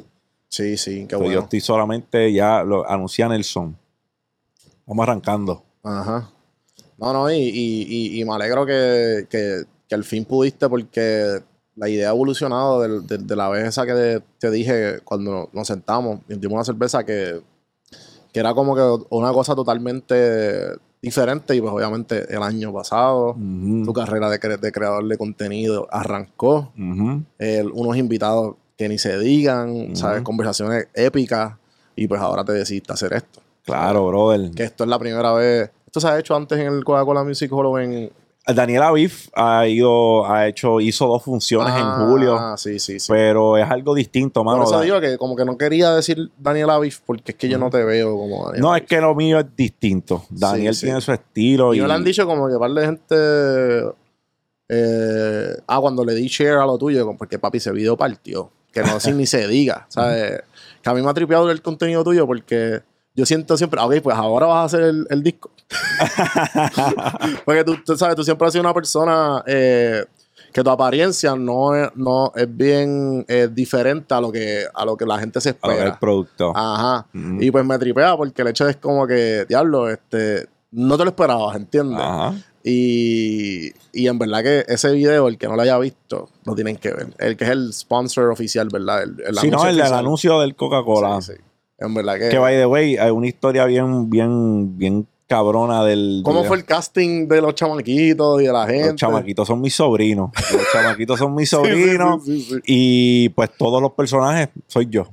Sí, 0.49 0.77
sí, 0.77 1.01
qué 1.01 1.07
Pero 1.09 1.19
Yo 1.19 1.25
bueno. 1.25 1.39
estoy 1.41 1.59
solamente, 1.59 2.33
ya 2.33 2.63
lo 2.63 2.89
anuncia 2.89 3.27
Nelson. 3.27 3.77
Vamos 4.85 5.03
arrancando. 5.03 5.63
Ajá. 5.83 6.29
No, 6.97 7.13
no, 7.13 7.31
y, 7.31 7.35
y, 7.37 7.85
y, 7.87 8.19
y 8.21 8.25
me 8.25 8.33
alegro 8.33 8.65
que, 8.65 9.27
que, 9.29 9.63
que 9.87 9.95
al 9.95 10.03
fin 10.03 10.25
pudiste 10.25 10.67
porque 10.67 11.41
la 11.75 11.87
idea 11.89 12.09
ha 12.09 12.13
evolucionado 12.13 13.01
de, 13.01 13.17
de 13.19 13.35
la 13.35 13.49
vez 13.49 13.67
esa 13.67 13.85
que 13.85 13.93
te, 13.93 14.19
te 14.39 14.49
dije 14.49 14.99
cuando 15.03 15.49
nos 15.53 15.67
sentamos 15.67 16.21
y 16.27 16.33
dimos 16.35 16.55
una 16.55 16.63
cerveza 16.63 17.05
que, 17.05 17.39
que 18.33 18.39
era 18.39 18.55
como 18.55 18.73
que 18.75 19.05
una 19.11 19.31
cosa 19.31 19.53
totalmente 19.53 20.71
diferente 21.01 21.55
y 21.55 21.61
pues 21.61 21.71
obviamente 21.73 22.33
el 22.33 22.41
año 22.43 22.73
pasado 22.73 23.35
tu 23.85 23.93
carrera 23.93 24.29
de, 24.29 24.39
cre- 24.39 24.59
de 24.59 24.71
creador 24.71 25.07
de 25.07 25.17
contenido 25.17 25.87
arrancó. 25.91 26.71
El- 27.37 27.71
unos 27.71 27.97
invitados 27.97 28.55
que 28.77 28.89
ni 28.89 28.97
se 28.97 29.17
digan, 29.19 29.95
¿sabes? 29.95 30.21
Conversaciones 30.23 30.87
épicas 30.93 31.55
y 31.95 32.07
pues 32.07 32.21
ahora 32.21 32.43
te 32.43 32.51
decidiste 32.53 32.93
hacer 32.93 33.13
esto. 33.13 33.41
Claro, 33.65 34.07
brother. 34.07 34.51
Que 34.51 34.63
esto 34.63 34.83
es 34.83 34.89
la 34.89 34.99
primera 34.99 35.33
vez. 35.33 35.69
Esto 35.85 35.99
se 35.99 36.07
ha 36.07 36.19
hecho 36.19 36.35
antes 36.35 36.57
en 36.59 36.67
el 36.67 36.83
Coca-Cola 36.83 37.23
Music 37.23 37.51
Hall 37.51 37.81
en. 37.81 38.11
Daniel 38.55 38.83
Aviv 38.83 39.11
ha 39.35 39.67
ido, 39.67 40.25
ha 40.25 40.47
hecho, 40.47 40.79
hizo 40.79 41.05
dos 41.07 41.23
funciones 41.23 41.73
Ah, 41.75 41.79
en 41.99 42.07
julio. 42.07 42.57
sí, 42.57 42.79
sí, 42.79 42.99
sí. 42.99 43.07
Pero 43.11 43.57
es 43.57 43.69
algo 43.69 43.93
distinto, 43.93 44.43
mano. 44.43 44.63
Por 44.63 44.67
eso 44.73 44.81
digo 44.81 45.01
que 45.01 45.17
como 45.17 45.35
que 45.35 45.43
no 45.45 45.57
quería 45.57 45.93
decir 45.93 46.31
Daniel 46.37 46.69
Aviv 46.69 46.95
porque 47.05 47.31
es 47.33 47.37
que 47.37 47.49
yo 47.49 47.57
no 47.57 47.69
te 47.69 47.83
veo 47.83 48.15
como 48.17 48.45
Daniel 48.45 48.61
no, 48.61 48.75
es 48.75 48.83
que 48.83 49.01
lo 49.01 49.13
mío 49.15 49.39
es 49.39 49.45
distinto. 49.55 50.23
Daniel 50.29 50.73
sí. 50.75 50.85
tiene 50.85 51.01
su 51.01 51.11
estilo. 51.11 51.73
Y 51.73 51.77
Y, 51.77 51.81
lo 51.81 51.91
han 51.91 52.03
dicho 52.03 52.25
como 52.25 52.47
que 52.47 52.57
par 52.57 52.71
de 52.71 52.85
gente. 52.85 53.95
eh, 54.69 55.57
ah, 55.67 55.79
cuando 55.79 56.03
le 56.03 56.13
di 56.13 56.27
share 56.27 56.57
a 56.59 56.65
lo 56.65 56.77
tuyo, 56.77 57.05
como, 57.05 57.17
porque 57.17 57.39
papi 57.39 57.57
ese 57.57 57.71
video 57.71 57.97
partió. 57.97 58.49
Que 58.71 58.81
no 58.83 58.99
sin 58.99 59.17
ni 59.17 59.25
se 59.25 59.47
diga, 59.47 59.85
¿sabes? 59.89 60.43
Que 60.81 60.89
a 60.89 60.93
mí 60.93 61.01
me 61.01 61.09
ha 61.09 61.13
tripeado 61.13 61.49
el 61.49 61.61
contenido 61.61 62.03
tuyo 62.03 62.27
porque 62.27 62.81
yo 63.15 63.25
siento 63.25 63.57
siempre, 63.57 63.81
ok, 63.81 63.95
pues 64.03 64.15
ahora 64.15 64.45
vas 64.45 64.57
a 64.57 64.63
hacer 64.65 64.81
el, 64.83 65.07
el 65.09 65.23
disco. 65.23 65.49
porque 67.45 67.63
tú, 67.63 67.77
tú 67.85 67.97
sabes, 67.97 68.15
tú 68.15 68.23
siempre 68.23 68.47
has 68.47 68.53
sido 68.53 68.61
una 68.63 68.73
persona 68.73 69.43
eh, 69.45 70.05
que 70.53 70.63
tu 70.63 70.69
apariencia 70.69 71.35
no 71.35 71.75
es, 71.75 71.89
no 71.95 72.31
es 72.35 72.47
bien 72.55 73.25
eh, 73.27 73.49
diferente 73.51 74.13
a 74.13 74.21
lo 74.21 74.31
que 74.31 74.63
a 74.73 74.85
lo 74.85 74.95
que 74.95 75.05
la 75.05 75.19
gente 75.19 75.41
se 75.41 75.49
a 75.49 75.53
lo 75.67 75.73
que 75.73 75.73
el 75.73 75.77
espera. 75.79 75.99
producto. 75.99 76.53
Ajá. 76.55 77.05
Ujú. 77.13 77.41
Y 77.41 77.51
pues 77.51 77.65
me 77.65 77.77
tripea 77.77 78.15
porque 78.15 78.41
el 78.41 78.47
hecho 78.49 78.67
es 78.67 78.77
como 78.77 79.05
que, 79.05 79.45
diablo, 79.47 79.89
este, 79.89 80.47
no 80.71 80.97
te 80.97 81.03
lo 81.03 81.09
esperabas, 81.09 81.55
¿entiendes? 81.55 81.99
Ajá. 82.01 82.33
Y, 82.63 83.71
y 83.93 84.07
en 84.07 84.19
verdad 84.19 84.43
que 84.43 84.65
ese 84.67 84.91
video, 84.91 85.27
el 85.29 85.37
que 85.37 85.47
no 85.47 85.55
lo 85.55 85.61
haya 85.61 85.77
visto, 85.77 86.29
lo 86.43 86.53
tienen 86.53 86.75
que 86.75 86.91
ver. 86.91 87.07
El 87.17 87.37
que 87.37 87.45
es 87.45 87.49
el 87.51 87.71
sponsor 87.73 88.29
oficial, 88.29 88.67
¿verdad? 88.71 89.03
El, 89.03 89.21
el 89.25 89.37
Si 89.37 89.49
no, 89.49 89.65
el, 89.65 89.79
el 89.79 89.93
anuncio 89.93 90.39
del 90.41 90.55
Coca-Cola. 90.55 91.21
Sí, 91.21 91.33
sí. 91.33 91.41
En 91.77 91.93
verdad 91.93 92.17
que. 92.17 92.29
Que 92.29 92.37
by 92.39 92.55
the 92.57 92.65
way, 92.65 92.97
hay 92.97 93.11
una 93.11 93.27
historia 93.27 93.65
bien, 93.65 94.09
bien, 94.09 94.77
bien 94.77 95.07
cabrona 95.27 95.83
del. 95.83 96.21
¿Cómo 96.23 96.39
video. 96.39 96.47
fue 96.47 96.57
el 96.57 96.65
casting 96.65 97.27
de 97.27 97.41
los 97.41 97.53
chamaquitos 97.55 98.41
y 98.41 98.45
de 98.45 98.51
la 98.53 98.65
gente? 98.65 98.87
Los 98.91 98.95
chamaquitos 98.95 99.47
son 99.47 99.61
mis 99.61 99.75
sobrinos. 99.75 100.31
Los 100.51 100.71
chamaquitos 100.71 101.19
son 101.19 101.35
mis 101.35 101.49
sobrinos. 101.49 102.23
sí, 102.25 102.41
sí, 102.41 102.53
sí. 102.55 102.61
Y 102.65 103.29
pues 103.29 103.49
todos 103.57 103.81
los 103.81 103.91
personajes 103.91 104.49
soy 104.67 104.87
yo. 104.89 105.07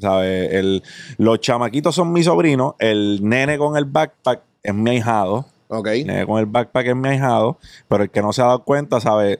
¿Sabes? 0.00 0.52
El, 0.52 0.82
los 1.18 1.38
chamaquitos 1.40 1.94
son 1.94 2.12
mis 2.12 2.24
sobrinos. 2.26 2.74
El 2.78 3.20
nene 3.22 3.58
con 3.58 3.76
el 3.76 3.84
backpack 3.84 4.40
es 4.62 4.74
mi 4.74 4.90
ahijado. 4.90 5.46
Ok. 5.68 5.86
El 5.88 6.06
nene 6.06 6.26
con 6.26 6.38
el 6.40 6.46
backpack 6.46 6.86
es 6.88 6.96
mi 6.96 7.08
ahijado. 7.10 7.58
Pero 7.88 8.02
el 8.04 8.10
que 8.10 8.20
no 8.22 8.32
se 8.32 8.42
ha 8.42 8.46
dado 8.46 8.64
cuenta, 8.64 9.00
¿sabes? 9.00 9.38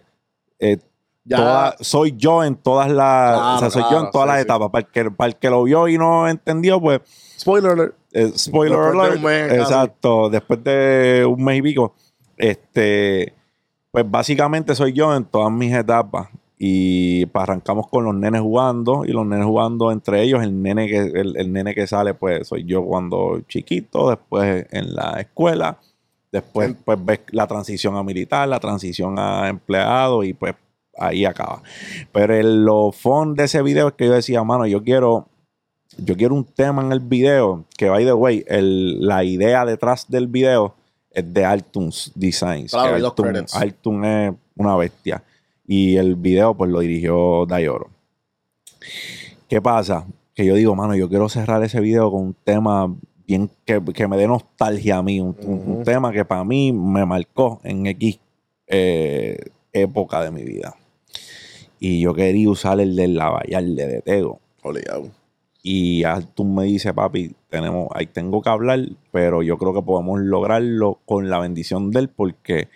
Eh, 0.58 0.78
Ya. 1.24 1.36
toda- 1.38 1.76
soy 1.80 2.14
yo 2.16 2.42
en 2.44 2.56
todas 2.56 2.88
las, 2.90 3.36
Claro, 3.38 3.56
o 3.56 3.58
sea, 3.60 3.70
soy 3.70 3.82
yo 3.90 4.00
en 4.00 4.10
todas 4.10 4.26
sí, 4.26 4.28
las 4.28 4.36
sí. 4.38 4.42
etapas. 4.42 4.70
Para 4.70 4.86
el, 4.86 4.92
que, 4.92 5.10
para 5.10 5.28
el 5.28 5.36
que 5.36 5.50
lo 5.50 5.62
vio 5.64 5.88
y 5.88 5.96
no 5.96 6.28
entendió, 6.28 6.80
pues, 6.80 7.00
Spoiler 7.42 7.72
alert. 7.72 7.94
eh, 8.12 8.32
spoiler 8.36 8.78
Después 8.78 8.92
de 8.94 9.00
alert. 9.00 9.16
un 9.16 9.22
mes, 9.22 9.48
casi. 9.48 9.60
exacto, 9.60 10.30
después 10.30 10.64
de 10.64 11.26
un 11.28 11.44
mes 11.44 11.58
y 11.58 11.62
pico, 11.62 11.94
este, 12.36 13.34
pues 13.90 14.08
básicamente 14.10 14.74
soy 14.74 14.92
yo 14.92 15.14
en 15.14 15.24
todas 15.24 15.50
mis 15.52 15.72
etapas. 15.74 16.28
Y 16.64 17.26
arrancamos 17.34 17.88
con 17.88 18.04
los 18.04 18.14
nenes 18.14 18.40
jugando 18.40 19.04
y 19.04 19.08
los 19.08 19.26
nenes 19.26 19.46
jugando 19.46 19.90
entre 19.90 20.22
ellos. 20.22 20.44
El 20.44 20.62
nene 20.62 20.86
que, 20.86 20.96
el, 20.98 21.36
el 21.36 21.52
nene 21.52 21.74
que 21.74 21.88
sale, 21.88 22.14
pues 22.14 22.46
soy 22.46 22.62
yo 22.64 22.84
cuando 22.84 23.40
chiquito, 23.48 24.10
después 24.10 24.66
en 24.70 24.94
la 24.94 25.20
escuela, 25.20 25.78
después 26.30 26.76
pues 26.84 27.04
ves 27.04 27.20
la 27.32 27.48
transición 27.48 27.96
a 27.96 28.04
militar, 28.04 28.46
la 28.48 28.60
transición 28.60 29.18
a 29.18 29.48
empleado 29.48 30.22
y 30.22 30.34
pues 30.34 30.54
ahí 30.96 31.24
acaba. 31.24 31.62
Pero 32.12 32.32
el, 32.32 32.64
lo 32.64 32.92
fun 32.92 33.34
de 33.34 33.44
ese 33.44 33.60
video 33.62 33.88
es 33.88 33.94
que 33.94 34.06
yo 34.06 34.12
decía, 34.12 34.44
mano, 34.44 34.64
yo 34.64 34.84
quiero, 34.84 35.26
yo 35.98 36.16
quiero 36.16 36.34
un 36.34 36.44
tema 36.44 36.82
en 36.82 36.92
el 36.92 37.00
video 37.00 37.64
que, 37.76 37.88
by 37.88 38.04
the 38.04 38.12
way, 38.12 38.44
el, 38.46 39.06
la 39.06 39.24
idea 39.24 39.64
detrás 39.64 40.08
del 40.08 40.26
video 40.26 40.74
es 41.10 41.32
de 41.32 41.44
Altuns 41.44 42.12
Designs. 42.14 42.72
Claro, 42.72 42.94
Altun, 42.94 43.26
credits. 43.26 43.54
Altun 43.54 44.04
es 44.04 44.34
una 44.56 44.76
bestia. 44.76 45.22
Y 45.66 45.96
el 45.96 46.16
video, 46.16 46.54
pues 46.54 46.70
lo 46.70 46.80
dirigió 46.80 47.46
Dayoro. 47.46 47.90
¿Qué 49.48 49.60
pasa? 49.60 50.06
Que 50.34 50.46
yo 50.46 50.54
digo, 50.54 50.74
mano, 50.74 50.94
yo 50.94 51.08
quiero 51.08 51.28
cerrar 51.28 51.62
ese 51.62 51.80
video 51.80 52.10
con 52.10 52.22
un 52.22 52.34
tema 52.44 52.94
bien 53.26 53.50
que, 53.64 53.82
que 53.94 54.08
me 54.08 54.16
dé 54.16 54.26
nostalgia 54.26 54.98
a 54.98 55.02
mí. 55.02 55.20
Un, 55.20 55.82
tema 55.84 56.12
que 56.12 56.24
para 56.24 56.44
mí 56.44 56.72
me 56.72 57.04
marcó 57.04 57.60
en 57.62 57.86
X 57.86 58.18
eh, 58.66 59.38
época 59.72 60.22
de 60.22 60.30
mi 60.30 60.42
vida. 60.42 60.74
Y 61.78 62.00
yo 62.00 62.14
quería 62.14 62.48
usar 62.48 62.80
el 62.80 62.96
del 62.96 63.14
Lavallalle 63.14 63.86
de 63.86 64.02
Tego. 64.02 64.40
Obligado. 64.62 65.21
Y 65.62 66.02
Altun 66.04 66.54
me 66.54 66.64
dice, 66.64 66.92
papi, 66.92 67.36
tenemos, 67.48 67.88
ahí 67.94 68.06
tengo 68.06 68.42
que 68.42 68.48
hablar, 68.50 68.80
pero 69.12 69.42
yo 69.42 69.56
creo 69.58 69.72
que 69.72 69.82
podemos 69.82 70.20
lograrlo 70.20 70.98
con 71.06 71.30
la 71.30 71.38
bendición 71.38 71.90
de 71.92 72.00
él, 72.00 72.08
porque 72.08 72.68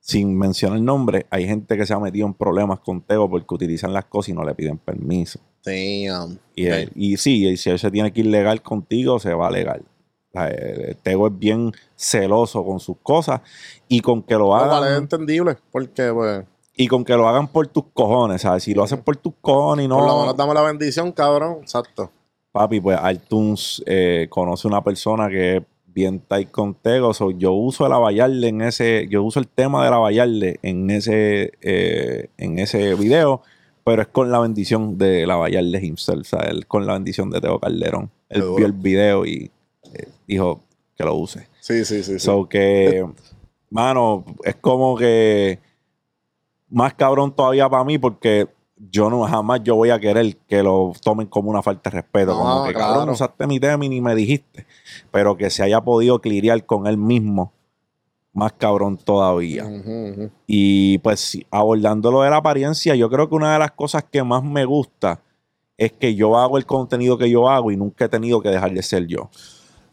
sin 0.00 0.38
mencionar 0.38 0.78
el 0.78 0.84
nombre, 0.84 1.26
hay 1.30 1.46
gente 1.46 1.76
que 1.76 1.86
se 1.86 1.94
ha 1.94 1.98
metido 1.98 2.26
en 2.26 2.34
problemas 2.34 2.80
con 2.80 3.00
Tego 3.00 3.28
porque 3.30 3.54
utilizan 3.54 3.92
las 3.92 4.04
cosas 4.04 4.28
y 4.28 4.32
no 4.34 4.44
le 4.44 4.54
piden 4.54 4.78
permiso. 4.78 5.40
Damn. 5.64 6.38
Y, 6.54 6.66
él- 6.66 6.92
y 6.94 7.16
sí, 7.16 7.46
y 7.48 7.56
si 7.56 7.70
él 7.70 7.78
se 7.78 7.90
tiene 7.90 8.12
que 8.12 8.20
ir 8.20 8.26
legal 8.26 8.62
contigo, 8.62 9.18
se 9.18 9.32
va 9.34 9.50
legal. 9.50 9.82
O 10.28 10.38
sea, 10.38 10.48
eh, 10.50 10.94
Tego 11.02 11.26
es 11.28 11.38
bien 11.38 11.72
celoso 11.96 12.64
con 12.64 12.78
sus 12.78 12.98
cosas 13.02 13.40
y 13.88 14.00
con 14.00 14.22
que 14.22 14.34
lo 14.34 14.48
No, 14.48 14.54
hagan 14.56 14.68
vale, 14.80 14.92
es 14.92 14.98
entendible. 14.98 15.56
Porque, 15.72 16.12
pues, 16.12 16.44
y 16.76 16.86
con 16.88 17.02
que 17.04 17.14
lo 17.14 17.26
hagan 17.26 17.48
por 17.48 17.66
tus 17.68 17.84
cojones, 17.94 18.42
¿sabes? 18.42 18.62
Si 18.62 18.74
lo 18.74 18.84
hacen 18.84 19.00
por 19.00 19.16
tus 19.16 19.32
cojones 19.40 19.86
y 19.86 19.88
no 19.88 19.96
por 19.98 20.06
lo 20.06 20.20
menos 20.20 20.36
dame 20.36 20.52
la 20.54 20.60
bendición, 20.62 21.10
cabrón. 21.10 21.58
Exacto. 21.62 22.10
Papi, 22.56 22.80
pues 22.80 22.98
Altuns 22.98 23.82
eh, 23.84 24.28
conoce 24.30 24.66
una 24.66 24.82
persona 24.82 25.28
que 25.28 25.58
es 25.58 25.62
bien 25.84 26.20
tight 26.20 26.50
con 26.50 26.74
Tego. 26.74 27.12
So, 27.12 27.30
yo 27.30 27.52
uso 27.52 27.84
el 27.84 27.92
Avallarle 27.92 28.48
en 28.48 28.62
ese, 28.62 29.06
yo 29.10 29.22
uso 29.24 29.40
el 29.40 29.46
tema 29.46 29.84
del 29.84 29.92
Avallarle 29.92 30.58
en 30.62 30.88
ese, 30.88 31.52
eh, 31.60 32.30
en 32.38 32.58
ese 32.58 32.94
video, 32.94 33.42
pero 33.84 34.00
es 34.00 34.08
con 34.08 34.30
la 34.30 34.38
bendición 34.38 34.96
de 34.96 35.24
Avallarle 35.30 35.84
himself, 35.84 36.20
o 36.20 36.24
sea, 36.24 36.48
él 36.48 36.66
con 36.66 36.86
la 36.86 36.94
bendición 36.94 37.28
de 37.28 37.42
Tego 37.42 37.60
Calderón. 37.60 38.10
Él 38.30 38.42
vio 38.56 38.64
el 38.64 38.72
video 38.72 39.26
y 39.26 39.50
eh, 39.92 40.08
dijo 40.26 40.62
que 40.96 41.04
lo 41.04 41.14
use. 41.14 41.48
Sí, 41.60 41.84
sí, 41.84 42.02
sí. 42.02 42.14
sí. 42.14 42.18
So 42.20 42.48
que, 42.48 43.06
mano, 43.68 44.24
es 44.44 44.54
como 44.56 44.96
que 44.96 45.58
más 46.70 46.94
cabrón 46.94 47.36
todavía 47.36 47.68
para 47.68 47.84
mí 47.84 47.98
porque 47.98 48.48
yo 48.76 49.08
no 49.10 49.22
jamás 49.24 49.60
yo 49.62 49.74
voy 49.74 49.90
a 49.90 49.98
querer 49.98 50.36
que 50.48 50.62
lo 50.62 50.92
tomen 51.02 51.26
como 51.28 51.50
una 51.50 51.62
falta 51.62 51.88
de 51.90 51.96
respeto. 51.96 52.32
No, 52.34 52.38
como 52.40 52.64
que 52.64 52.72
claro. 52.74 52.92
cabrón, 52.94 53.10
usaste 53.10 53.46
mi 53.46 53.58
tema 53.58 53.84
y 53.84 53.88
ni 53.88 54.00
me 54.00 54.14
dijiste. 54.14 54.66
Pero 55.10 55.36
que 55.36 55.48
se 55.50 55.62
haya 55.62 55.80
podido 55.80 56.20
clirear 56.20 56.64
con 56.66 56.86
él 56.86 56.96
mismo, 56.98 57.52
más 58.32 58.52
cabrón 58.52 58.98
todavía. 58.98 59.64
Y 60.46 60.98
pues 60.98 61.20
sí, 61.20 61.46
abordando 61.50 62.10
lo 62.10 62.22
de 62.22 62.30
la 62.30 62.36
apariencia, 62.36 62.94
yo 62.94 63.08
creo 63.08 63.28
que 63.28 63.34
una 63.34 63.54
de 63.54 63.58
las 63.58 63.72
cosas 63.72 64.04
que 64.04 64.22
más 64.22 64.42
me 64.44 64.64
gusta 64.64 65.20
es 65.78 65.92
que 65.92 66.14
yo 66.14 66.36
hago 66.38 66.56
el 66.58 66.66
contenido 66.66 67.18
que 67.18 67.28
yo 67.30 67.48
hago 67.48 67.70
y 67.70 67.76
nunca 67.76 68.06
he 68.06 68.08
tenido 68.08 68.40
que 68.40 68.48
dejar 68.50 68.72
de 68.72 68.82
ser 68.82 69.06
yo. 69.06 69.30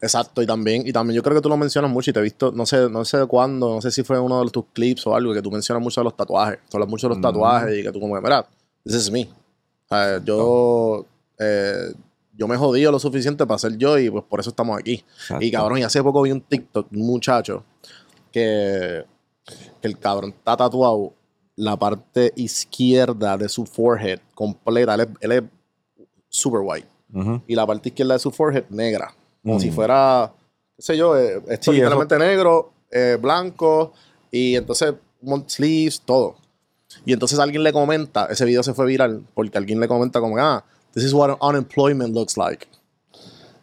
Exacto, 0.00 0.42
y 0.42 0.46
también, 0.46 0.86
y 0.86 0.92
también 0.92 1.16
yo 1.16 1.22
creo 1.22 1.34
que 1.36 1.40
tú 1.40 1.48
lo 1.48 1.56
mencionas 1.56 1.90
mucho 1.90 2.10
y 2.10 2.12
te 2.12 2.20
he 2.20 2.22
visto, 2.22 2.52
no 2.52 2.66
sé, 2.66 2.90
no 2.90 3.04
sé 3.06 3.24
cuándo, 3.26 3.74
no 3.76 3.80
sé 3.80 3.90
si 3.90 4.02
fue 4.02 4.16
en 4.18 4.22
uno 4.22 4.44
de 4.44 4.50
tus 4.50 4.64
clips 4.74 5.06
o 5.06 5.14
algo, 5.14 5.32
que 5.32 5.40
tú 5.40 5.50
mencionas 5.50 5.82
mucho 5.82 6.00
de 6.02 6.04
los 6.04 6.14
tatuajes. 6.16 6.58
Tú 6.70 6.76
hablas 6.76 6.88
mucho 6.90 7.06
de 7.06 7.10
los 7.10 7.18
Mm. 7.18 7.22
tatuajes 7.22 7.78
y 7.78 7.82
que 7.82 7.90
tú 7.92 8.00
como 8.00 8.14
que, 8.14 8.20
mira, 8.20 8.46
this 8.84 8.94
is 8.94 9.10
me. 9.10 9.28
Sea, 9.88 10.22
yo, 10.24 11.04
eh, 11.38 11.92
yo 12.36 12.48
me 12.48 12.56
jodí 12.56 12.82
lo 12.82 12.98
suficiente 12.98 13.46
para 13.46 13.58
ser 13.58 13.76
yo 13.76 13.98
y 13.98 14.10
pues 14.10 14.24
por 14.24 14.40
eso 14.40 14.50
estamos 14.50 14.78
aquí. 14.78 15.04
Y 15.40 15.50
cabrón, 15.50 15.78
y 15.78 15.82
hace 15.82 16.02
poco 16.02 16.22
vi 16.22 16.30
un 16.32 16.40
TikTok, 16.40 16.90
un 16.92 17.06
muchacho, 17.06 17.64
que, 18.32 19.04
que 19.80 19.88
el 19.88 19.98
cabrón 19.98 20.30
está 20.30 20.56
tatuado 20.56 21.12
la 21.56 21.76
parte 21.76 22.32
izquierda 22.36 23.36
de 23.36 23.48
su 23.48 23.64
forehead 23.64 24.20
completa. 24.34 24.94
Él 24.94 25.00
es, 25.02 25.08
él 25.20 25.32
es 25.32 25.42
super 26.28 26.60
white. 26.64 26.88
Y 27.46 27.54
la 27.54 27.64
parte 27.64 27.90
izquierda 27.90 28.14
de 28.14 28.18
su 28.18 28.30
forehead 28.32 28.64
negra. 28.70 29.14
Como 29.42 29.56
Mm. 29.56 29.60
si 29.60 29.70
fuera, 29.70 30.32
qué 30.74 30.82
sé 30.82 30.96
yo, 30.96 31.16
eh, 31.16 31.40
esto 31.48 31.70
Sí, 31.70 31.76
literalmente 31.76 32.18
negro, 32.18 32.72
eh, 32.90 33.16
blanco, 33.20 33.92
y 34.32 34.56
entonces 34.56 34.94
sleeves, 35.46 36.00
todo. 36.00 36.36
Y 37.06 37.12
entonces 37.12 37.38
alguien 37.38 37.62
le 37.62 37.72
comenta, 37.72 38.26
ese 38.26 38.44
video 38.44 38.62
se 38.62 38.72
fue 38.74 38.86
viral, 38.86 39.22
porque 39.34 39.58
alguien 39.58 39.78
le 39.80 39.88
comenta 39.88 40.20
como, 40.20 40.36
ah, 40.38 40.64
this 40.94 41.04
is 41.04 41.12
what 41.12 41.36
unemployment 41.40 42.14
looks 42.14 42.36
like. 42.36 42.66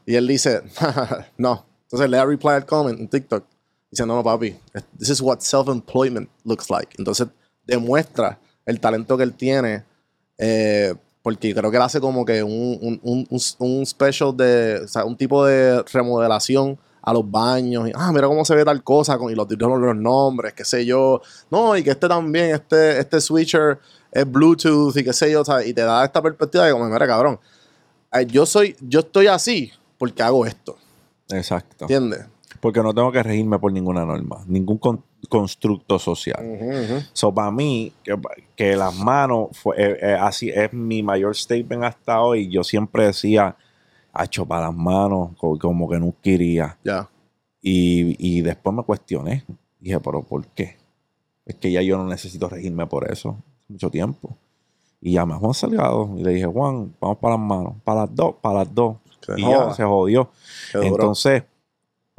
Y 0.06 0.16
él 0.16 0.28
dice, 0.28 0.62
no. 1.38 1.66
Entonces 1.84 2.10
le 2.10 2.18
da 2.18 2.26
reply 2.26 2.62
comment 2.66 3.00
en 3.00 3.08
TikTok. 3.08 3.44
Dice, 3.90 4.06
no, 4.06 4.16
no, 4.16 4.24
papi, 4.24 4.56
this 4.98 5.10
is 5.10 5.22
what 5.22 5.40
self-employment 5.42 6.30
looks 6.46 6.70
like. 6.70 6.94
Entonces 6.98 7.28
demuestra 7.66 8.40
el 8.66 8.80
talento 8.80 9.18
que 9.18 9.24
él 9.24 9.34
tiene, 9.34 9.84
eh, 10.38 10.94
porque 11.22 11.54
creo 11.54 11.70
que 11.70 11.78
él 11.78 11.84
hace 11.84 12.00
como 12.00 12.24
que 12.26 12.42
un, 12.44 12.78
un, 12.82 13.28
un- 13.30 13.42
un 13.60 13.86
special 13.86 14.36
de, 14.36 14.82
o 14.86 14.88
sea, 14.88 15.04
un 15.06 15.16
tipo 15.18 15.46
de 15.46 15.84
remodelación 15.92 16.78
a 17.02 17.14
los 17.14 17.30
baños. 17.30 17.90
Y, 17.90 17.92
ah, 17.96 18.12
mira 18.14 18.28
cómo 18.28 18.46
se 18.46 18.56
ve 18.56 18.64
tal 18.66 18.84
cosa, 18.84 19.18
con, 19.18 19.32
y 19.32 19.36
los, 19.36 19.48
los, 19.50 19.80
los 19.80 19.96
nombres, 19.96 20.54
qué 20.54 20.64
sé 20.64 20.86
yo. 20.86 21.22
No, 21.50 21.76
y 21.76 21.84
que 21.84 21.92
este 21.92 22.08
también, 22.08 22.54
este, 22.56 23.00
este 23.00 23.20
switcher 23.22 23.80
es 24.12 24.30
Bluetooth 24.30 24.96
y 24.98 25.04
qué 25.04 25.14
sé 25.14 25.32
yo, 25.32 25.44
y 25.66 25.74
te 25.74 25.82
da 25.82 26.04
esta 26.04 26.22
perspectiva 26.22 26.66
de 26.66 26.72
como, 26.74 26.86
mira, 26.86 27.08
cabrón, 27.08 27.40
eh, 28.14 28.26
yo 28.26 28.46
soy, 28.46 28.76
yo 28.82 29.00
estoy 29.00 29.28
así 29.28 29.72
porque 29.98 30.22
hago 30.22 30.46
esto, 30.46 30.78
Exacto. 31.30 31.86
¿entiendes? 31.86 32.26
Porque 32.60 32.84
no 32.84 32.94
tengo 32.94 33.12
que 33.12 33.24
regirme 33.24 33.58
por 33.58 33.72
ninguna 33.72 34.06
norma, 34.06 34.44
ningún 34.46 34.78
con- 34.78 35.04
constructo 35.30 35.98
social. 35.98 36.38
Ujú. 36.44 37.02
So, 37.14 37.34
para 37.34 37.50
mí, 37.52 37.92
que, 38.04 38.16
que 38.56 38.76
las 38.76 38.94
manos, 38.96 39.50
fue, 39.54 39.76
eh, 39.78 39.98
eh, 40.02 40.18
así 40.20 40.50
es 40.50 40.72
mi 40.74 41.02
mayor 41.02 41.36
statement 41.36 41.84
hasta 41.84 42.22
hoy. 42.22 42.50
Yo 42.52 42.64
siempre 42.64 43.06
decía, 43.08 43.56
hacho, 44.14 44.46
para 44.46 44.68
las 44.68 44.76
manos, 44.76 45.32
co- 45.38 45.58
como, 45.58 45.90
que 45.90 46.00
no 46.00 46.14
quería. 46.22 46.78
Ya. 46.84 47.10
Y, 47.62 48.16
y 48.20 48.42
después 48.42 48.76
me 48.76 48.84
cuestioné. 48.84 49.44
Dije, 49.80 50.00
pero 50.00 50.24
¿por 50.24 50.46
qué? 50.48 50.78
Es 51.46 51.56
que 51.56 51.72
ya 51.72 51.82
yo 51.82 51.98
no 51.98 52.06
necesito 52.06 52.48
regirme 52.50 52.86
por 52.88 53.10
eso. 53.12 53.38
Mucho 53.68 53.90
tiempo. 53.90 54.36
Y 55.02 55.14
llamé 55.14 55.34
a 55.34 55.38
Juan 55.38 55.54
Salgado 55.54 56.12
y 56.18 56.24
le 56.24 56.32
dije, 56.34 56.46
Juan, 56.46 56.94
vamos 57.00 57.18
para 57.18 57.36
las 57.36 57.44
manos. 57.46 57.74
Para 57.84 58.02
las 58.02 58.16
dos, 58.16 58.36
para 58.42 58.60
las 58.60 58.74
dos. 58.76 58.98
Se 59.26 59.40
y 59.40 59.44
joda. 59.44 59.70
ya 59.70 59.74
se 59.74 59.84
jodió. 59.84 60.30
Qué. 60.72 60.80
Entonces, 60.88 61.44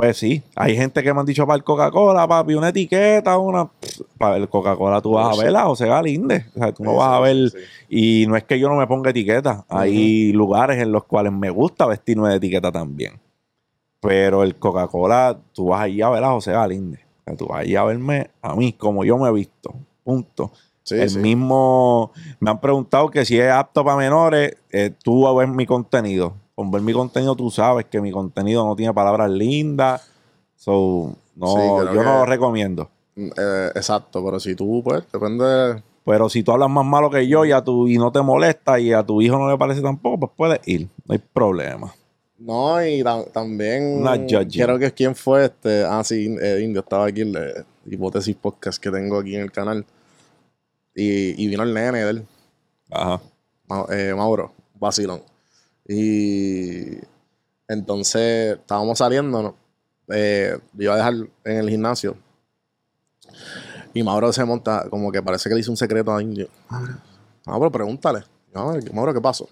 pues 0.03 0.17
sí, 0.17 0.43
hay 0.57 0.75
gente 0.75 1.01
que 1.01 1.15
me 1.15 1.21
han 1.21 1.27
dicho 1.27 1.47
para 1.47 1.59
el 1.59 1.63
Coca-Cola, 1.63 2.27
papi, 2.27 2.55
una 2.55 2.71
etiqueta, 2.71 3.39
una. 3.39 3.71
Para 4.19 4.37
el 4.37 4.49
Coca-Cola 4.49 5.01
tú 5.01 5.13
vas 5.13 5.39
a 5.39 5.41
ver 5.41 5.55
a 5.55 5.63
José 5.63 5.87
Galíndez. 5.87 6.49
O 6.57 6.59
sea, 6.59 6.73
tú 6.73 6.83
no 6.83 6.97
vas 6.97 7.13
a 7.13 7.21
ver. 7.21 7.53
Y 7.89 8.27
no 8.27 8.37
es 8.37 8.43
que 8.43 8.59
yo 8.59 8.69
no 8.69 8.75
me 8.75 8.89
ponga 8.89 9.11
etiqueta. 9.11 9.65
Hay 9.69 10.33
lugares 10.33 10.83
en 10.83 10.91
los 10.91 11.05
cuales 11.05 11.33
me 11.33 11.51
gusta 11.51 11.87
vestirme 11.87 12.31
de 12.31 12.35
etiqueta 12.35 12.73
también. 12.73 13.21
Pero 14.01 14.43
el 14.43 14.57
Coca-Cola, 14.57 15.39
tú 15.53 15.67
vas 15.67 15.83
allí 15.83 16.03
a 16.03 16.09
ver 16.09 16.25
a 16.25 16.33
José 16.33 16.51
Galíndez. 16.51 17.03
O 17.21 17.23
sea, 17.25 17.37
tú 17.37 17.47
vas 17.47 17.61
allí 17.61 17.77
a 17.77 17.85
verme 17.85 18.33
a 18.43 18.57
mí, 18.57 18.73
como 18.73 19.05
yo 19.05 19.17
me 19.19 19.29
he 19.29 19.33
visto. 19.33 19.73
Punto. 20.03 20.51
Sí, 20.83 20.97
el 20.97 21.11
sí. 21.11 21.19
mismo. 21.21 22.11
Me 22.41 22.51
han 22.51 22.61
preguntado 22.61 23.09
que 23.09 23.25
si 23.25 23.39
es 23.39 23.53
apto 23.53 23.85
para 23.85 23.99
menores, 23.99 24.57
eh, 24.73 24.91
tú 25.01 25.29
a 25.29 25.33
ver 25.33 25.47
mi 25.47 25.65
contenido. 25.65 26.42
Con 26.55 26.71
ver 26.71 26.83
mi 26.83 26.93
contenido, 26.93 27.35
tú 27.35 27.51
sabes 27.51 27.87
que 27.87 28.01
mi 28.01 28.11
contenido 28.13 28.65
no 28.67 28.77
tiene 28.77 28.93
palabras 28.93 29.31
lindas. 29.31 30.07
So, 30.57 31.15
no, 31.35 31.47
Sí, 31.47 31.59
yo 31.95 32.03
no 32.03 32.19
lo 32.19 32.27
recomiendo. 32.27 32.91
Eh, 33.17 33.71
exacto, 33.75 34.25
pero 34.25 34.39
si 34.39 34.55
tú, 34.55 34.83
pues, 34.85 35.03
depende. 35.13 35.83
Pero 36.05 36.29
si 36.29 36.43
tú 36.43 36.53
hablas 36.53 36.69
más 36.71 36.85
malo 36.85 37.11
que 37.11 37.27
yo 37.29 37.45
y, 37.45 37.53
a 37.53 37.63
tu, 37.63 37.87
y 37.89 37.97
no 37.97 38.11
te 38.13 38.21
molesta 38.23 38.79
y 38.81 38.93
a 38.93 39.03
tu 39.03 39.23
hijo 39.23 39.39
no 39.39 39.51
le 39.51 39.57
parece 39.57 39.81
tampoco, 39.81 40.19
pues 40.21 40.33
puedes 40.37 40.61
ir. 40.69 40.89
No 41.07 41.13
hay 41.15 41.19
problema. 41.19 41.95
No, 42.39 42.85
y 42.85 43.03
ta- 43.05 43.25
también. 43.27 44.03
Creo 44.67 44.79
que 44.79 44.91
quién 44.93 45.15
fue 45.15 45.45
este. 45.45 45.85
Ah, 45.85 46.03
sí, 46.05 46.37
eh, 46.41 46.61
Indio 46.63 46.81
estaba 46.81 47.07
aquí 47.07 47.21
en 47.21 47.33
la 47.33 47.41
Hipótesis 47.87 48.35
Podcast 48.35 48.83
que 48.83 48.91
tengo 48.91 49.19
aquí 49.19 49.37
en 49.37 49.43
el 49.43 49.53
canal. 49.53 49.87
Y, 50.95 51.43
y 51.43 51.49
vino 51.49 51.63
el 51.63 51.73
nene 51.73 52.05
de 52.05 52.11
él, 52.11 52.27
Ajá. 52.91 53.21
Ma- 53.69 53.87
eh, 53.91 54.13
Mauro, 54.15 54.53
vacilón. 54.79 55.23
Y 55.89 56.99
entonces 57.69 58.59
estábamos 58.59 58.99
saliendo, 58.99 59.43
¿no? 59.43 59.57
Eh, 60.09 60.59
yo 60.75 60.83
iba 60.85 60.95
a 60.95 60.97
dejar 60.97 61.15
en 61.45 61.57
el 61.59 61.71
gimnasio. 61.71 62.17
Y 63.95 64.03
Mauro 64.03 64.33
se 64.33 64.45
monta, 64.45 64.89
como 64.91 65.11
que 65.13 65.23
parece 65.23 65.49
que 65.49 65.55
le 65.55 65.61
hizo 65.61 65.71
un 65.71 65.77
secreto 65.77 66.15
a 66.15 66.23
Indio. 66.23 66.49
Mauro, 67.47 67.71
pregúntale. 67.71 68.23
Mauro, 68.93 69.13
¿qué 69.15 69.21
pasó? 69.21 69.49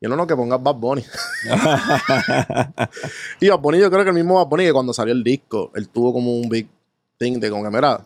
Y 0.00 0.06
no, 0.08 0.14
no, 0.16 0.26
que 0.26 0.36
pongas 0.36 0.62
Bad 0.62 0.74
Bunny. 0.76 1.02
y 3.40 3.48
Bad 3.48 3.58
Bunny, 3.60 3.78
yo 3.78 3.90
creo 3.90 4.02
que 4.04 4.10
el 4.10 4.14
mismo 4.16 4.34
Bad 4.34 4.46
Bunny 4.46 4.64
que 4.64 4.72
cuando 4.72 4.92
salió 4.92 5.12
el 5.14 5.24
disco, 5.24 5.70
él 5.74 5.88
tuvo 5.88 6.12
como 6.12 6.32
un 6.36 6.48
big 6.48 6.68
thing 7.18 7.38
de 7.40 7.50
como 7.50 7.62
que, 7.64 7.70
mira, 7.70 8.00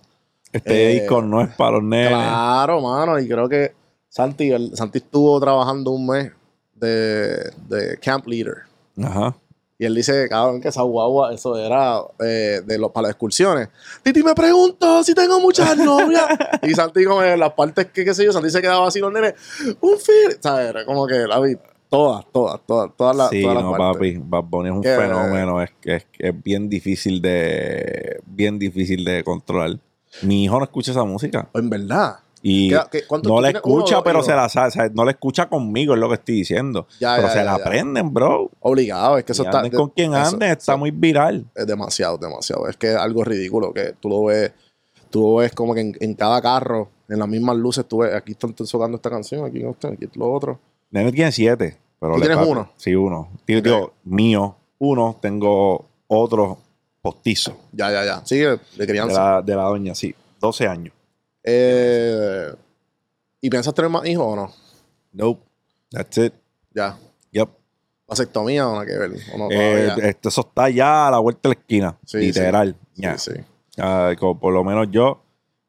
Este 0.53 0.91
Eh, 0.97 1.01
disco 1.01 1.23
no 1.23 1.43
es 1.43 1.55
para 1.55 1.73
los 1.73 1.83
nenes. 1.85 2.09
Claro, 2.11 2.81
mano. 2.81 3.19
Y 3.21 3.29
creo 3.29 3.49
que 3.49 3.73
Santi, 4.09 4.51
el- 4.51 4.77
Santi 4.77 4.99
estuvo 4.99 5.39
trabajando 5.41 5.91
un 5.93 6.07
mes 6.07 6.33
de, 6.81 7.51
de 7.69 7.99
camp 8.03 8.27
leader. 8.27 8.59
Ajá. 9.03 9.37
Y 9.79 9.87
él 9.87 9.95
dice, 9.95 10.29
cabrón, 10.29 10.61
que 10.61 10.69
esa 10.69 10.83
guagua, 10.83 11.33
eso 11.33 11.57
era 11.57 12.01
eh, 12.19 12.61
de 12.67 12.79
los, 12.79 12.91
para 12.91 13.05
las 13.05 13.13
excursiones. 13.13 13.69
Titi 14.03 14.23
me 14.23 14.35
preguntó 14.35 15.03
si 15.03 15.15
tengo 15.15 15.41
muchas 15.41 15.75
novias. 15.79 16.27
y 16.63 16.75
Santi, 16.75 17.05
como 17.05 17.23
en 17.23 17.41
las 17.41 17.55
partes 17.55 17.87
que, 17.87 18.05
qué 18.05 18.13
sé 18.13 18.25
yo, 18.27 18.33
Santi 18.33 18.51
se 18.51 18.61
quedaba 18.61 18.87
así 18.87 18.99
los 19.01 19.11
nenes. 19.11 19.35
Un. 19.81 19.97
¿Sabes? 20.41 20.69
Era 20.69 20.85
como 20.85 21.07
que 21.07 21.15
la 21.27 21.41
vi. 21.41 21.57
Todas, 21.89 22.25
todas, 22.31 22.61
todas, 22.67 22.91
todas 22.97 23.17
las, 23.17 23.31
sí, 23.31 23.41
todas 23.41 23.55
las 23.57 23.65
no, 23.65 23.73
partes. 23.73 24.19
papi. 24.19 24.23
Bad 24.23 24.45
Bunny 24.45 24.69
es 24.69 24.75
un 24.77 24.83
Que- 24.83 24.97
fenómeno. 24.97 25.63
Es, 25.63 25.71
es, 25.85 26.07
es 26.19 26.43
bien 26.43 26.69
difícil 26.69 27.23
de. 27.23 28.21
Bien 28.27 28.59
difícil 28.59 29.03
de 29.05 29.25
controlar. 29.25 29.79
Mi 30.23 30.45
hijo 30.45 30.59
no 30.59 30.65
escucha 30.65 30.91
esa 30.91 31.05
música. 31.05 31.49
En 31.55 31.71
verdad. 31.71 32.19
Y 32.43 32.71
¿Qué- 32.71 32.81
qué- 32.91 33.07
cuántos 33.07 33.31
no 33.31 33.41
la 33.41 33.51
escucha, 33.51 34.03
pero 34.03 34.23
se 34.23 34.33
la 34.35 34.49
sabe. 34.49 34.69
o 34.69 34.71
sea, 34.71 34.89
no 34.95 35.05
la 35.05 35.11
escucha 35.11 35.49
conmigo, 35.49 35.93
es 35.95 36.01
lo 36.01 36.09
que 36.09 36.15
estoy 36.15 36.37
diciendo. 36.37 36.87
Ya, 36.99 37.17
pero 37.17 37.29
ya, 37.29 37.33
se 37.35 37.39
ya, 37.41 37.45
la 37.45 37.55
aprenden, 37.55 38.13
bro. 38.15 38.51
Obligado, 38.61 39.19
es 39.19 39.25
que 39.25 39.33
eso 39.33 39.43
Y 39.43 39.47
está. 39.47 39.59
anden 39.59 39.73
con 39.73 39.91
quien 39.91 40.15
eso- 40.15 40.35
ande, 40.35 40.47
está 40.51 40.73
eso- 40.73 40.79
muy 40.79 40.91
viral. 40.91 41.45
es 41.55 41.67
demasiado, 41.67 42.17
demasiado. 42.17 42.67
Es 42.69 42.77
que 42.77 42.89
es 42.93 42.97
algo 42.97 43.25
ridículo 43.25 43.73
que 43.75 43.95
tú 44.01 44.09
lo 44.09 44.25
ves, 44.25 44.53
tú 45.11 45.21
lo 45.21 45.35
ves 45.37 45.53
como 45.53 45.75
que 45.75 45.81
en, 45.83 45.97
en 46.01 46.15
cada 46.15 46.41
carro, 46.41 46.89
en 47.09 47.19
las 47.19 47.29
mismas 47.29 47.57
luces, 47.57 47.85
tú 47.87 47.99
ves, 47.99 48.15
aquí 48.15 48.33
están 48.33 48.55
tocando 48.55 48.97
esta 48.97 49.11
canción, 49.11 49.45
aquí 49.45 49.63
aquí 49.65 50.09
lo 50.15 50.33
otro. 50.33 50.59
Nene 50.91 51.13
tiene 51.13 51.33
siete. 51.33 51.77
Pero 52.01 52.15
¿Tú 52.15 52.21
tienes 52.23 52.39
uno? 52.47 52.71
Sí, 52.79 52.95
uno. 52.95 53.29
Digo, 53.47 53.59
Ok. 53.61 53.65
digo, 53.67 53.93
mío, 54.05 54.57
uno. 54.79 55.19
Tengo 55.21 55.85
otro 56.07 56.57
postizo. 57.03 57.57
Ya, 57.73 57.91
ya, 57.91 58.05
ya. 58.05 58.25
Sigue 58.25 58.47
de 58.47 58.59
De 58.79 58.87
crianza. 58.87 59.33
la, 59.37 59.43
de 59.43 59.55
la 59.55 59.65
doña, 59.65 59.95
sí. 59.95 60.15
12 60.41 60.67
años. 60.67 60.95
Eh, 61.45 62.53
¿Y 63.41 63.49
piensas 63.51 63.73
tener 63.75 63.91
más 63.91 64.07
hijos 64.07 64.27
o 64.27 64.37
no? 64.37 64.53
Nope. 65.13 65.43
That's 65.91 66.19
it. 66.19 66.35
Ya. 66.75 66.99
Yep. 67.33 67.49
¿Vasectomía 68.07 68.69
o 68.69 68.73
nada 68.73 68.87
que 68.87 68.97
ver? 68.99 69.13
¿O 69.35 69.39
no, 69.39 69.49
Eh, 69.51 69.89
esto, 70.03 70.29
eso 70.29 70.41
está 70.43 70.69
ya 70.69 71.09
a 71.09 71.11
la 71.11 71.19
vuelta 71.19 71.49
de 71.49 71.55
la 71.55 71.61
esquina. 71.61 71.99
Sí, 72.05 72.19
literal. 72.19 72.77
Sí. 73.17 73.33
Ah, 73.79 74.13
por 74.19 74.53
lo 74.53 74.63
menos 74.65 74.89
yo, 74.91 75.23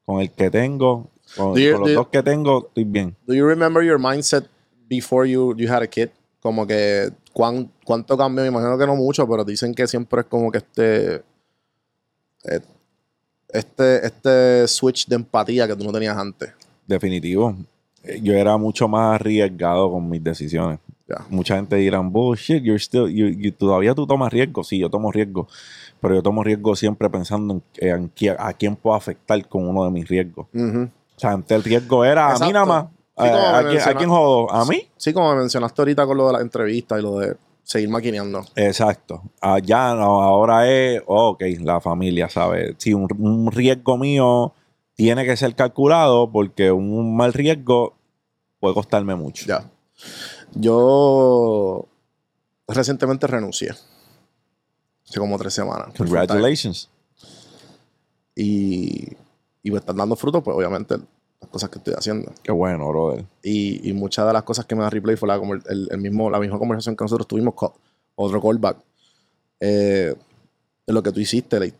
con 0.04 0.20
el 0.20 0.30
que 0.32 0.50
tengo, 0.50 1.08
con, 1.36 1.54
Do 1.54 1.58
you- 1.60 1.72
con 1.72 1.80
los 1.82 1.90
you- 1.90 1.94
dos 1.96 2.08
que 2.08 2.22
tengo, 2.22 2.66
estoy 2.68 2.84
bien. 2.84 3.16
Do 3.26 3.32
you 3.34 3.46
remember 3.46 3.82
your 3.82 3.98
mindset 3.98 4.46
before 4.88 5.28
you, 5.28 5.54
you 5.56 5.72
had 5.72 5.82
a 5.82 5.86
kid? 5.86 6.08
Como 6.40 6.66
que, 6.66 7.10
¿cuán- 7.32 7.70
¿cuánto 7.84 8.16
cambió? 8.18 8.42
Me 8.42 8.48
imagino 8.48 8.76
que 8.76 8.86
no 8.86 8.96
mucho, 8.96 9.26
pero 9.28 9.44
dicen 9.44 9.74
que 9.74 9.86
siempre 9.86 10.20
es 10.22 10.26
como 10.26 10.50
que 10.50 10.58
este... 10.58 11.14
eh, 12.44 12.60
Este, 13.52 14.06
este 14.06 14.66
switch 14.68 15.06
de 15.06 15.16
empatía 15.16 15.66
que 15.68 15.76
tú 15.76 15.84
no 15.84 15.92
tenías 15.92 16.16
antes. 16.16 16.52
Definitivo. 16.86 17.54
Eh, 18.04 18.20
Yo 18.22 18.32
era 18.34 18.56
mucho 18.56 18.88
más 18.88 19.14
arriesgado 19.16 19.90
con 19.90 20.08
mis 20.08 20.22
decisiones. 20.22 20.78
Ya. 21.08 21.16
Mucha 21.28 21.56
gente 21.56 21.76
dirán, 21.76 22.10
bullshit, 22.10 22.62
you're 22.62 22.78
still, 22.78 23.08
you- 23.08 23.28
you- 23.28 23.52
todavía 23.52 23.94
tú 23.94 24.06
tomas 24.06 24.32
riesgo. 24.32 24.64
Sí, 24.64 24.78
yo 24.78 24.88
tomo 24.88 25.12
riesgo. 25.12 25.46
Pero 26.00 26.14
yo 26.16 26.22
tomo 26.22 26.42
riesgo 26.42 26.74
siempre 26.74 27.08
pensando 27.10 27.60
en, 27.78 28.00
en 28.20 28.36
a 28.38 28.52
quién 28.54 28.74
puedo 28.76 28.96
afectar 28.96 29.46
con 29.48 29.68
uno 29.68 29.84
de 29.84 29.90
mis 29.90 30.08
riesgos. 30.08 30.46
O 30.54 30.88
sea, 31.16 31.32
antes 31.32 31.54
el 31.56 31.62
riesgo 31.62 32.04
era 32.04 32.32
a 32.34 32.38
mí 32.38 32.52
nada 32.52 32.64
más. 32.66 32.84
Sí, 33.18 33.24
Eh, 33.26 33.80
¿a, 33.84 33.94
quién, 33.94 34.08
jodo? 34.08 34.50
¿A 34.50 34.64
mí? 34.64 34.88
Sí, 34.96 35.12
como 35.12 35.30
me 35.34 35.40
mencionaste 35.40 35.80
ahorita 35.82 36.06
con 36.06 36.16
lo 36.16 36.28
de 36.28 36.32
la 36.32 36.40
entrevista 36.40 36.98
y 36.98 37.02
lo 37.02 37.18
de 37.18 37.36
seguir 37.62 37.88
maquineando. 37.88 38.44
Exacto. 38.56 39.22
Allá 39.40 39.94
no, 39.94 40.22
ahora 40.22 40.68
es, 40.70 41.02
ok, 41.06 41.42
la 41.60 41.80
familia, 41.80 42.28
¿sabes? 42.28 42.74
Si 42.78 42.92
un, 42.92 43.08
un 43.18 43.50
riesgo 43.50 43.96
mío 43.96 44.52
tiene 44.94 45.24
que 45.24 45.36
ser 45.36 45.54
calculado 45.54 46.30
porque 46.30 46.70
un 46.70 47.16
mal 47.16 47.32
riesgo 47.32 47.94
puede 48.60 48.74
costarme 48.74 49.14
mucho. 49.14 49.46
Ya. 49.46 49.70
Yo 50.54 51.86
recientemente 52.68 53.26
renuncié. 53.26 53.70
Hace 53.70 55.18
como 55.18 55.38
tres 55.38 55.54
semanas. 55.54 55.88
Congratulations. 55.96 56.88
Y, 58.34 59.08
y 59.62 59.70
me 59.70 59.78
están 59.78 59.96
dando 59.96 60.16
frutos, 60.16 60.42
pues 60.42 60.56
obviamente 60.56 60.96
las 61.42 61.50
cosas 61.50 61.68
que 61.70 61.78
estoy 61.78 61.94
haciendo. 61.96 62.32
Qué 62.42 62.52
bueno, 62.52 62.88
brother. 62.88 63.26
Y, 63.42 63.88
y 63.88 63.92
muchas 63.92 64.26
de 64.26 64.32
las 64.32 64.42
cosas 64.44 64.64
que 64.64 64.74
me 64.74 64.82
da 64.82 64.88
replay 64.90 65.16
fue 65.16 65.28
la, 65.28 65.34
el, 65.36 65.88
el- 65.90 65.98
mismo, 65.98 66.30
la 66.30 66.38
misma 66.40 66.58
conversación 66.58 66.96
que 66.96 67.04
nosotros 67.04 67.26
tuvimos 67.28 67.54
con 67.54 67.72
otro 68.14 68.40
callback. 68.40 68.78
Eh, 69.60 70.14
de 70.86 70.92
lo 70.92 71.02
que 71.02 71.12
tú 71.12 71.20
hiciste, 71.20 71.60
de 71.60 71.72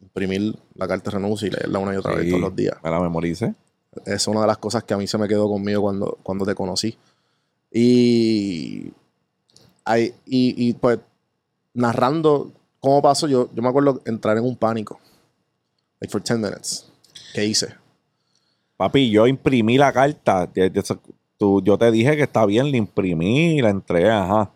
imprimir 0.00 0.54
la 0.74 0.88
carta 0.88 1.10
de 1.10 1.16
renuncia 1.16 1.48
y 1.48 1.50
leerla 1.50 1.78
una 1.78 1.92
y 1.94 1.96
otra 1.96 2.14
vez 2.14 2.28
todos 2.30 2.40
los 2.40 2.56
días. 2.56 2.76
Me 2.82 2.90
la 2.90 3.00
memoricé. 3.00 3.54
es 4.06 4.26
una 4.28 4.40
de 4.42 4.46
las 4.46 4.58
cosas 4.58 4.84
que 4.84 4.94
a 4.94 4.96
mí 4.96 5.06
se 5.06 5.18
me 5.18 5.28
quedó 5.28 5.48
conmigo 5.48 5.82
cuando, 5.82 6.18
cuando 6.22 6.44
te 6.46 6.54
conocí. 6.54 6.96
Y, 7.70 8.92
hay- 9.84 10.14
y, 10.26 10.68
y, 10.68 10.72
pues 10.74 10.98
narrando 11.74 12.52
cómo 12.80 13.00
pasó, 13.02 13.26
yo, 13.28 13.48
yo 13.54 13.62
me 13.62 13.68
acuerdo 13.68 14.00
entrar 14.04 14.36
en 14.38 14.44
un 14.44 14.56
pánico. 14.56 14.98
Like 16.00 16.10
for 16.10 16.22
10 16.22 16.38
minutes. 16.38 16.86
¿Qué 17.34 17.44
hice? 17.44 17.74
Papi, 18.82 19.10
yo 19.10 19.28
imprimí 19.28 19.78
la 19.78 19.92
carta. 19.92 20.48
yo 20.52 21.78
te 21.78 21.90
dije 21.92 22.16
que 22.16 22.22
está 22.24 22.44
bien, 22.46 22.68
la 22.72 22.76
imprimí 22.76 23.62
la 23.62 23.70
entregué, 23.70 24.10
ajá. 24.10 24.50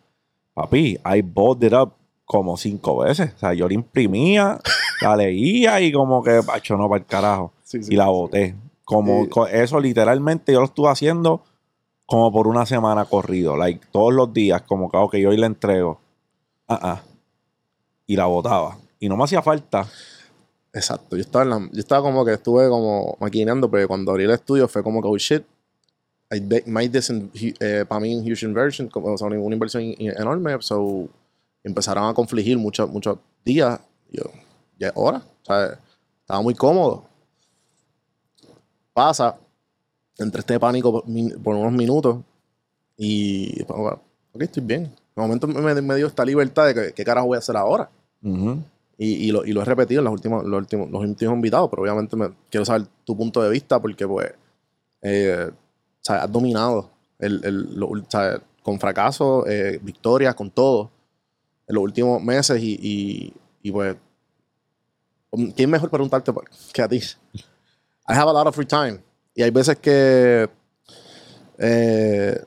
Papi, 0.53 0.99
I 1.05 1.23
bought 1.23 1.63
it 1.63 1.73
up 1.73 1.93
como 2.25 2.57
cinco 2.57 2.99
veces. 2.99 3.33
O 3.37 3.39
sea, 3.39 3.55
yo 3.55 3.69
la 3.69 3.75
imprimía, 3.75 4.59
la 5.01 5.15
leía 5.17 5.81
y 5.81 5.93
como 5.93 6.25
que, 6.25 6.43
pacho, 6.45 6.77
no, 6.77 6.89
para 6.89 6.99
el 6.99 7.07
carajo. 7.07 7.53
Sí, 7.63 7.85
sí, 7.85 7.93
y 7.95 7.97
la 7.97 8.09
boté. 8.09 8.57
Como 8.85 9.27
Sí. 9.27 9.31
eso 9.53 9.79
literalmente 9.79 10.53
yo 10.53 10.59
lo 10.59 10.65
estuve 10.67 10.89
haciendo 10.89 11.45
como 12.05 12.33
por 12.33 12.49
una 12.49 12.67
semana 12.67 13.05
corrido. 13.05 13.57
Like, 13.57 13.87
todos 13.93 14.13
los 14.13 14.33
días, 14.33 14.63
como 14.63 14.91
que, 14.91 14.97
ok, 14.97 15.15
hoy 15.29 15.37
la 15.37 15.47
entrego. 15.47 16.01
Ah, 16.67 16.81
ah. 16.83 17.03
Y 18.09 18.17
la 18.17 18.27
botaba. 18.27 18.77
Y 18.99 19.09
no 19.09 19.17
me 19.17 19.23
hacía 19.23 19.41
falta. 19.41 19.87
Exacto. 20.77 21.17
Yo 21.17 21.23
estaba, 21.23 21.43
en 21.45 21.51
la- 21.51 21.71
yo 21.73 21.81
estaba 21.81 22.03
como 22.03 22.25
que 22.25 22.35
estuve 22.35 22.69
como 22.69 23.17
maquineando, 23.21 23.71
pero 23.71 23.89
cuando 23.89 24.11
abrí 24.13 24.25
el 24.25 24.31
estudio 24.31 24.69
fue 24.69 24.83
como 24.83 25.01
que, 25.01 25.09
oh 25.09 25.17
shit, 25.17 25.43
I 26.31 26.41
de- 26.41 26.65
made 26.67 26.91
this 26.91 27.09
in, 27.11 27.31
eh, 27.61 27.85
para 27.89 28.01
mí 28.01 28.13
en 28.13 28.21
huge 28.21 28.45
inversion, 28.45 28.89
como, 28.89 29.13
o 29.13 29.17
sea, 29.19 29.27
una 29.29 29.55
inversión 29.55 29.83
in- 29.83 30.13
enorme. 30.17 30.57
So, 30.61 31.09
empezaron 31.65 32.05
a 32.09 32.15
confligir 32.15 32.59
muchos 32.59 32.91
muchos 32.91 33.19
días. 33.45 33.81
Yo, 34.11 34.25
ya 34.79 34.93
hora. 34.95 35.19
O 35.19 35.45
sea, 35.47 35.79
estaba 36.23 36.43
muy 36.43 36.55
cómodo. 36.55 37.05
Pasa, 38.93 39.37
entre 40.19 40.41
este 40.41 40.59
pánico 40.59 40.91
por, 40.93 41.05
por 41.43 41.55
unos 41.55 41.73
minutos 41.73 42.19
y 42.97 43.63
bueno, 43.65 44.01
ok, 44.33 44.43
estoy 44.43 44.63
bien. 44.63 44.83
En 44.83 45.23
el 45.23 45.23
momento 45.23 45.47
me, 45.47 45.81
me 45.81 45.95
dio 45.97 46.07
esta 46.07 46.25
libertad 46.25 46.67
de 46.67 46.75
que, 46.75 46.93
qué 46.93 47.05
carajo 47.05 47.27
voy 47.29 47.37
a 47.37 47.39
hacer 47.39 47.57
ahora. 47.57 47.89
Ujú. 48.23 48.59
Y, 48.99 49.29
y 49.29 49.31
lo, 49.33 49.45
y 49.45 49.53
lo 49.53 49.61
he 49.61 49.65
repetido 49.65 50.01
en 50.01 50.05
los 50.05 50.13
últimos, 50.15 50.45
los 50.45 50.59
últimos, 50.59 50.91
los 50.91 51.03
últimos 51.03 51.35
invitados, 51.35 51.69
pero 51.71 51.83
obviamente 51.83 52.17
me, 52.17 52.31
quiero 52.51 52.65
saber 52.65 52.87
tu 53.05 53.17
punto 53.17 53.43
de 53.43 53.51
vista 53.51 53.81
porque, 53.81 54.07
pues, 54.09 54.33
eh, 55.03 55.51
has 56.09 56.33
dominado 56.33 56.91
el, 57.19 57.45
el- 57.45 57.75
lo 57.79 57.91
con 58.63 58.81
fracasos, 58.81 59.45
eh, 59.49 59.79
victorias, 59.83 60.35
con 60.35 60.51
todo, 60.51 60.91
en 61.69 61.75
los 61.75 61.85
últimos 61.85 62.23
meses 62.23 62.61
y, 62.61 63.33
y, 63.63 63.71
pues, 63.71 63.97
¿quién 65.55 65.71
mejor 65.71 65.91
preguntarte 65.91 66.33
que 66.73 66.83
a 66.83 66.89
ti? 66.89 66.97
I 68.09 68.13
have 68.15 68.29
a 68.29 68.33
lot 68.33 68.47
of 68.47 68.55
free 68.55 68.67
time. 68.67 69.01
Y 69.35 69.43
hay 69.43 69.51
veces 69.51 69.77
que 69.79 70.49
eh, 71.59 72.41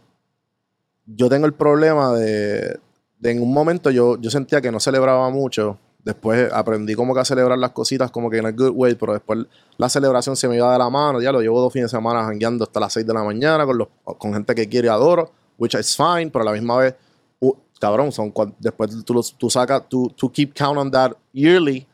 yo 1.06 1.30
tengo 1.30 1.46
el 1.46 1.54
problema 1.54 2.14
de, 2.14 2.80
de 3.20 3.32
en 3.32 3.42
un 3.42 3.54
momento 3.54 3.90
yo, 3.92 4.20
yo 4.20 4.30
sentía 4.30 4.62
que 4.62 4.72
no 4.72 4.80
celebraba 4.80 5.30
mucho. 5.30 5.78
Después 6.04 6.52
aprendí 6.54 6.96
como 6.96 7.14
que 7.14 7.20
a 7.20 7.26
celebrar 7.26 7.58
las 7.58 7.72
cositas 7.72 8.10
como 8.10 8.30
que 8.30 8.38
en 8.38 8.46
a 8.46 8.52
good 8.52 8.72
way, 8.74 8.96
pero 8.96 9.14
después 9.14 9.46
la 9.78 9.90
celebración 9.90 10.36
se 10.36 10.48
me 10.48 10.56
iba 10.56 10.72
de 10.72 10.80
la 10.80 10.90
mano. 10.90 11.22
Ya 11.22 11.32
lo 11.32 11.42
llevo 11.42 11.60
dos 11.60 11.74
fines 11.74 11.92
de 11.92 11.98
semana 11.98 12.24
jangueando 12.24 12.64
hasta 12.64 12.80
las 12.80 12.94
6 12.94 13.06
de 13.06 13.14
la 13.14 13.24
mañana 13.24 13.66
con, 13.66 13.78
los, 13.78 13.88
con 14.18 14.34
gente 14.34 14.56
que 14.56 14.68
quiero 14.68 14.88
y 14.88 14.90
adoro, 14.90 15.32
which 15.58 15.76
is 15.76 15.96
fine, 15.96 16.30
pero 16.32 16.44
a 16.44 16.46
la 16.46 16.54
misma 16.54 16.78
vez, 16.78 16.96
uh, 17.40 17.54
cabrón, 17.80 18.12
son 18.12 18.34
después 18.60 19.04
tú, 19.04 19.22
tú 19.38 19.50
sacas, 19.50 19.88
tú, 19.90 20.12
tú 20.16 20.32
keep 20.32 20.54
count 20.54 20.78
on 20.78 20.90
that 20.90 21.12
yearly 21.34 21.86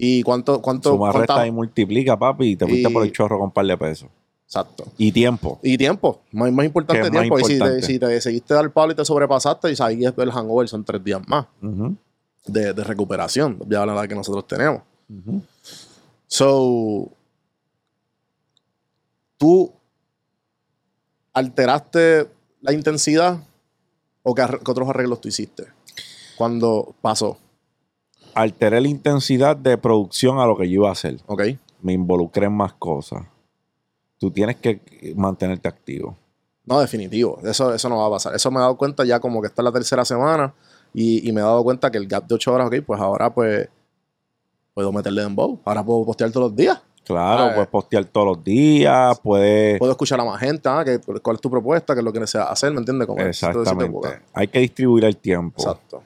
¿Y 0.00 0.22
cuánto, 0.22 0.62
cuánto, 0.62 0.90
Suma, 0.90 1.10
resta 1.10 1.44
y 1.44 1.50
multiplica, 1.50 2.16
papi, 2.16 2.52
y 2.52 2.56
te 2.56 2.66
fuiste 2.66 2.88
Y- 2.88 2.92
por 2.92 3.02
el 3.04 3.10
chorro 3.10 3.36
con 3.36 3.46
un 3.46 3.50
par 3.50 3.66
de 3.66 3.76
pesos. 3.76 4.08
Exacto. 4.46 4.84
Y 4.96 5.10
tiempo. 5.12 5.58
Y 5.60 5.76
tiempo, 5.76 6.20
más, 6.32 6.50
más 6.52 6.64
importante 6.64 7.06
es 7.08 7.12
más 7.12 7.22
tiempo. 7.22 7.38
Y 7.40 7.42
si 7.42 7.48
te, 7.48 7.54
importante. 7.54 7.82
si 7.86 7.98
te 7.98 8.20
seguiste 8.20 8.54
al 8.54 8.70
palo 8.70 8.92
y 8.92 8.94
te 8.94 9.04
sobrepasaste, 9.04 9.70
y 9.72 9.74
ahí 9.80 10.04
es 10.06 10.14
el 10.16 10.30
hangover, 10.30 10.68
son 10.68 10.84
tres 10.84 11.02
días 11.04 11.20
más 11.26 11.46
Ujú, 11.60 11.96
de, 12.48 12.72
de 12.72 12.84
recuperación, 12.84 13.58
ya 13.68 13.84
la 13.86 14.08
que 14.08 14.14
nosotros 14.14 14.46
tenemos. 14.46 14.82
So, 16.26 17.10
tú 19.36 19.72
alteraste 21.32 22.28
la 22.60 22.72
intensidad 22.72 23.38
o 24.22 24.34
qué, 24.34 24.42
otros 24.42 24.88
arreglos 24.88 25.20
tú 25.20 25.28
hiciste 25.28 25.68
cuando 26.36 26.94
pasó, 27.00 27.38
Alteré 28.38 28.80
la 28.80 28.86
intensidad 28.86 29.56
de 29.56 29.76
producción 29.78 30.38
a 30.38 30.46
lo 30.46 30.56
que 30.56 30.68
yo 30.68 30.82
iba 30.82 30.88
a 30.88 30.92
hacer. 30.92 31.18
¿ok? 31.26 31.42
Me 31.82 31.92
involucré 31.92 32.46
en 32.46 32.52
más 32.52 32.72
cosas. 32.74 33.26
Tú 34.16 34.30
tienes 34.30 34.54
que 34.56 34.80
mantenerte 35.16 35.66
activo. 35.66 36.16
No, 36.64 36.78
definitivo, 36.78 37.40
eso, 37.44 37.74
eso 37.74 37.88
no 37.88 37.98
va 37.98 38.06
a 38.06 38.10
pasar. 38.10 38.36
Eso 38.36 38.50
me 38.52 38.58
he 38.58 38.60
dado 38.60 38.76
cuenta 38.76 39.04
ya 39.04 39.18
como 39.18 39.40
que 39.40 39.48
esta 39.48 39.62
es 39.62 39.64
la 39.64 39.72
tercera 39.72 40.04
semana 40.04 40.54
y, 40.94 41.28
y 41.28 41.32
me 41.32 41.40
he 41.40 41.44
dado 41.44 41.62
cuenta 41.64 41.90
que 41.90 41.98
el 41.98 42.06
gap 42.06 42.26
de 42.26 42.34
ocho 42.34 42.52
horas, 42.52 42.68
ok, 42.68 42.76
pues 42.86 43.00
ahora 43.00 43.32
pues 43.32 43.68
puedo 44.74 44.92
meterle 44.92 45.22
en 45.22 45.34
bow. 45.34 45.58
Ahora 45.64 45.84
puedo 45.84 46.04
postear 46.04 46.30
todos 46.30 46.50
los 46.50 46.56
días. 46.56 46.80
Claro, 47.04 47.44
Ah, 47.44 47.50
puedes 47.54 47.68
postear 47.68 48.04
todos 48.04 48.26
los 48.36 48.44
días, 48.44 49.18
puedes... 49.20 49.78
Puedo 49.78 49.92
escuchar 49.92 50.20
a 50.20 50.24
más 50.24 50.38
gente, 50.38 50.68
ah, 50.68 50.84
que, 50.84 51.00
cuál 51.22 51.36
es 51.36 51.40
tu 51.40 51.50
propuesta, 51.50 51.94
qué 51.94 52.00
es 52.00 52.04
lo 52.04 52.12
que 52.12 52.20
deseas 52.20 52.50
hacer, 52.50 52.70
¿me 52.70 52.80
entiendes? 52.80 53.06
Como 53.06 53.18
Exactamente. 53.20 54.20
Hay 54.34 54.46
que 54.48 54.60
distribuir 54.60 55.06
el 55.06 55.16
tiempo. 55.16 55.62
Exacto. 55.62 56.02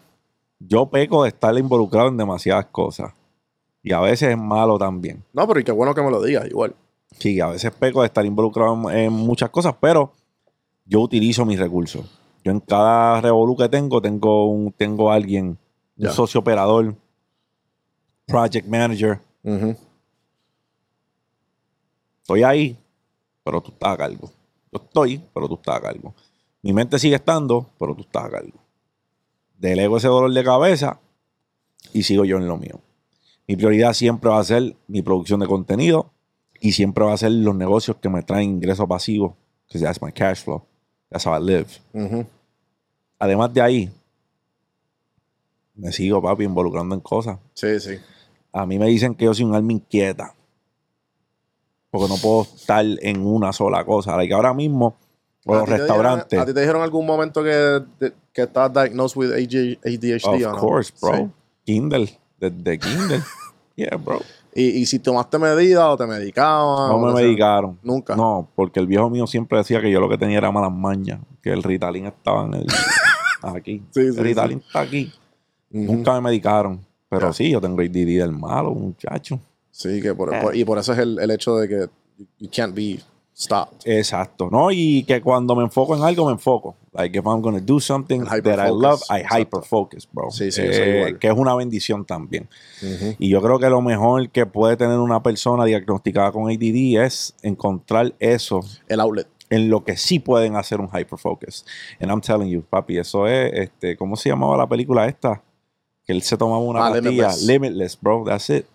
Yo 0.60 0.86
peco 0.86 1.24
de 1.24 1.30
estar 1.30 1.58
involucrado 1.58 2.06
en 2.08 2.16
demasiadas 2.16 2.66
cosas. 2.66 3.12
Y 3.82 3.92
a 3.92 3.98
veces 4.00 4.30
es 4.30 4.38
malo 4.38 4.78
también. 4.78 5.24
No, 5.32 5.46
pero 5.48 5.58
y 5.58 5.64
qué 5.64 5.72
bueno 5.72 5.92
que 5.92 6.02
me 6.02 6.10
lo 6.10 6.22
digas, 6.22 6.46
igual. 6.46 6.72
Sí, 7.18 7.40
a 7.40 7.48
veces 7.48 7.72
peco 7.72 8.02
de 8.02 8.06
estar 8.06 8.24
involucrado 8.24 8.88
en, 8.90 8.96
en 8.96 9.12
muchas 9.12 9.50
cosas, 9.50 9.74
pero 9.80 10.12
yo 10.86 11.00
utilizo 11.00 11.44
mis 11.44 11.58
recursos. 11.58 12.06
Yo 12.44 12.50
en 12.52 12.60
cada 12.60 13.20
revolú 13.20 13.56
que 13.56 13.68
tengo, 13.68 14.00
tengo 14.00 14.46
un, 14.50 14.72
tengo 14.72 15.10
alguien, 15.10 15.58
un 15.96 16.10
socio 16.10 16.40
operador, 16.40 16.94
project 18.26 18.66
manager. 18.66 19.20
Estoy 22.22 22.42
ahí, 22.42 22.76
pero 23.44 23.60
tú 23.60 23.70
estás 23.72 23.94
a 23.94 23.96
cargo. 23.96 24.30
Yo 24.72 24.80
estoy, 24.82 25.22
pero 25.34 25.48
tú 25.48 25.54
estás 25.54 25.76
a 25.76 25.80
cargo. 25.80 26.14
Mi 26.62 26.72
mente 26.72 26.98
sigue 26.98 27.16
estando, 27.16 27.66
pero 27.78 27.94
tú 27.94 28.02
estás 28.02 28.24
a 28.24 28.30
cargo. 28.30 28.58
Delego 29.58 29.96
ese 29.96 30.08
dolor 30.08 30.32
de 30.32 30.42
cabeza 30.42 31.00
y 31.92 32.02
sigo 32.02 32.24
yo 32.24 32.36
en 32.38 32.48
lo 32.48 32.56
mío. 32.56 32.80
Mi 33.46 33.56
prioridad 33.56 33.92
siempre 33.92 34.30
va 34.30 34.38
a 34.38 34.44
ser 34.44 34.76
mi 34.86 35.02
producción 35.02 35.40
de 35.40 35.46
contenido 35.46 36.12
y 36.60 36.72
siempre 36.72 37.04
va 37.04 37.12
a 37.12 37.16
ser 37.16 37.32
los 37.32 37.54
negocios 37.54 37.96
que 37.98 38.08
me 38.08 38.22
traen 38.22 38.50
ingresos 38.50 38.86
pasivos, 38.86 39.34
que 39.68 39.78
that's 39.78 40.00
my 40.00 40.12
cash 40.12 40.42
flow. 40.44 40.64
That's 41.12 41.26
how 41.26 41.34
I 41.34 41.40
live. 41.40 41.66
Además 43.18 43.52
de 43.52 43.60
ahí, 43.60 43.90
me 45.74 45.92
sigo, 45.92 46.22
papi, 46.22 46.44
involucrando 46.44 46.94
en 46.94 47.00
cosas. 47.00 47.38
Sí, 47.54 47.78
sí. 47.80 47.98
A 48.52 48.64
mí 48.66 48.78
me 48.78 48.86
dicen 48.86 49.14
que 49.14 49.26
yo 49.26 49.34
soy 49.34 49.44
un 49.44 49.54
alma 49.54 49.72
inquieta. 49.72 50.34
Porque 51.90 52.08
no 52.08 52.16
puedo 52.16 52.42
estar 52.42 52.84
en 53.00 53.24
una 53.26 53.52
sola 53.52 53.84
cosa. 53.84 54.16
Like 54.16 54.32
ahora 54.32 54.54
mismo, 54.54 54.96
con 55.44 55.56
¿A 55.56 55.60
los 55.60 55.68
restaurantes. 55.68 56.30
dijeron- 56.30 56.42
¿A 56.42 56.46
ti 56.46 56.54
te 56.54 56.60
dijeron 56.60 56.80
en 56.80 56.84
algún 56.84 57.04
momento 57.06 57.42
que, 57.42 57.50
de- 58.00 58.12
que 58.32 58.42
estabas 58.42 58.72
diagnosed 58.72 59.16
with 59.18 59.32
ADHD 59.32 60.24
o 60.44 60.48
Of 60.50 60.54
no? 60.54 60.58
course, 60.58 60.92
bro. 61.00 61.16
Sí. 61.16 61.30
Kindle. 61.66 62.18
Desde 62.38 62.78
Kindle. 62.78 63.20
yeah, 63.76 63.96
bro. 63.96 64.20
Y, 64.54 64.64
y 64.80 64.86
si 64.86 64.98
tomaste 64.98 65.38
medidas 65.38 65.84
o 65.84 65.96
te 65.96 66.06
medicaban. 66.06 66.90
No 66.90 66.98
me 66.98 67.12
medicaron. 67.14 67.78
Nunca. 67.82 68.14
No, 68.16 68.48
porque 68.54 68.80
el 68.80 68.86
viejo 68.86 69.08
mío 69.08 69.26
siempre 69.26 69.58
decía 69.58 69.80
que 69.80 69.90
yo 69.90 69.98
lo 70.00 70.08
que 70.08 70.18
tenía 70.18 70.38
era 70.38 70.50
malas 70.52 70.72
mañas. 70.72 71.20
Que 71.42 71.50
el 71.50 71.62
Ritalin 71.62 72.06
estaba 72.06 72.44
en 72.46 72.54
el, 72.54 72.66
aquí. 73.42 73.82
Sí, 73.90 74.00
sí, 74.12 74.18
el 74.18 74.24
Ritalin 74.24 74.58
está 74.58 74.80
aquí. 74.80 75.10
Nunca 75.70 76.12
me 76.14 76.20
medicaron. 76.20 76.84
Pero 77.08 77.32
sí, 77.32 77.50
yo 77.50 77.60
tengo 77.60 77.80
ADD 77.80 77.92
del 78.18 78.32
malo, 78.32 78.72
muchacho. 78.72 79.40
Sí, 79.70 80.00
que 80.02 80.14
por, 80.14 80.34
Eh. 80.34 80.40
por- 80.42 80.56
y 80.56 80.64
por 80.64 80.78
eso 80.78 80.92
es 80.92 80.98
el, 80.98 81.18
el 81.18 81.30
hecho 81.30 81.56
de 81.56 81.68
que 81.68 81.86
you 82.38 82.48
can't 82.54 82.74
be 82.74 83.00
stopped. 83.34 83.82
Exacto, 83.86 84.48
¿no? 84.50 84.70
Y 84.70 85.04
que 85.04 85.20
cuando 85.22 85.54
me 85.56 85.62
enfoco 85.64 85.96
en 85.96 86.02
algo, 86.02 86.26
me 86.26 86.32
enfoco. 86.32 86.76
Like, 86.92 87.18
if 87.18 87.24
I'm 87.24 87.40
gonna 87.40 87.60
do 87.60 87.80
something 87.80 88.20
that 88.24 88.32
I 88.34 88.38
hyperfocus, 88.40 88.80
love, 88.82 89.00
I 89.10 89.20
exacto. 89.22 89.36
hyper 89.38 89.62
focus, 89.64 90.08
bro. 90.12 90.30
Sí, 90.30 90.50
sí, 90.52 90.60
Eh. 90.64 91.16
Que 91.18 91.28
es 91.28 91.34
una 91.34 91.54
bendición 91.54 92.04
también. 92.04 92.48
Y 93.18 93.28
yo 93.30 93.40
creo 93.40 93.58
que 93.58 93.68
lo 93.70 93.80
mejor 93.80 94.28
que 94.30 94.44
puede 94.46 94.76
tener 94.76 94.98
una 94.98 95.22
persona 95.22 95.64
diagnosticada 95.64 96.30
con 96.32 96.50
ADD 96.50 97.02
es 97.04 97.34
encontrar 97.42 98.14
eso 98.18 98.60
El 98.88 99.00
outlet. 99.00 99.26
en 99.48 99.70
lo 99.70 99.84
que 99.84 99.96
sí 99.96 100.18
pueden 100.18 100.54
hacer 100.56 100.80
un 100.80 100.88
hyperfocus. 100.88 101.64
And 102.00 102.10
I'm 102.10 102.20
telling 102.20 102.48
you, 102.50 102.62
papi, 102.62 102.98
eso 102.98 103.26
es, 103.26 103.50
este, 103.54 103.96
¿cómo 103.96 104.16
se 104.16 104.28
llamaba 104.28 104.56
la 104.58 104.68
película 104.68 105.06
esta? 105.06 105.42
Que 106.04 106.12
él 106.12 106.20
se 106.22 106.36
tomaba 106.36 106.58
una 106.60 106.86
Ah, 106.86 106.90
pastilla. 106.90 107.10
Limitless. 107.10 107.42
Limitless. 107.44 107.98
bro. 108.00 108.24
That's 108.26 108.50
it. 108.50 108.66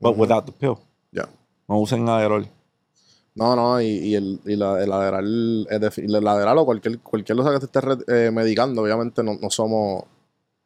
But 0.00 0.16
without 0.16 0.46
the 0.46 0.52
pill. 0.52 0.76
Ya. 1.12 1.28
No 1.68 1.78
usen 1.78 2.08
Adderall. 2.08 2.48
No, 3.36 3.54
no, 3.54 3.80
y, 3.80 3.86
y 3.86 4.14
el, 4.16 4.40
y 4.46 4.56
la, 4.56 4.82
el 4.82 4.88
lateral, 4.90 5.68
el 5.70 6.12
lateral 6.24 6.58
o 6.58 6.64
cualquier, 6.64 6.98
cualquier 7.00 7.36
cosa 7.38 7.52
que 7.52 7.58
te 7.60 7.66
estés 7.66 7.84
re- 7.84 8.26
eh, 8.26 8.30
medicando, 8.30 8.82
obviamente 8.82 9.22
no, 9.22 9.34
no 9.40 9.50
somos 9.50 10.04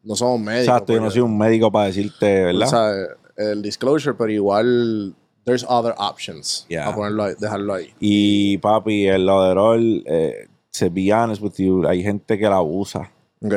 no 0.02 0.16
somos 0.16 0.40
médicos. 0.40 0.68
Exacto, 0.68 0.92
yo 0.94 0.98
no 1.00 1.04
porque, 1.06 1.12
soy 1.14 1.22
un 1.22 1.36
médico 1.36 1.70
para 1.70 1.86
decirte, 1.86 2.44
¿verdad? 2.44 2.66
o 2.66 2.70
sea, 2.70 2.92
el 3.52 3.60
disclosure, 3.60 4.14
pero 4.16 4.30
igual 4.32 5.14
there's 5.44 5.64
other 5.68 5.94
options. 5.98 6.64
Yeah. 6.68 6.88
A 6.88 6.94
ponerlo 6.94 7.24
ahí, 7.24 7.34
dejarlo 7.38 7.74
ahí. 7.74 7.92
Y 8.00 8.56
papi, 8.58 9.08
el 9.08 9.26
Laderol, 9.26 10.02
eh, 10.06 10.46
to 10.78 10.90
be 10.90 11.12
honest 11.12 11.42
with 11.42 11.54
you, 11.58 11.86
hay 11.86 12.02
gente 12.02 12.38
que 12.38 12.48
la 12.48 12.62
usa 12.62 13.10
Ok. 13.44 13.54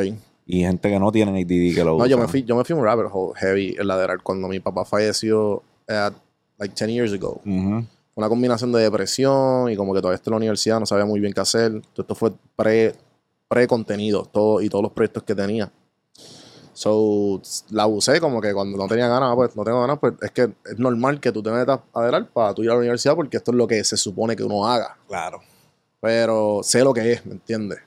y 0.47 0.59
gente 0.61 0.89
que 0.89 0.99
no 0.99 1.11
tiene 1.11 1.32
ADD 1.39 1.76
que 1.76 1.84
lo 1.86 1.91
No, 1.91 1.95
usa. 1.97 2.07
yo 2.07 2.18
me 2.18 2.28
fui, 2.28 2.43
yo 2.43 2.55
me 2.57 2.64
fui 2.66 2.76
un 2.76 2.84
rabbit 2.84 3.05
hole 3.11 3.34
heavy 3.39 3.76
el 3.80 3.88
lateral 3.88 4.22
cuando 4.24 4.47
mi 4.47 4.59
papá 4.59 4.84
falleció 4.86 5.61
at, 5.88 6.14
like 6.57 6.74
10 6.76 6.89
years 6.91 7.14
ago. 7.14 7.39
Una 8.16 8.30
combinación 8.30 8.72
de 8.72 8.82
depresión 8.82 9.72
y 9.72 9.76
como 9.76 9.93
que 9.93 9.99
todavía 9.99 10.16
está 10.16 10.30
en 10.30 10.34
la 10.34 10.38
universidad, 10.38 10.80
no 10.80 10.86
sabía 10.86 11.05
muy 11.05 11.20
bien 11.20 11.34
qué 11.34 11.41
hacer. 11.41 11.82
Todo 11.93 12.01
esto 12.03 12.16
fue 12.16 12.32
pre, 12.55 12.95
pre-contenido 13.47 14.24
todo, 14.26 14.61
y 14.61 14.70
todos 14.70 14.84
los 14.84 14.91
proyectos 14.91 15.24
que 15.24 15.34
tenía. 15.34 15.72
So, 16.74 17.41
la 17.70 17.86
usé 17.86 18.20
como 18.20 18.41
que 18.41 18.53
cuando 18.53 18.78
no 18.78 18.88
tenía 18.88 19.07
ganas, 19.07 19.36
pues 19.36 19.55
no 19.55 19.64
tengo 19.64 19.82
ganas, 19.82 19.99
pues 19.99 20.14
es 20.22 20.32
que 20.32 20.53
es 20.66 20.80
normal 20.80 21.20
que 21.20 21.32
tú 21.32 21.43
te 21.43 21.51
metas 21.51 21.80
a 21.93 21.99
adelar 21.99 22.28
para 22.32 22.53
tú 22.53 22.64
ir 22.64 22.70
a 22.70 22.74
la 22.74 22.80
universidad 22.80 23.16
porque 23.16 23.38
esto 23.38 23.51
es 23.51 23.57
lo 23.57 23.68
que 23.68 23.84
se 23.84 23.95
supone 23.95 24.36
que 24.36 24.43
uno 24.43 24.68
haga. 24.68 24.97
Claro. 25.07 25.41
Pero 26.01 26.61
sé 26.64 26.84
lo 26.84 26.93
que 26.93 27.14
es, 27.14 27.26
¿me 27.26 27.34
entiendes? 27.34 27.80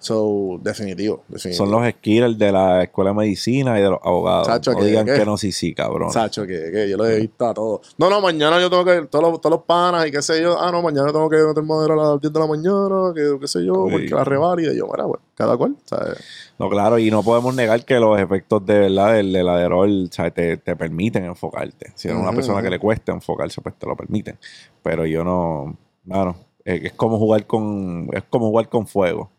So, 0.00 0.58
definitivo, 0.62 1.24
definitivo. 1.28 1.66
Son 1.66 1.70
los 1.72 1.90
skillers 1.94 2.38
de 2.38 2.52
la 2.52 2.84
escuela 2.84 3.10
de 3.10 3.16
medicina 3.16 3.78
y 3.78 3.82
de 3.82 3.90
los 3.90 3.98
abogados. 4.02 4.46
Chacho, 4.46 4.72
no 4.72 4.78
que- 4.78 4.84
digan 4.86 5.06
que- 5.06 5.14
que 5.14 5.24
no, 5.26 5.36
sí, 5.36 5.50
sí, 5.52 5.74
cabrón. 5.74 6.12
Sacho, 6.12 6.46
que, 6.46 6.70
que 6.72 6.88
yo 6.88 6.96
lo 6.96 7.06
he 7.06 7.20
visto 7.20 7.46
a 7.46 7.52
todos. 7.54 7.94
No, 7.98 8.08
no, 8.08 8.20
mañana 8.20 8.60
yo 8.60 8.70
tengo 8.70 8.84
que, 8.84 9.02
todos 9.06 9.30
los, 9.30 9.40
todos 9.40 9.56
los 9.56 9.64
panas 9.64 10.06
y 10.06 10.10
qué 10.12 10.22
sé 10.22 10.40
yo, 10.40 10.58
ah, 10.60 10.70
no, 10.70 10.82
mañana 10.82 11.08
tengo 11.12 11.28
que 11.28 11.36
meter 11.38 11.62
madera 11.64 11.94
a 11.94 11.96
las 11.96 12.20
10 12.20 12.32
de 12.32 12.38
la 12.40 12.46
mañana, 12.46 13.12
que 13.14 13.38
qué 13.40 13.48
sé 13.48 13.64
yo, 13.64 13.86
Sí. 13.86 13.92
porque 13.92 14.08
la 14.10 14.24
reválida, 14.24 14.72
y 14.72 14.76
yo, 14.78 14.86
mira, 14.86 15.04
pues, 15.06 15.20
cada 15.34 15.56
cual, 15.56 15.76
¿sabes? 15.84 16.16
No, 16.58 16.68
claro, 16.70 16.98
y 16.98 17.10
no 17.10 17.22
podemos 17.22 17.54
negar 17.54 17.84
que 17.84 17.98
los 17.98 18.18
efectos 18.20 18.64
de 18.66 18.78
verdad 18.78 19.14
del, 19.14 19.48
Adderall, 19.48 20.08
¿sabes? 20.12 20.34
Te, 20.34 20.56
te 20.58 20.76
permiten 20.76 21.24
enfocarte. 21.24 21.92
Si 21.94 22.08
eres 22.08 22.20
una 22.20 22.32
persona 22.32 22.62
que 22.62 22.70
le 22.70 22.78
cuesta 22.78 23.12
enfocarse, 23.12 23.60
pues 23.60 23.74
te 23.78 23.86
lo 23.86 23.96
permiten. 23.96 24.38
Pero 24.82 25.06
yo 25.06 25.22
no, 25.24 25.76
claro, 26.06 26.36
es 26.64 26.92
como 26.94 27.18
jugar 27.18 27.46
con, 27.46 28.08
es 28.12 28.22
como 28.30 28.48
jugar 28.50 28.68
con 28.68 28.86
fuego. 28.86 29.30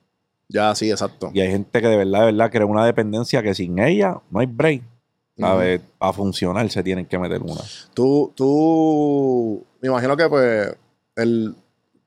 Ya, 0.50 0.74
sí, 0.76 0.90
exacto. 0.90 1.30
Y 1.34 1.42
hay 1.42 1.52
gente 1.52 1.80
que 1.80 1.88
de 1.88 1.96
verdad, 1.98 2.22
de 2.22 2.26
verdad, 2.26 2.52
crea 2.52 2.66
una 2.66 2.86
dependencia 2.86 3.42
que 3.44 3.54
sin 3.54 3.78
ella 3.80 4.20
no 4.32 4.40
hay 4.40 4.48
break. 4.48 4.82
¿Sabes? 5.38 5.80
A 6.00 6.12
funcionar 6.12 6.70
se 6.70 6.84
tienen 6.84 7.06
que 7.06 7.18
meter 7.18 7.42
una. 7.42 7.62
Tú, 7.94 8.34
tú, 8.36 9.64
me 9.80 9.88
imagino 9.88 10.18
que, 10.18 10.28
pues, 10.28 10.76
el, 11.16 11.56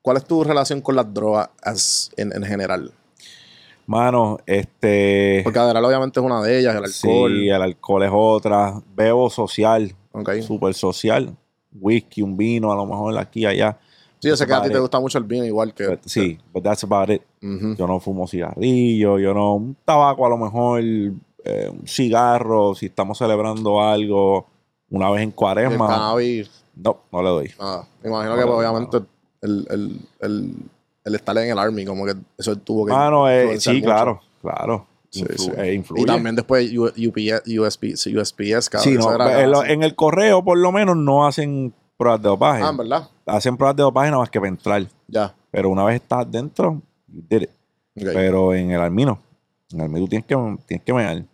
¿cuál 0.03 0.18
es 0.18 0.24
tu 0.26 0.45
relación 0.45 0.82
con 0.82 0.97
las 0.97 1.14
drogas 1.14 1.49
as- 1.62 2.11
en, 2.18 2.30
en 2.34 2.43
general? 2.43 2.93
Mano, 3.86 4.38
este. 4.45 5.40
Porque 5.45 5.59
Adderall 5.59 5.84
obviamente 5.84 6.20
es 6.20 6.26
una 6.26 6.43
de 6.43 6.59
ellas, 6.59 6.72
el 6.76 6.84
alcohol. 6.84 7.32
Sí, 7.32 7.49
el 7.49 7.62
alcohol 7.62 8.03
es 8.03 8.11
otra. 8.12 8.82
Bebo 8.95 9.30
social, 9.30 9.95
ok. 10.12 10.30
súper 10.43 10.74
social. 10.74 11.34
Whisky, 11.72 12.20
un 12.20 12.36
vino, 12.36 12.70
a 12.70 12.76
lo 12.76 12.84
mejor 12.84 13.16
aquí, 13.18 13.47
allá. 13.47 13.78
Sí, 14.22 14.28
yo 14.28 14.36
sé 14.36 14.46
que 14.46 14.52
a 14.52 14.56
ti 14.58 14.60
Vale. 14.68 14.74
te 14.74 14.78
gusta 14.78 15.00
mucho 15.00 15.18
el 15.18 15.24
vino, 15.24 15.44
igual 15.44 15.74
que... 15.74 15.88
But, 15.88 16.00
sí, 16.06 16.38
but 16.52 16.62
that's 16.62 16.84
about 16.84 17.10
it. 17.10 17.22
Ujú. 17.42 17.74
Yo 17.74 17.86
no 17.88 17.98
fumo 17.98 18.28
cigarrillo, 18.28 19.18
yo 19.18 19.34
no. 19.34 19.56
Un 19.56 19.76
tabaco, 19.84 20.24
a 20.24 20.28
lo 20.28 20.36
mejor, 20.38 20.80
eh, 20.80 21.68
un 21.68 21.86
cigarro, 21.88 22.74
si 22.76 22.86
estamos 22.86 23.18
celebrando 23.18 23.82
algo 23.82 24.46
una 24.90 25.10
vez 25.10 25.22
en 25.22 25.28
Y 25.28 25.32
el 25.32 25.34
cuaresma. 25.34 25.88
cannabis, 25.88 26.64
No, 26.76 26.98
no 27.10 27.20
le 27.22 27.28
doy. 27.30 27.50
nada. 27.58 27.88
Me 28.02 28.10
imagino 28.10 28.36
No, 28.36 28.40
que, 28.40 28.46
pues, 28.46 28.52
no, 28.52 28.58
obviamente, 28.58 28.98
el, 29.40 29.66
el, 29.70 30.00
el, 30.20 30.54
el 31.04 31.14
estar 31.16 31.36
en 31.38 31.50
el 31.50 31.58
Army, 31.58 31.84
como 31.84 32.04
que 32.06 32.14
eso 32.38 32.54
tuvo 32.56 32.86
que... 32.86 32.92
Mano, 32.92 33.28
eh, 33.28 33.40
influenciar 33.40 33.74
sí, 33.74 33.80
mucho. 33.80 33.92
claro, 33.92 34.20
claro. 34.40 34.86
Sí, 35.10 35.24
influ- 35.24 35.36
sí. 35.36 35.50
eh, 35.58 35.74
influye. 35.74 36.02
Y 36.02 36.06
también 36.06 36.36
después 36.36 36.70
UPS, 36.72 37.42
USB, 37.58 37.96
sí, 37.96 38.16
USPS, 38.16 38.70
cabrón. 38.70 38.84
Sí, 38.92 38.96
no, 38.96 39.12
era 39.14 39.42
en, 39.42 39.50
lo- 39.50 39.64
en 39.64 39.82
el 39.82 39.96
correo 39.96 40.44
por 40.44 40.56
lo 40.58 40.70
menos 40.72 40.96
no 40.96 41.26
hacen 41.26 41.74
pruebas 41.98 42.22
de 42.22 42.28
dopaje. 42.28 42.62
Ah, 42.62 42.70
¿en 42.70 42.76
verdad? 42.76 43.08
Hacen 43.26 43.56
pruebas 43.56 43.76
de 43.76 43.82
dopaje 43.82 44.10
nada 44.10 44.20
más 44.20 44.30
que 44.30 44.38
para 44.40 44.48
entrar. 44.48 44.86
Ya. 45.08 45.34
Pero 45.50 45.70
una 45.70 45.84
vez 45.84 46.00
estás 46.00 46.30
dentro, 46.30 46.80
you 47.08 47.22
did 47.28 47.42
it. 47.42 47.50
Ok. 47.96 48.10
Pero 48.12 48.54
en 48.54 48.70
el 48.70 48.80
almino, 48.80 49.18
en 49.70 49.80
el 49.80 49.84
almino 49.86 50.06
tienes 50.06 50.26
que, 50.26 50.34
tienes 50.66 50.84
que 50.84 50.92
mear. 50.92 51.24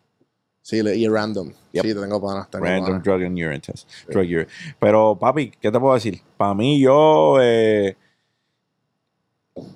Sí, 0.63 0.77
y 0.81 1.09
random. 1.09 1.51
Yep. 1.73 1.83
Sí, 1.83 1.95
tengo 1.95 2.21
panas. 2.21 2.51
Tengo 2.51 2.65
Random 2.67 2.87
panas. 2.87 3.03
drug 3.03 3.23
and 3.23 3.39
urine 3.39 3.61
test. 3.61 3.89
Drug 4.07 4.25
urine. 4.25 4.49
Pero, 4.79 5.17
papi, 5.19 5.51
¿qué 5.51 5.71
te 5.71 5.81
puedo 5.81 5.95
decir? 5.95 6.21
Para 6.37 6.53
mí, 6.53 6.79
yo 6.79 7.39
eh, 7.41 7.97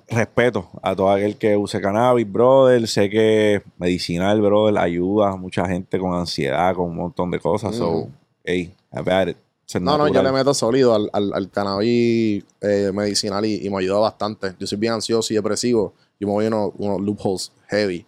respeto 0.07 0.69
a 0.81 0.95
todo 0.95 1.09
aquel 1.09 1.35
que 1.37 1.57
use 1.57 1.81
cannabis, 1.81 2.31
brother. 2.31 2.87
Sé 2.87 3.09
que 3.09 3.63
medicinal, 3.77 4.39
brother, 4.39 4.77
ayuda 4.77 5.31
a 5.31 5.35
mucha 5.35 5.65
gente 5.67 5.97
con 5.97 6.13
ansiedad, 6.13 6.75
con 6.75 6.91
un 6.91 6.97
montón 6.97 7.31
de 7.31 7.39
cosas. 7.39 7.75
So, 7.75 8.09
hey, 8.43 8.71
have 8.91 9.11
at 9.11 9.29
it. 9.29 9.37
No, 9.81 9.97
no, 9.97 10.07
yo 10.07 10.21
le 10.21 10.31
meto 10.31 10.53
sólido 10.53 10.93
al, 10.93 11.09
al, 11.13 11.33
al 11.33 11.49
cannabis 11.49 12.43
eh, 12.61 12.91
medicinal 12.93 13.45
y, 13.45 13.65
y 13.65 13.69
me 13.69 13.77
ayuda 13.79 13.99
bastante. 13.99 14.53
Yo 14.59 14.67
soy 14.67 14.77
bien 14.77 14.93
ansioso 14.93 15.33
y 15.33 15.35
depresivo. 15.35 15.93
Yo 16.19 16.27
me 16.27 16.33
voy 16.33 16.45
a 16.45 16.47
unos, 16.49 16.71
unos 16.77 17.01
loopholes 17.01 17.51
heavy. 17.67 18.05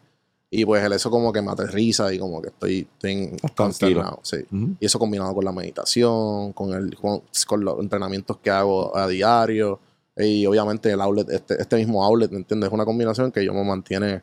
Y 0.52 0.64
pues 0.64 0.84
el 0.84 0.94
eso 0.94 1.10
como 1.10 1.34
que 1.34 1.42
me 1.42 1.52
aterriza 1.52 2.14
y 2.14 2.20
como 2.20 2.42
que 2.42 2.50
estoy, 2.50 2.88
estoy 2.94 3.36
consternado. 3.56 4.20
Sí. 4.22 4.38
Y 4.80 4.86
eso 4.86 5.00
combinado 5.00 5.34
con 5.34 5.44
la 5.44 5.52
meditación, 5.52 6.54
con, 6.54 6.74
el, 6.74 6.96
con, 6.96 7.24
con 7.48 7.66
los 7.66 7.80
entrenamientos 7.80 8.38
que 8.38 8.52
hago 8.52 8.96
a 8.96 9.08
diario. 9.08 9.80
Y 10.16 10.46
obviamente 10.46 10.92
el 10.92 11.02
outlet, 11.02 11.30
este, 11.30 11.60
este 11.62 11.76
mismo 11.78 12.04
outlet, 12.06 12.32
¿me 12.32 12.38
entiendes? 12.38 12.68
Es 12.68 12.74
una 12.74 12.86
combinación 12.86 13.32
que 13.32 13.44
yo 13.44 13.54
me 13.54 13.64
mantiene 13.66 14.20
Sí, 14.20 14.22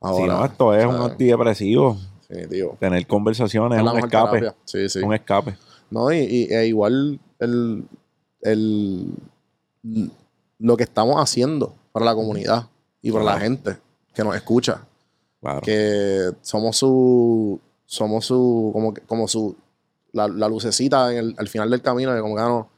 ahora. 0.00 0.26
no, 0.34 0.44
esto 0.44 0.74
es 0.74 0.84
un 0.84 0.96
antidepresivo. 0.96 1.96
Definitivo. 2.28 2.76
Tener 2.78 3.06
conversaciones 3.06 3.78
Es 3.78 3.84
un 3.84 3.98
escape. 3.98 4.52
Sí, 4.64 4.88
sí. 4.88 4.98
Un 5.00 5.14
escape. 5.14 5.56
No, 5.94 6.12
y, 6.12 6.18
y- 6.18 6.52
e 6.52 6.66
igual 6.66 7.20
el, 7.38 7.84
el, 8.42 9.12
lo 10.58 10.76
que 10.76 10.82
estamos 10.82 11.16
haciendo 11.22 11.74
para 11.92 12.04
la 12.06 12.14
comunidad 12.14 12.66
y 13.00 13.12
para 13.12 13.24
la 13.24 13.38
gente 13.38 13.76
que 14.12 14.24
nos 14.24 14.34
escucha. 14.34 14.84
Claro. 15.40 15.60
Que 15.60 16.30
somos 16.42 16.76
su, 16.76 17.60
somos 17.84 18.24
su, 18.26 18.70
como, 18.72 18.92
que- 18.94 19.02
como 19.02 19.28
su, 19.28 19.54
la, 20.12 20.26
la 20.26 20.48
lucecita 20.48 21.12
en 21.12 21.18
el- 21.18 21.34
al 21.38 21.48
final 21.48 21.70
del 21.70 21.82
camino 21.82 22.12
de 22.12 22.20
como 22.20 22.34
que 22.36 22.42
ah, 22.42 22.48
no, 22.48 22.68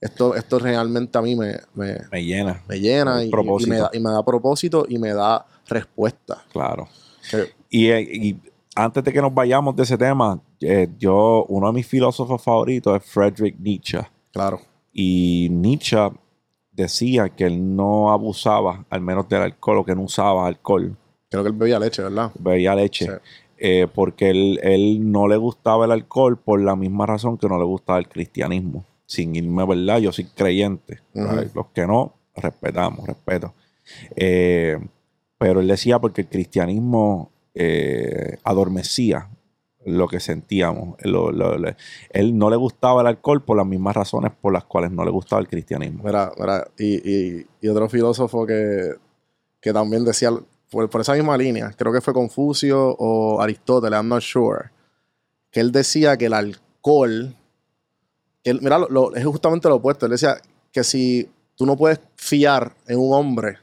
esto, 0.00 0.34
esto 0.34 0.58
realmente 0.58 1.16
a 1.16 1.22
mí 1.22 1.34
me, 1.36 1.56
me, 1.74 1.98
Me 2.12 2.24
llena. 2.24 2.62
me 2.68 2.78
llena 2.80 3.24
y, 3.24 3.28
y 3.30 3.66
me 3.66 3.76
da, 3.78 3.90
y 3.92 4.00
me 4.00 4.10
da 4.10 4.22
propósito 4.24 4.84
y 4.88 4.98
me 4.98 5.14
da 5.14 5.46
respuesta. 5.68 6.44
Claro. 6.52 6.88
Que- 7.30 7.52
Y, 7.70 7.86
eh, 7.88 8.00
y 8.02 8.36
antes 8.76 9.02
de 9.02 9.12
que 9.12 9.20
nos 9.20 9.34
vayamos 9.34 9.74
de 9.74 9.82
ese 9.82 9.98
tema, 9.98 10.40
eh, 10.60 10.88
yo, 10.98 11.44
uno 11.48 11.66
de 11.68 11.72
mis 11.72 11.86
filósofos 11.86 12.42
favoritos 12.42 12.96
es 12.96 13.04
Friedrich 13.10 13.56
Nietzsche. 13.58 14.00
claro. 14.32 14.60
Y 14.92 15.48
Nietzsche 15.50 15.98
decía 16.72 17.28
que 17.28 17.44
él 17.44 17.76
no 17.76 18.10
abusaba, 18.12 18.84
al 18.88 19.00
menos 19.02 19.28
del 19.28 19.42
alcohol, 19.42 19.78
o 19.78 19.84
que 19.84 19.94
no 19.94 20.02
usaba 20.02 20.46
alcohol, 20.46 20.96
Creo 21.28 21.42
que 21.42 21.48
él 21.50 21.54
bebía 21.56 21.78
leche, 21.78 22.02
¿verdad? 22.02 22.30
bebía 22.38 22.74
leche, 22.74 23.04
Sí. 23.06 23.12
eh, 23.58 23.88
porque 23.92 24.30
él, 24.30 24.58
él 24.62 25.10
no 25.10 25.26
le 25.28 25.36
gustaba 25.36 25.84
el 25.84 25.90
alcohol 25.92 26.38
por 26.38 26.60
la 26.62 26.76
misma 26.76 27.04
razón 27.04 27.36
que 27.36 27.48
no 27.48 27.58
le 27.58 27.64
gustaba 27.64 27.98
el 27.98 28.08
cristianismo. 28.08 28.84
Sin 29.06 29.34
irme, 29.36 29.66
¿verdad? 29.66 29.98
Yo 29.98 30.12
soy 30.12 30.24
creyente. 30.24 31.00
Los 31.54 31.66
que 31.74 31.86
no, 31.86 32.14
respetamos, 32.34 33.06
respeto. 33.06 33.52
Eh, 34.14 34.78
pero 35.38 35.60
él 35.60 35.68
decía 35.68 35.98
porque 35.98 36.22
el 36.22 36.28
cristianismo 36.28 37.30
eh, 37.58 38.38
adormecía 38.44 39.28
lo 39.86 40.08
que 40.08 40.20
sentíamos. 40.20 40.96
Él 40.98 42.38
no 42.38 42.50
le 42.50 42.56
gustaba 42.56 43.00
el 43.00 43.06
alcohol 43.06 43.42
por 43.42 43.56
las 43.56 43.66
mismas 43.66 43.96
razones 43.96 44.32
por 44.40 44.52
las 44.52 44.64
cuales 44.64 44.90
no 44.90 45.04
le 45.04 45.10
gustaba 45.10 45.40
el 45.40 45.48
cristianismo. 45.48 46.02
Mira, 46.04 46.32
mira, 46.38 46.68
y, 46.78 47.46
otro 47.68 47.88
filósofo 47.88 48.46
que, 48.46 48.94
que 49.60 49.72
también 49.72 50.04
decía, 50.04 50.30
por, 50.70 50.90
por 50.90 51.00
esa 51.00 51.14
misma 51.14 51.36
línea, 51.38 51.72
creo 51.76 51.92
que 51.92 52.00
fue 52.02 52.12
Confucio 52.12 52.94
o 52.98 53.40
Aristóteles, 53.40 53.96
I'm 53.96 54.08
not 54.08 54.20
sure, 54.20 54.70
que 55.50 55.60
él 55.60 55.72
decía 55.72 56.16
que 56.16 56.26
el 56.26 56.34
alcohol, 56.34 57.34
él- 58.44 58.60
mira, 58.60 58.78
es 59.14 59.24
justamente 59.24 59.68
lo 59.68 59.76
opuesto, 59.76 60.04
él 60.06 60.12
decía 60.12 60.36
que 60.72 60.84
si 60.84 61.26
tú 61.54 61.64
no 61.64 61.74
puedes 61.76 62.00
fiar 62.16 62.74
en 62.86 62.98
un 62.98 63.14
hombre 63.14 63.58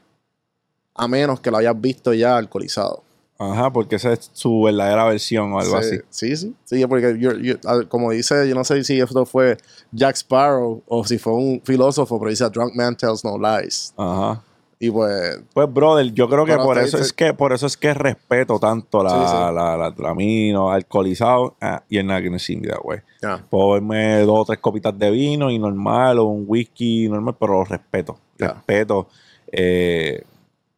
a 0.94 1.06
menos 1.06 1.40
que 1.40 1.50
lo 1.50 1.58
hayas 1.58 1.78
visto 1.80 2.12
ya 2.14 2.36
alcoholizado. 2.36 3.02
Ajá, 3.38 3.70
porque 3.72 3.96
esa 3.96 4.12
es 4.12 4.30
su 4.32 4.62
verdadera 4.62 5.04
versión 5.06 5.52
o 5.52 5.58
algo 5.60 5.82
Sí, 5.82 5.96
así. 5.96 6.00
Sí, 6.10 6.36
sí. 6.36 6.54
Sí, 6.64 6.86
porque 6.86 7.18
yo- 7.18 7.32
yo- 7.36 7.54
a- 7.66 7.84
como 7.88 8.10
dice, 8.12 8.48
yo 8.48 8.54
no 8.54 8.62
sé 8.64 8.82
si 8.84 9.00
esto 9.00 9.26
fue 9.26 9.56
Jack 9.92 10.16
Sparrow 10.16 10.82
o 10.86 11.04
si 11.04 11.18
fue 11.18 11.32
un 11.34 11.60
filósofo, 11.64 12.18
pero 12.18 12.30
dice, 12.30 12.44
a 12.44 12.48
drunk 12.48 12.74
man 12.74 12.96
tells 12.96 13.24
no 13.24 13.36
lies. 13.36 13.92
Ajá. 13.96 14.42
Y 14.78 14.90
pues, 14.90 15.40
Pues, 15.54 15.72
brother, 15.72 16.12
yo 16.12 16.28
creo 16.28 16.44
que 16.44 16.56
por 16.56 16.76
eso 16.78 16.96
dice- 16.98 17.06
es 17.08 17.12
que 17.12 17.32
por 17.32 17.52
eso 17.52 17.66
es 17.66 17.76
que 17.76 17.94
respeto 17.94 18.58
tanto 18.58 19.02
la, 19.02 19.10
Sí, 19.10 19.16
sí. 19.28 19.54
la, 19.54 19.76
la 19.78 19.90
Dramino, 19.90 20.70
alcoholizado. 20.70 21.54
Ah, 21.60 21.82
me 21.90 22.68
that 22.68 22.80
way. 22.84 22.98
ya. 23.22 23.44
Puedo 23.48 23.70
verme 23.72 24.18
dos 24.20 24.40
o 24.40 24.44
tres 24.44 24.58
copitas 24.58 24.96
de 24.98 25.10
vino 25.10 25.50
y 25.50 25.58
normal, 25.58 26.18
o 26.18 26.24
un 26.26 26.44
whisky 26.46 27.08
normal, 27.08 27.34
pero 27.40 27.54
lo 27.54 27.64
respeto. 27.64 28.18
Respeto. 28.38 29.08
eh, 29.56 30.22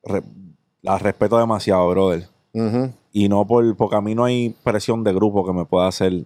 re- 0.05 0.23
la 0.83 0.99
respeto 0.99 1.39
demasiado, 1.39 1.89
brother. 1.89 2.29
Y 3.13 3.29
no 3.29 3.47
por, 3.47 3.77
porque 3.77 3.97
a 3.97 4.01
mí 4.01 4.15
no 4.15 4.25
hay 4.25 4.55
presión 4.63 5.05
de 5.05 5.13
grupo 5.13 5.45
que 5.45 5.53
me 5.53 5.65
pueda 5.65 5.89
hacer, 5.89 6.25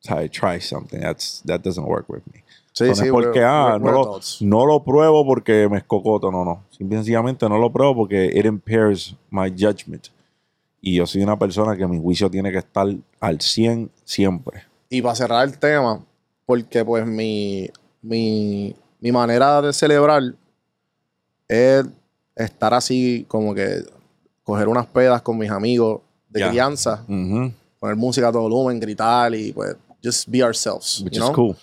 ¿sabes? 0.00 0.30
Try 0.30 0.60
something. 0.60 0.98
That's, 1.00 1.42
that 1.46 1.60
doesn't 1.60 1.86
work 1.86 2.08
with 2.08 2.22
me. 2.32 2.44
Sí, 2.72 2.94
sí. 2.94 3.10
porque, 3.10 3.40
we're- 3.40 3.44
ah, 3.44 3.78
we're- 3.80 3.84
no 3.84 3.92
lo, 3.92 4.20
no 4.40 4.66
lo 4.66 4.84
pruebo 4.84 5.24
porque 5.26 5.68
me 5.70 5.78
escocoto. 5.78 6.30
No, 6.30 6.44
no. 6.44 6.62
Simple 6.70 6.96
y 6.96 6.98
sencillamente 6.98 7.48
no 7.48 7.58
lo 7.58 7.72
pruebo 7.72 7.94
porque 7.96 8.26
it 8.26 8.44
impairs 8.44 9.16
my 9.30 9.50
judgment. 9.50 10.08
Y 10.82 10.94
yo 10.96 11.06
soy 11.06 11.22
una 11.22 11.38
persona 11.38 11.76
que 11.76 11.86
mi 11.86 11.98
juicio 12.00 12.30
tiene 12.30 12.52
que 12.52 12.58
estar 12.58 12.86
al 13.18 13.40
100 13.40 13.90
siempre. 14.04 14.62
Y 14.90 15.02
para 15.02 15.14
cerrar 15.16 15.48
el 15.48 15.58
tema, 15.58 16.04
porque 16.44 16.84
pues 16.84 17.04
mi, 17.06 17.68
mi, 18.02 18.76
mi 19.00 19.10
manera 19.10 19.60
de 19.62 19.72
celebrar 19.72 20.22
es 21.48 21.84
estar 22.36 22.74
así 22.74 23.24
como 23.28 23.54
que 23.54 23.82
coger 24.46 24.68
unas 24.68 24.86
pedas 24.86 25.20
con 25.22 25.36
mis 25.36 25.50
amigos 25.50 26.00
de 26.28 26.48
crianza, 26.48 27.04
poner 27.06 27.96
música 27.96 28.28
a 28.28 28.32
todo 28.32 28.42
volumen, 28.42 28.78
gritar 28.78 29.34
y 29.34 29.52
pues 29.52 29.76
just 30.02 30.28
be 30.28 30.42
ourselves. 30.42 31.00
Which 31.02 31.14
you 31.14 31.22
is 31.22 31.26
know? 31.26 31.34
cool. 31.34 31.56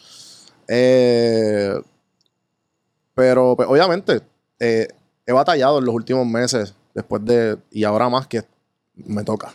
Eh, 0.68 1.82
pero 3.16 3.56
pues, 3.56 3.70
obviamente 3.70 4.22
eh, 4.60 4.88
he 5.26 5.32
batallado 5.32 5.80
en 5.80 5.86
los 5.86 5.96
últimos 5.96 6.28
meses 6.28 6.76
después 6.94 7.24
de, 7.24 7.58
y 7.72 7.86
ahora 7.86 8.10
más 8.10 8.28
que 8.28 8.44
me 8.96 9.24
toca 9.24 9.54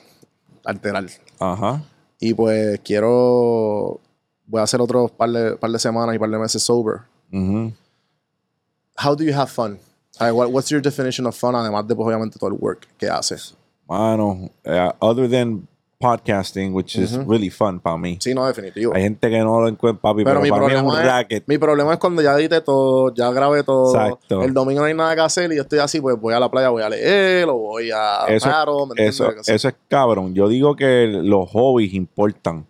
alterar. 0.64 1.07
Ajá. 1.39 1.83
Y 2.20 2.33
pues 2.33 2.81
quiero, 2.81 4.01
voy 4.47 4.61
a 4.61 4.62
hacer 4.62 4.81
otros 4.81 5.11
par 5.11 5.31
de, 5.31 5.57
par 5.57 5.70
de 5.70 5.79
semanas 5.79 6.14
y 6.14 6.18
par 6.18 6.31
de 6.31 6.39
meses 6.39 6.62
sober. 6.62 7.03
How 7.31 9.14
do 9.14 9.22
you 9.22 9.35
have 9.35 9.49
fun? 9.51 9.79
Like, 10.20 10.32
what- 10.32 10.50
what's 10.50 10.70
your 10.70 10.80
definition 10.82 11.26
of 11.26 11.34
fun? 11.36 11.54
Además 11.54 11.86
de, 11.86 11.94
pues, 11.94 12.06
obviamente, 12.06 12.38
todo 12.38 12.50
el 12.50 12.56
work 12.58 12.86
que 12.98 13.08
haces. 13.08 13.56
Mano, 13.88 14.50
eh, 14.64 14.90
other 15.00 15.28
than 15.30 15.66
podcasting, 16.00 16.72
which 16.72 16.94
is 16.96 17.16
really 17.26 17.50
fun 17.50 17.80
para 17.80 17.96
mí. 17.96 18.18
Sí, 18.20 18.32
no, 18.32 18.46
definitivo. 18.46 18.94
Hay 18.94 19.02
gente 19.02 19.28
que 19.28 19.38
no 19.40 19.60
lo 19.60 19.66
encuentra, 19.68 20.00
papi, 20.00 20.22
Pero 20.22 20.40
pero, 20.40 20.42
mi 20.42 20.48
para 20.50 20.66
mí 20.66 20.72
es 20.74 20.80
un 20.80 20.86
problema 20.90 21.02
racket. 21.12 21.44
mi 21.48 21.58
problema 21.58 21.92
es 21.94 21.98
cuando 21.98 22.22
ya 22.22 22.34
edité 22.38 22.60
todo, 22.60 23.12
ya 23.14 23.30
grabé 23.32 23.64
todo. 23.64 23.92
Exacto. 23.94 24.42
El 24.44 24.54
domingo 24.54 24.80
no 24.82 24.86
hay 24.86 24.94
nada 24.94 25.16
que 25.16 25.22
hacer 25.22 25.50
y 25.52 25.56
yo 25.56 25.62
estoy 25.62 25.80
así, 25.80 26.00
pues 26.00 26.16
voy 26.20 26.34
a 26.34 26.38
la 26.40 26.48
playa, 26.48 26.68
voy 26.68 26.82
a 26.84 26.88
leer 26.88 27.48
o 27.48 27.54
voy 27.56 27.90
a 27.90 28.26
Eso- 28.28 28.48
paddle, 28.48 28.94
¿me? 28.96 29.06
Eso, 29.08 29.28
eso 29.44 29.68
es 29.68 29.74
cabrón. 29.88 30.34
Yo 30.34 30.46
digo 30.48 30.76
que 30.76 31.08
los 31.20 31.50
hobbies 31.50 31.92
importan. 31.94 32.64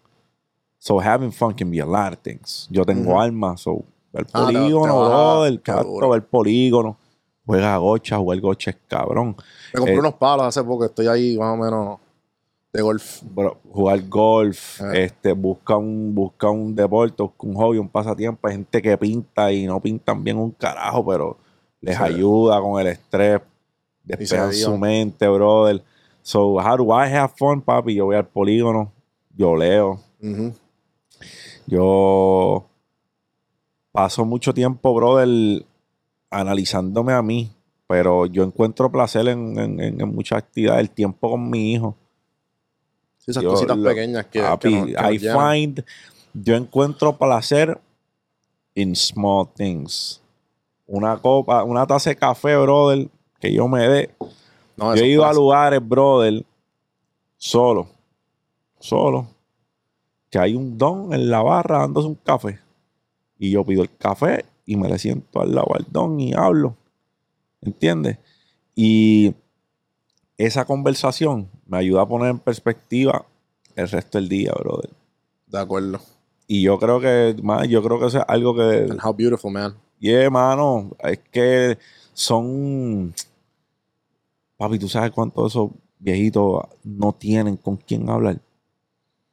So 0.79 0.99
having 0.99 1.33
fun 1.33 1.53
can 1.53 1.71
be 1.71 1.81
a 1.83 1.85
lot 1.85 2.15
of 2.15 2.21
things. 2.23 2.67
Yo 2.71 2.85
tengo 2.87 3.11
Ujú. 3.11 3.21
armas, 3.21 3.61
so 3.61 3.83
el 4.15 4.25
Ah, 4.33 4.47
te- 4.47 4.55
polígono, 4.55 4.95
te 4.95 4.99
vas 5.01 5.11
a- 5.11 5.15
brother, 5.35 5.51
qué 5.61 5.71
exacto, 5.73 5.89
duro. 5.91 6.15
el 6.15 6.23
polígono. 6.23 6.97
Juega 7.49 7.79
gocha, 7.79 8.19
jugar 8.19 8.41
gocha 8.41 8.71
es 8.73 8.77
cabrón. 8.87 9.35
Me 9.73 9.79
compré 9.79 9.95
eh, 9.95 9.99
unos 10.01 10.13
palos 10.15 10.45
hace 10.45 10.63
poco, 10.63 10.85
estoy 10.85 11.07
ahí 11.07 11.39
más 11.39 11.55
o 11.55 11.57
menos 11.57 11.99
de 12.71 12.83
golf. 12.83 13.23
Bro, 13.23 13.57
jugar 13.73 14.07
golf, 14.07 14.83
Eh. 14.83 15.05
este, 15.05 15.33
busca 15.33 15.75
un, 15.79 16.15
busca 16.15 16.51
un 16.51 16.75
deporte, 16.75 17.23
un 17.23 17.55
hobby, 17.55 17.79
un 17.79 17.89
pasatiempo. 17.89 18.47
Hay 18.49 18.57
gente 18.57 18.83
que 18.83 18.99
pinta 18.99 19.51
y 19.51 19.65
no 19.67 19.81
pintan 19.81 20.23
bien 20.23 20.37
un 20.37 20.51
carajo, 20.51 21.07
pero 21.07 21.39
les 21.81 21.97
Sí. 21.97 22.03
ayuda 22.03 22.61
con 22.61 22.79
el 22.83 22.89
estrés, 22.89 23.41
despejan 24.05 24.53
su 24.53 24.77
mente, 24.77 25.27
brother. 25.27 25.83
So, 26.21 26.59
how 26.61 26.77
do 26.77 26.85
I 26.93 27.09
have 27.11 27.33
fun, 27.35 27.63
papi? 27.63 27.95
Yo 27.95 28.05
voy 28.05 28.17
al 28.17 28.27
polígono, 28.27 28.93
yo 29.35 29.57
leo, 29.57 30.01
yo 31.67 32.67
paso 33.93 34.25
mucho 34.27 34.53
tiempo, 34.53 34.93
brother, 34.95 35.65
analizándome 36.31 37.13
a 37.13 37.23
mí, 37.23 37.51
pero 37.87 38.27
yo 38.27 38.43
encuentro 38.45 38.91
placer 38.91 39.29
en, 39.29 39.59
en- 39.59 39.81
en- 40.01 40.15
muchas 40.15 40.39
actividades. 40.39 40.81
El 40.83 40.91
tiempo 40.91 41.31
con 41.31 41.49
mi 41.49 41.73
hijo 41.73 41.97
Sí, 43.19 43.31
esas 43.33 43.43
Yo 43.43 43.51
cositas 43.51 43.77
lo- 43.77 43.89
pequeñas 43.89 44.27
que, 44.27 44.39
I 45.15 45.19
find, 45.53 45.85
yo 46.35 46.55
encuentro 46.55 47.17
placer 47.17 47.79
in 48.75 48.95
small 48.97 49.49
things. 49.55 50.23
Una 50.87 51.17
copa, 51.19 51.65
una 51.65 51.87
taza 51.87 52.11
de 52.11 52.17
café, 52.17 52.57
brother, 52.57 53.09
que 53.41 53.53
yo 53.53 53.69
me 53.69 53.87
dé. 53.89 54.11
No, 54.77 54.95
yo 54.95 55.03
he 55.03 55.09
ido 55.09 55.25
a 55.25 55.33
lugares, 55.35 55.87
brother, 55.87 56.45
solo, 57.37 57.89
solo, 58.79 59.27
que 60.31 60.39
hay 60.39 60.55
un 60.55 60.79
don 60.79 61.13
en 61.13 61.29
la 61.31 61.43
barra 61.43 61.81
dándose 61.81 62.07
un 62.09 62.15
café. 62.15 62.59
Y 63.39 63.51
yo 63.51 63.65
pido 63.65 63.83
el 63.83 63.95
café 63.97 64.45
y 64.69 64.77
me 64.77 64.87
le 64.87 64.99
siento 64.99 65.41
al 65.41 65.55
lado 65.55 65.75
al 65.75 65.87
don 65.91 66.21
y 66.21 66.35
hablo. 66.35 66.77
¿Entiendes? 67.63 68.19
Y 68.77 69.35
esa 70.37 70.67
conversación 70.67 71.49
me 71.67 71.79
ayuda 71.79 72.03
a 72.03 72.07
poner 72.07 72.29
en 72.29 72.39
perspectiva 72.39 73.25
el 73.75 73.89
resto 73.89 74.19
del 74.19 74.29
día, 74.29 74.53
brother. 74.53 74.91
De 75.47 75.59
acuerdo. 75.59 76.01
Y 76.47 76.61
yo 76.61 76.79
creo 76.79 77.01
que, 77.01 77.35
man, 77.43 77.67
yo 77.67 77.83
creo 77.83 77.99
que 77.99 78.07
eso 78.09 78.19
es 78.19 78.25
algo 78.29 78.55
que, 78.55 78.89
And 78.91 79.01
how 79.03 79.15
beautiful, 79.15 79.51
man. 79.51 79.75
yeah, 80.01 80.29
mano, 80.29 80.91
es 80.99 81.19
que 81.33 81.79
son, 82.13 83.15
papi, 84.59 84.79
tú 84.79 84.87
sabes 84.87 85.13
cuántos 85.13 85.45
de 85.45 85.49
esos 85.49 85.71
viejitos 85.99 86.61
no 86.85 87.15
tienen 87.15 87.57
con 87.57 87.79
quién 87.79 88.11
hablar. 88.11 88.39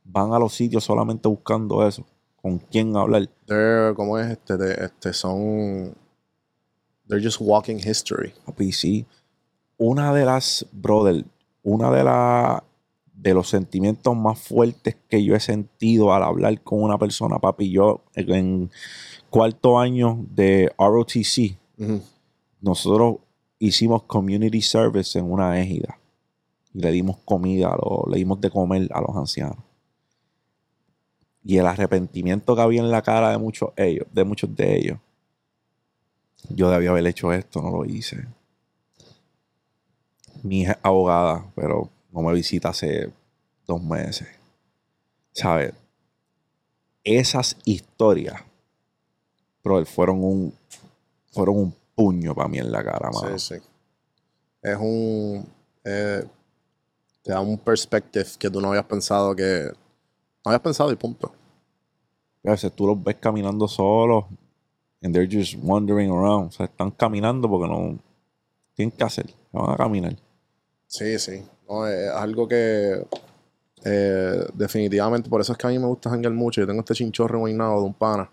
Van 0.05 0.31
a 0.31 0.39
los 0.39 0.53
sitios 0.53 0.85
solamente 0.85 1.27
buscando 1.27 1.85
eso, 1.85 2.05
con 2.41 2.57
quién 2.57 2.95
hablar. 2.95 3.29
They're, 3.47 3.93
¿cómo 3.95 4.17
es? 4.19 4.31
Este, 4.31 4.57
de- 4.57 4.85
este, 4.85 5.13
son... 5.13 5.95
They're 7.07 7.23
just 7.23 7.37
walking 7.39 7.77
history. 7.77 8.33
Papi, 8.45 8.71
sí. 8.71 9.05
Una 9.77 10.13
de 10.13 10.25
las, 10.25 10.65
brother, 10.71 11.25
una 11.63 11.91
de 11.91 12.03
las 12.03 12.61
de 13.13 13.33
los 13.33 13.47
sentimientos 13.47 14.15
más 14.15 14.37
fuertes 14.39 14.97
que 15.09 15.23
yo 15.23 15.35
he 15.35 15.39
sentido 15.39 16.13
al 16.13 16.21
hablar 16.23 16.61
con 16.61 16.83
una 16.83 16.97
persona, 16.97 17.39
papi, 17.39 17.71
yo 17.71 18.01
en 18.13 18.69
cuarto 19.29 19.79
año 19.79 20.19
de 20.31 20.69
ROTC, 20.77 21.57
Ujú. 21.79 22.01
nosotros 22.61 23.17
hicimos 23.57 24.03
community 24.03 24.61
service 24.61 25.17
en 25.17 25.31
una 25.31 25.59
égida 25.61 25.97
y 26.73 26.79
le 26.81 26.91
dimos 26.91 27.17
comida, 27.23 27.69
a 27.69 27.77
los- 27.77 28.05
le 28.11 28.17
dimos 28.17 28.41
de 28.41 28.49
comer 28.49 28.89
a 28.93 28.99
los 29.01 29.15
ancianos. 29.15 29.57
Y 31.47 31.59
el 31.59 31.67
arrepentimiento 31.67 32.55
que 32.55 32.61
había 32.63 32.81
en 32.81 32.89
la 32.89 33.03
cara 33.03 33.29
de 33.29 33.37
muchos 33.37 33.69
ellos, 33.77 34.07
de 34.11 34.23
muchos 34.23 34.53
de 34.55 34.77
ellos. 34.77 34.97
Yo 36.49 36.71
debía 36.71 36.89
haber 36.89 37.05
hecho 37.05 37.31
esto, 37.31 37.61
no 37.61 37.69
lo 37.69 37.85
hice. 37.85 38.25
Mi 40.41 40.61
hija 40.61 40.71
es 40.73 40.79
abogada, 40.81 41.45
pero 41.55 41.89
no 42.11 42.21
me 42.23 42.33
visita 42.33 42.69
hace 42.69 43.11
dos 43.67 43.81
meses. 43.83 44.27
¿Sabes? 45.33 45.73
Esas 47.03 47.55
historias, 47.63 48.41
bro, 49.63 49.85
fueron 49.85 50.23
un, 50.23 50.53
fueron 51.31 51.57
un 51.57 51.75
puño 51.93 52.33
para 52.33 52.49
mí 52.49 52.57
en 52.57 52.71
la 52.71 52.83
cara, 52.83 53.11
mano. 53.11 53.37
Sí, 53.37 53.55
sí. 53.55 53.61
Es 54.63 54.77
un... 54.79 55.47
eh, 55.83 56.25
te 57.21 57.31
da 57.31 57.39
un 57.39 57.59
perspective 57.59 58.25
que 58.39 58.49
tú 58.49 58.59
no 58.59 58.69
habías 58.69 58.85
pensado 58.85 59.35
que... 59.35 59.71
No 60.45 60.51
habías 60.51 60.61
pensado 60.61 60.91
y 60.91 60.95
punto. 60.95 61.31
A 62.45 62.51
veces 62.51 62.71
tú 62.73 62.85
los 62.85 63.03
ves 63.03 63.15
caminando 63.19 63.67
solos 63.67 64.25
and 65.01 65.13
they're 65.13 65.27
just 65.29 65.55
wandering 65.63 66.11
around. 66.11 66.49
O 66.49 66.51
sea, 66.51 66.67
están 66.67 66.91
caminando 66.91 67.49
porque 67.49 67.67
no 67.67 67.97
tienen 68.75 68.91
que 68.95 69.03
hacer. 69.03 69.33
Van 69.51 69.71
a 69.73 69.75
caminar. 69.77 70.15
Sí, 70.87 71.17
sí. 71.19 71.43
No, 71.67 71.87
es 71.87 72.09
algo 72.11 72.47
que 72.47 73.03
eh, 73.83 74.45
definitivamente, 74.53 75.29
por 75.29 75.41
eso 75.41 75.51
es 75.53 75.57
que 75.57 75.65
a 75.67 75.69
mí 75.71 75.79
me 75.79 75.87
gusta 75.87 76.09
janguear 76.11 76.33
mucho. 76.33 76.61
Yo 76.61 76.67
tengo 76.67 76.81
este 76.81 76.93
chinchorro 76.93 77.39
guaynado 77.39 77.79
de 77.79 77.85
un 77.87 77.93
pana. 77.93 78.29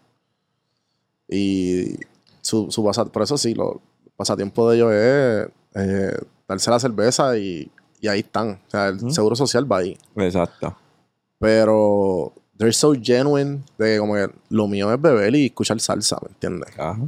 Y 1.28 1.96
su, 2.40 2.70
su 2.70 2.84
pasa- 2.84 3.06
por 3.06 3.22
eso 3.22 3.38
sí, 3.38 3.54
lo, 3.54 3.80
el 4.04 4.10
pasatiempo 4.16 4.68
de 4.68 4.76
ellos 4.76 4.92
es 4.92 5.48
eh, 5.74 6.18
darse 6.46 6.70
la 6.70 6.78
cerveza 6.80 7.38
y, 7.38 7.70
y 8.00 8.08
ahí 8.08 8.20
están. 8.20 8.60
O 8.66 8.70
sea, 8.70 8.88
el 8.88 9.10
seguro 9.12 9.34
social 9.36 9.70
va 9.70 9.78
ahí. 9.78 9.96
Exacto. 10.16 10.76
Pero 11.42 12.32
they're 12.56 12.72
so 12.72 12.94
genuine 12.94 13.62
de 13.76 13.94
que 13.94 13.98
como 13.98 14.14
que 14.14 14.28
lo 14.48 14.66
mío 14.68 14.92
es 14.92 15.00
beber 15.00 15.34
y 15.34 15.46
escuchar 15.46 15.78
salsa, 15.80 16.16
¿me 16.22 16.28
entiendes? 16.28 16.70
Ajá. 16.78 16.98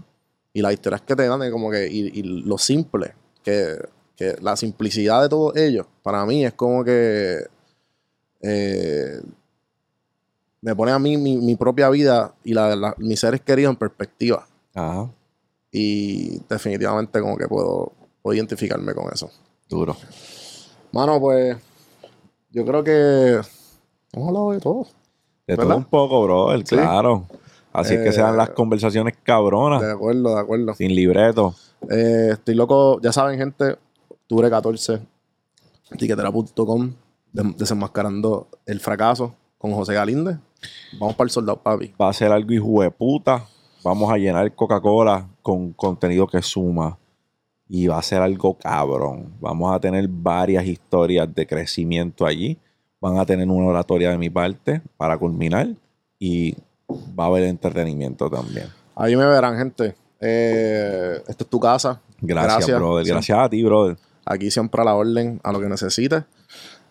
Y 0.53 0.61
las 0.61 0.73
historias 0.73 1.01
que 1.03 1.17
te 1.17 1.27
dan 1.27 1.41
de 1.41 1.51
como 1.51 1.71
que, 1.71 1.89
y, 1.91 2.19
y 2.19 2.23
lo 2.45 2.59
simple, 2.59 3.15
que, 3.43 3.77
que 4.17 4.37
la 4.43 4.57
simplicidad 4.57 5.23
de 5.23 5.29
todos 5.29 5.57
ellos, 5.57 5.87
para 6.03 6.27
mí 6.27 6.45
es 6.45 6.53
como 6.55 6.85
que 6.85 7.45
eh, 8.43 9.21
me 10.61 10.75
pone 10.75 10.93
a 10.93 10.99
mí 10.99 11.17
mi, 11.17 11.37
mi 11.39 11.57
propia 11.57 11.89
vida 11.91 12.35
y 12.45 12.55
la 12.55 12.69
de 12.71 12.77
la- 12.77 12.95
mis 12.99 13.21
seres 13.21 13.41
queridos 13.41 13.73
en 13.73 13.77
perspectiva. 13.79 14.47
Ajá. 14.75 15.11
Y 15.71 16.39
definitivamente 16.49 17.21
como 17.21 17.37
que 17.37 17.47
puedo, 17.49 17.93
puedo 18.23 18.35
identificarme 18.35 18.95
con 18.95 19.13
eso. 19.13 19.31
Duro. 19.69 19.97
Mano, 20.93 21.21
pues 21.21 21.57
yo 22.51 22.65
creo 22.65 22.85
que 22.85 23.41
hemos 24.15 24.29
hablado 24.29 24.51
de 24.53 24.61
todo. 24.61 24.83
De 25.47 25.57
¿Verdad? 25.57 25.65
todo 25.67 25.77
un 25.77 25.85
poco, 25.85 26.57
Sí. 26.59 26.65
claro. 26.77 27.25
Así 27.73 27.95
es 27.95 28.01
que 28.03 28.09
Eh, 28.11 28.13
sean 28.13 28.37
las 28.37 28.51
conversaciones 28.51 29.15
cabronas, 29.23 29.83
De 29.83 29.91
acuerdo, 29.93 30.35
de 30.35 30.41
acuerdo. 30.41 30.75
sin 30.75 30.95
libreto. 30.95 31.55
Eh, 31.91 32.31
estoy 32.33 32.55
loco, 32.55 33.01
ya 33.03 33.13
saben, 33.13 33.39
gente, 33.39 33.77
octubre 34.09 34.49
14, 34.49 35.01
tiquetera.com, 35.99 36.93
de- 37.33 37.55
desenmascarando 37.59 38.49
el 38.67 38.81
fracaso 38.81 39.35
con 39.59 39.73
José 39.73 39.95
Galíndez. 39.95 40.39
Vamos 40.99 41.15
para 41.17 41.27
el 41.27 41.31
soldado, 41.31 41.59
papi. 41.63 41.93
Va 42.01 42.09
a 42.09 42.13
ser 42.13 42.33
algo 42.33 42.53
hijo 42.53 42.83
de 42.83 42.91
puta. 42.91 43.45
Vamos 43.83 44.11
a 44.11 44.17
llenar 44.17 44.55
Coca-Cola 44.55 45.29
con 45.43 45.73
contenido 45.73 46.27
que 46.27 46.41
suma. 46.41 46.97
Y 47.69 47.87
va 47.87 47.99
a 47.99 48.03
ser 48.03 48.23
algo 48.23 48.57
cabrón. 48.57 49.33
Vamos 49.41 49.75
a 49.75 49.81
tener 49.81 50.07
varias 50.09 50.65
historias 50.67 51.35
de 51.35 51.47
crecimiento 51.47 52.25
allí. 52.27 52.59
Van 53.05 53.19
a 53.19 53.27
tener 53.27 53.47
una 53.47 53.67
oratoria 53.67 54.11
de 54.11 54.17
mi 54.17 54.31
parte 54.31 54.81
para 54.97 55.19
culminar. 55.19 55.69
Y 56.19 56.57
va 57.19 57.25
a 57.25 57.27
haber 57.27 57.43
entretenimiento 57.45 58.31
también. 58.31 58.67
Ahí 58.97 59.15
me 59.15 59.27
verán, 59.27 59.59
gente. 59.59 59.95
Eh, 60.21 61.21
esta 61.29 61.45
es 61.45 61.51
tu 61.51 61.61
casa. 61.61 62.01
Gracias, 62.23 62.79
brother. 62.79 63.05
Sí. 63.05 63.11
Gracias 63.13 63.39
a 63.39 63.49
ti, 63.51 63.63
brother. 63.63 63.99
Aquí 64.25 64.51
siempre 64.51 64.81
a 64.81 64.85
la 64.87 64.95
orden, 64.95 65.39
a 65.43 65.53
lo 65.53 65.61
que 65.61 65.69
necesites. 65.69 66.23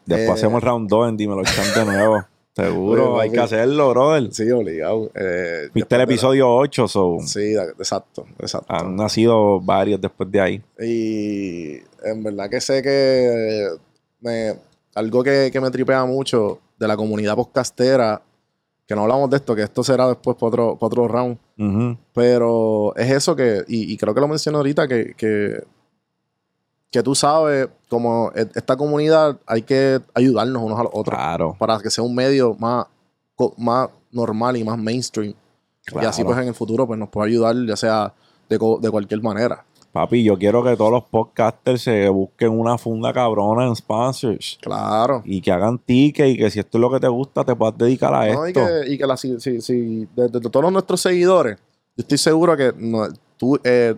Después 0.05 0.29
Eh, 0.29 0.31
hacemos 0.33 0.61
el 0.61 0.67
round 0.69 0.87
2 0.87 1.09
en 1.09 1.17
Dímelo 1.17 1.41
Chan 1.45 1.85
de 1.87 1.91
nuevo. 1.91 2.23
Seguro, 2.55 3.19
hay 3.19 3.31
que 3.31 3.39
hacerlo, 3.39 3.89
brother. 3.89 4.31
Sí, 4.31 4.51
obligado. 4.51 5.09
Eh, 5.15 5.69
Viste 5.73 5.95
el 5.95 6.01
episodio 6.01 6.47
8, 6.55 6.87
so 6.87 7.17
Sí, 7.25 7.55
exacto, 7.55 8.27
exacto. 8.37 8.71
han 8.71 8.95
nacido 8.95 9.59
varios 9.59 9.99
después 9.99 10.29
de 10.29 10.39
ahí. 10.41 10.63
Y 10.79 11.77
en 12.07 12.21
verdad 12.23 12.51
que 12.51 12.61
sé 12.61 12.83
que 12.83 13.69
me, 14.21 14.53
algo 14.95 15.23
que, 15.23 15.49
que 15.51 15.59
me 15.61 15.71
tripea 15.71 16.05
mucho 16.05 16.59
de 16.79 16.87
la 16.87 16.95
comunidad 16.97 17.35
podcastera, 17.35 18.21
que 18.85 18.95
no 18.95 19.03
hablamos 19.03 19.29
de 19.29 19.37
esto, 19.37 19.55
que 19.55 19.63
esto 19.63 19.83
será 19.83 20.07
después 20.07 20.35
para 20.35 20.47
otro, 20.49 20.75
para 20.77 20.87
otro 20.87 21.07
round, 21.07 21.37
pero 22.13 22.93
es 22.95 23.09
eso 23.11 23.35
que, 23.35 23.63
y, 23.67 23.91
y 23.93 23.97
creo 23.97 24.13
que 24.13 24.21
lo 24.21 24.27
mencioné 24.27 24.57
ahorita, 24.57 24.87
que, 24.87 25.13
que, 25.15 25.63
que 26.91 27.01
tú 27.03 27.15
sabes, 27.15 27.69
como 27.89 28.31
e- 28.35 28.47
esta 28.55 28.75
comunidad 28.75 29.37
hay 29.47 29.61
que 29.63 29.99
ayudarnos 30.13 30.61
unos 30.61 30.79
a 30.79 30.83
los 30.83 30.91
otros 30.93 31.17
Claro, 31.17 31.55
para 31.57 31.79
que 31.79 31.89
sea 31.89 32.03
un 32.03 32.13
medio 32.13 32.55
más, 32.59 32.85
más 33.57 33.89
normal 34.11 34.57
y 34.57 34.63
más 34.63 34.77
mainstream. 34.77 35.33
Y 36.01 36.05
así 36.05 36.23
pues 36.23 36.37
en 36.37 36.47
el 36.49 36.53
futuro 36.53 36.85
pues 36.87 36.99
nos 36.99 37.09
puede 37.09 37.29
ayudar, 37.31 37.55
ya 37.65 37.75
sea 37.75 38.13
de, 38.49 38.57
de 38.81 38.91
cualquier 38.91 39.21
manera. 39.21 39.65
Papi, 39.93 40.23
yo 40.23 40.39
quiero 40.39 40.63
que 40.63 40.75
todos 40.75 40.91
los 40.91 41.03
podcasters 41.03 41.83
se 41.83 42.09
busquen 42.09 42.49
una 42.49 42.79
funda 42.79 43.13
cabrona 43.13 43.67
en 43.67 43.75
sponsors. 43.75 44.57
Claro. 44.59 45.21
Y 45.23 45.39
que 45.39 45.51
hagan 45.51 45.77
tickets 45.77 46.33
y 46.33 46.37
que 46.37 46.49
si 46.49 46.59
esto 46.59 46.79
es 46.79 46.81
lo 46.81 46.89
que 46.91 46.99
te 46.99 47.07
gusta, 47.07 47.45
te 47.45 47.55
puedas 47.55 47.77
dedicar 47.77 48.11
a 48.11 48.25
No, 48.33 48.47
y 48.47 48.49
esto. 48.49 48.65
que, 48.65 48.91
y 48.91 48.97
que 48.97 49.05
la, 49.05 49.15
si, 49.15 49.39
si- 49.39 49.61
si- 49.61 50.07
de, 50.15 50.29
de 50.29 50.39
todos 50.49 50.71
nuestros 50.71 50.99
seguidores, 50.99 51.57
yo 51.95 52.01
estoy 52.01 52.17
seguro 52.17 52.57
que 52.57 52.73
no, 52.75 53.03
tú, 53.37 53.59
eh, 53.63 53.93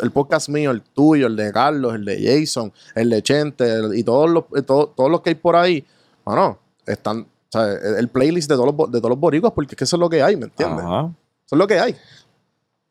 el 0.00 0.10
podcast 0.12 0.48
mío, 0.48 0.70
el 0.70 0.80
tuyo, 0.80 1.26
el 1.26 1.34
de 1.34 1.50
Carlos, 1.52 1.96
el 1.96 2.04
de 2.04 2.22
Jason, 2.40 2.72
el 2.94 3.10
de 3.10 3.20
Chente 3.20 3.64
el- 3.64 3.98
y 3.98 4.04
todos 4.04 4.30
los, 4.30 4.44
eh, 4.54 4.62
todo- 4.62 4.86
todos 4.96 5.10
los 5.10 5.22
que 5.22 5.30
hay 5.30 5.34
por 5.34 5.56
ahí, 5.56 5.84
bueno, 6.24 6.56
están, 6.86 7.22
o 7.22 7.26
sea, 7.50 7.64
el 7.72 7.96
el 7.98 8.08
playlist 8.10 8.48
de 8.48 8.54
todos 8.54 8.72
los, 8.72 8.92
de 8.92 8.98
todos 9.00 9.10
los 9.10 9.18
boricuas, 9.18 9.52
porque 9.52 9.72
es 9.74 9.76
que 9.76 9.82
eso 9.84 9.96
es 9.96 10.00
lo 10.00 10.08
que 10.08 10.22
hay, 10.22 10.36
¿me 10.36 10.44
entiendes? 10.44 10.84
Ajá. 10.84 11.10
Eso 11.44 11.56
es 11.56 11.58
lo 11.58 11.66
que 11.66 11.80
hay. 11.80 11.96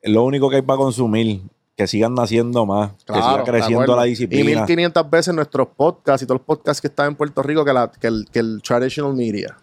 Es 0.02 0.12
lo 0.12 0.26
único 0.26 0.50
que 0.50 0.58
hay 0.58 0.62
para 0.64 0.78
consumir. 0.80 1.44
Que 1.82 1.88
sigan 1.88 2.14
naciendo 2.14 2.64
más. 2.68 2.92
que 3.08 3.16
siga 3.16 3.44
creciendo 3.44 3.96
la 3.96 4.06
Y 4.06 4.12
disciplina. 4.12 4.62
1500 4.62 5.10
veces 5.10 5.34
nuestros 5.34 5.68
podcasts 5.76 6.22
y 6.22 6.28
todos 6.28 6.40
los 6.40 6.46
podcasts 6.46 6.80
que 6.80 6.90
están 6.90 7.08
en 7.08 7.16
Puerto 7.16 7.42
Rico 7.42 7.66
que, 7.66 7.74
la, 7.74 7.92
que, 7.92 8.06
el, 8.06 8.28
que 8.32 8.38
el 8.38 8.62
traditional 8.62 9.16
media. 9.16 9.58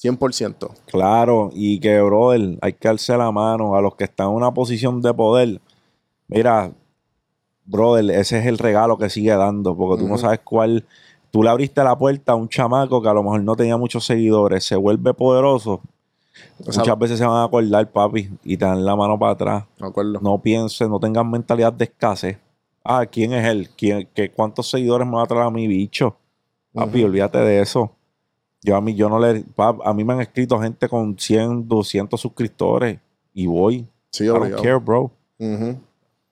100%. 0.00 0.70
Claro, 0.86 1.50
y 1.52 1.80
que, 1.80 2.00
brother, 2.00 2.58
hay 2.60 2.74
que 2.74 2.86
darse 2.86 3.16
la 3.16 3.32
mano 3.32 3.74
a 3.74 3.80
los 3.80 3.96
que 3.96 4.04
están 4.04 4.28
en 4.28 4.34
una 4.34 4.54
posición 4.54 5.02
de 5.02 5.12
poder. 5.12 5.60
Mira, 6.28 6.70
brother, 7.64 8.08
ese 8.12 8.38
es 8.38 8.46
el 8.46 8.56
regalo 8.56 8.96
que 8.96 9.10
sigue 9.10 9.34
dando, 9.34 9.76
porque 9.76 10.00
tú 10.00 10.08
no 10.08 10.16
sabes 10.16 10.38
cuál 10.44 10.86
tú 11.32 11.42
le 11.42 11.50
abriste 11.50 11.82
la 11.82 11.98
puerta 11.98 12.34
a 12.34 12.36
un 12.36 12.48
chamaco 12.48 13.02
que 13.02 13.08
a 13.08 13.14
lo 13.14 13.24
mejor 13.24 13.42
no 13.42 13.56
tenía 13.56 13.76
muchos 13.76 14.06
seguidores, 14.06 14.62
se 14.62 14.76
vuelve 14.76 15.12
poderoso. 15.12 15.80
Sea, 16.72 16.82
Muchas 16.82 16.98
veces 16.98 17.18
se 17.18 17.26
van 17.26 17.36
a 17.36 17.44
acordar, 17.44 17.90
papi, 17.90 18.30
y 18.44 18.56
te 18.56 18.64
dan 18.64 18.84
la 18.84 18.96
mano 18.96 19.18
para 19.18 19.32
atrás. 19.32 19.64
Acuerdo. 19.80 20.20
No 20.20 20.40
pienses, 20.40 20.88
no 20.88 20.98
tengas 20.98 21.24
mentalidad 21.24 21.72
de 21.72 21.84
escasez. 21.84 22.38
Ah, 22.84 23.04
¿quién 23.06 23.32
es 23.32 23.46
él? 23.46 23.68
¿Quién, 23.76 24.08
qué, 24.14 24.30
¿Cuántos 24.30 24.70
seguidores 24.70 25.06
me 25.06 25.14
va 25.16 25.22
a 25.22 25.26
traer 25.26 25.44
a 25.44 25.50
mi 25.50 25.66
bicho? 25.66 26.16
Papi, 26.72 27.02
olvídate 27.04 27.38
de 27.38 27.60
eso. 27.60 27.90
Yo 28.62 28.76
a 28.76 28.80
mí, 28.80 28.94
yo 28.94 29.08
no 29.08 29.18
le. 29.18 29.40
pap, 29.54 29.80
a 29.84 29.92
mí 29.94 30.04
me 30.04 30.14
han 30.14 30.20
escrito 30.20 30.58
gente 30.60 30.88
con 30.88 31.18
100, 31.18 31.68
200 31.68 32.20
suscriptores 32.20 32.98
y 33.32 33.46
voy. 33.46 33.86
Sí, 34.10 34.24
I 34.24 34.28
don't 34.28 34.54
care, 34.56 34.76
bro. 34.76 35.10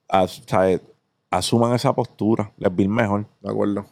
As- 0.09 0.43
sea, 0.47 0.81
asuman 1.31 1.75
esa 1.75 1.93
postura. 1.95 2.53
Les 2.57 2.75
vi 2.75 2.89
mejor. 2.89 3.27
De 3.41 3.51
acuerdo. 3.51 3.85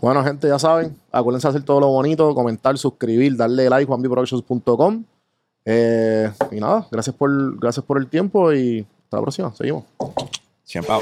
Bueno, 0.00 0.22
gente, 0.24 0.48
ya 0.48 0.58
saben. 0.58 0.96
Acuérdense 1.10 1.48
de 1.48 1.50
hacer 1.50 1.64
todo 1.64 1.80
lo 1.80 1.88
bonito, 1.88 2.34
comentar, 2.34 2.76
suscribir, 2.78 3.36
darle 3.36 3.68
like, 3.68 3.86
juanbiproductions.com. 3.86 5.04
Eh, 5.64 6.30
y 6.50 6.60
nada, 6.60 6.86
gracias 6.90 7.16
por, 7.16 7.58
gracias 7.58 7.84
por 7.84 7.98
el 7.98 8.06
tiempo 8.08 8.52
y 8.52 8.86
hasta 9.04 9.16
la 9.16 9.22
próxima. 9.22 9.54
Seguimos. 9.54 9.84
Siempre. 10.64 10.94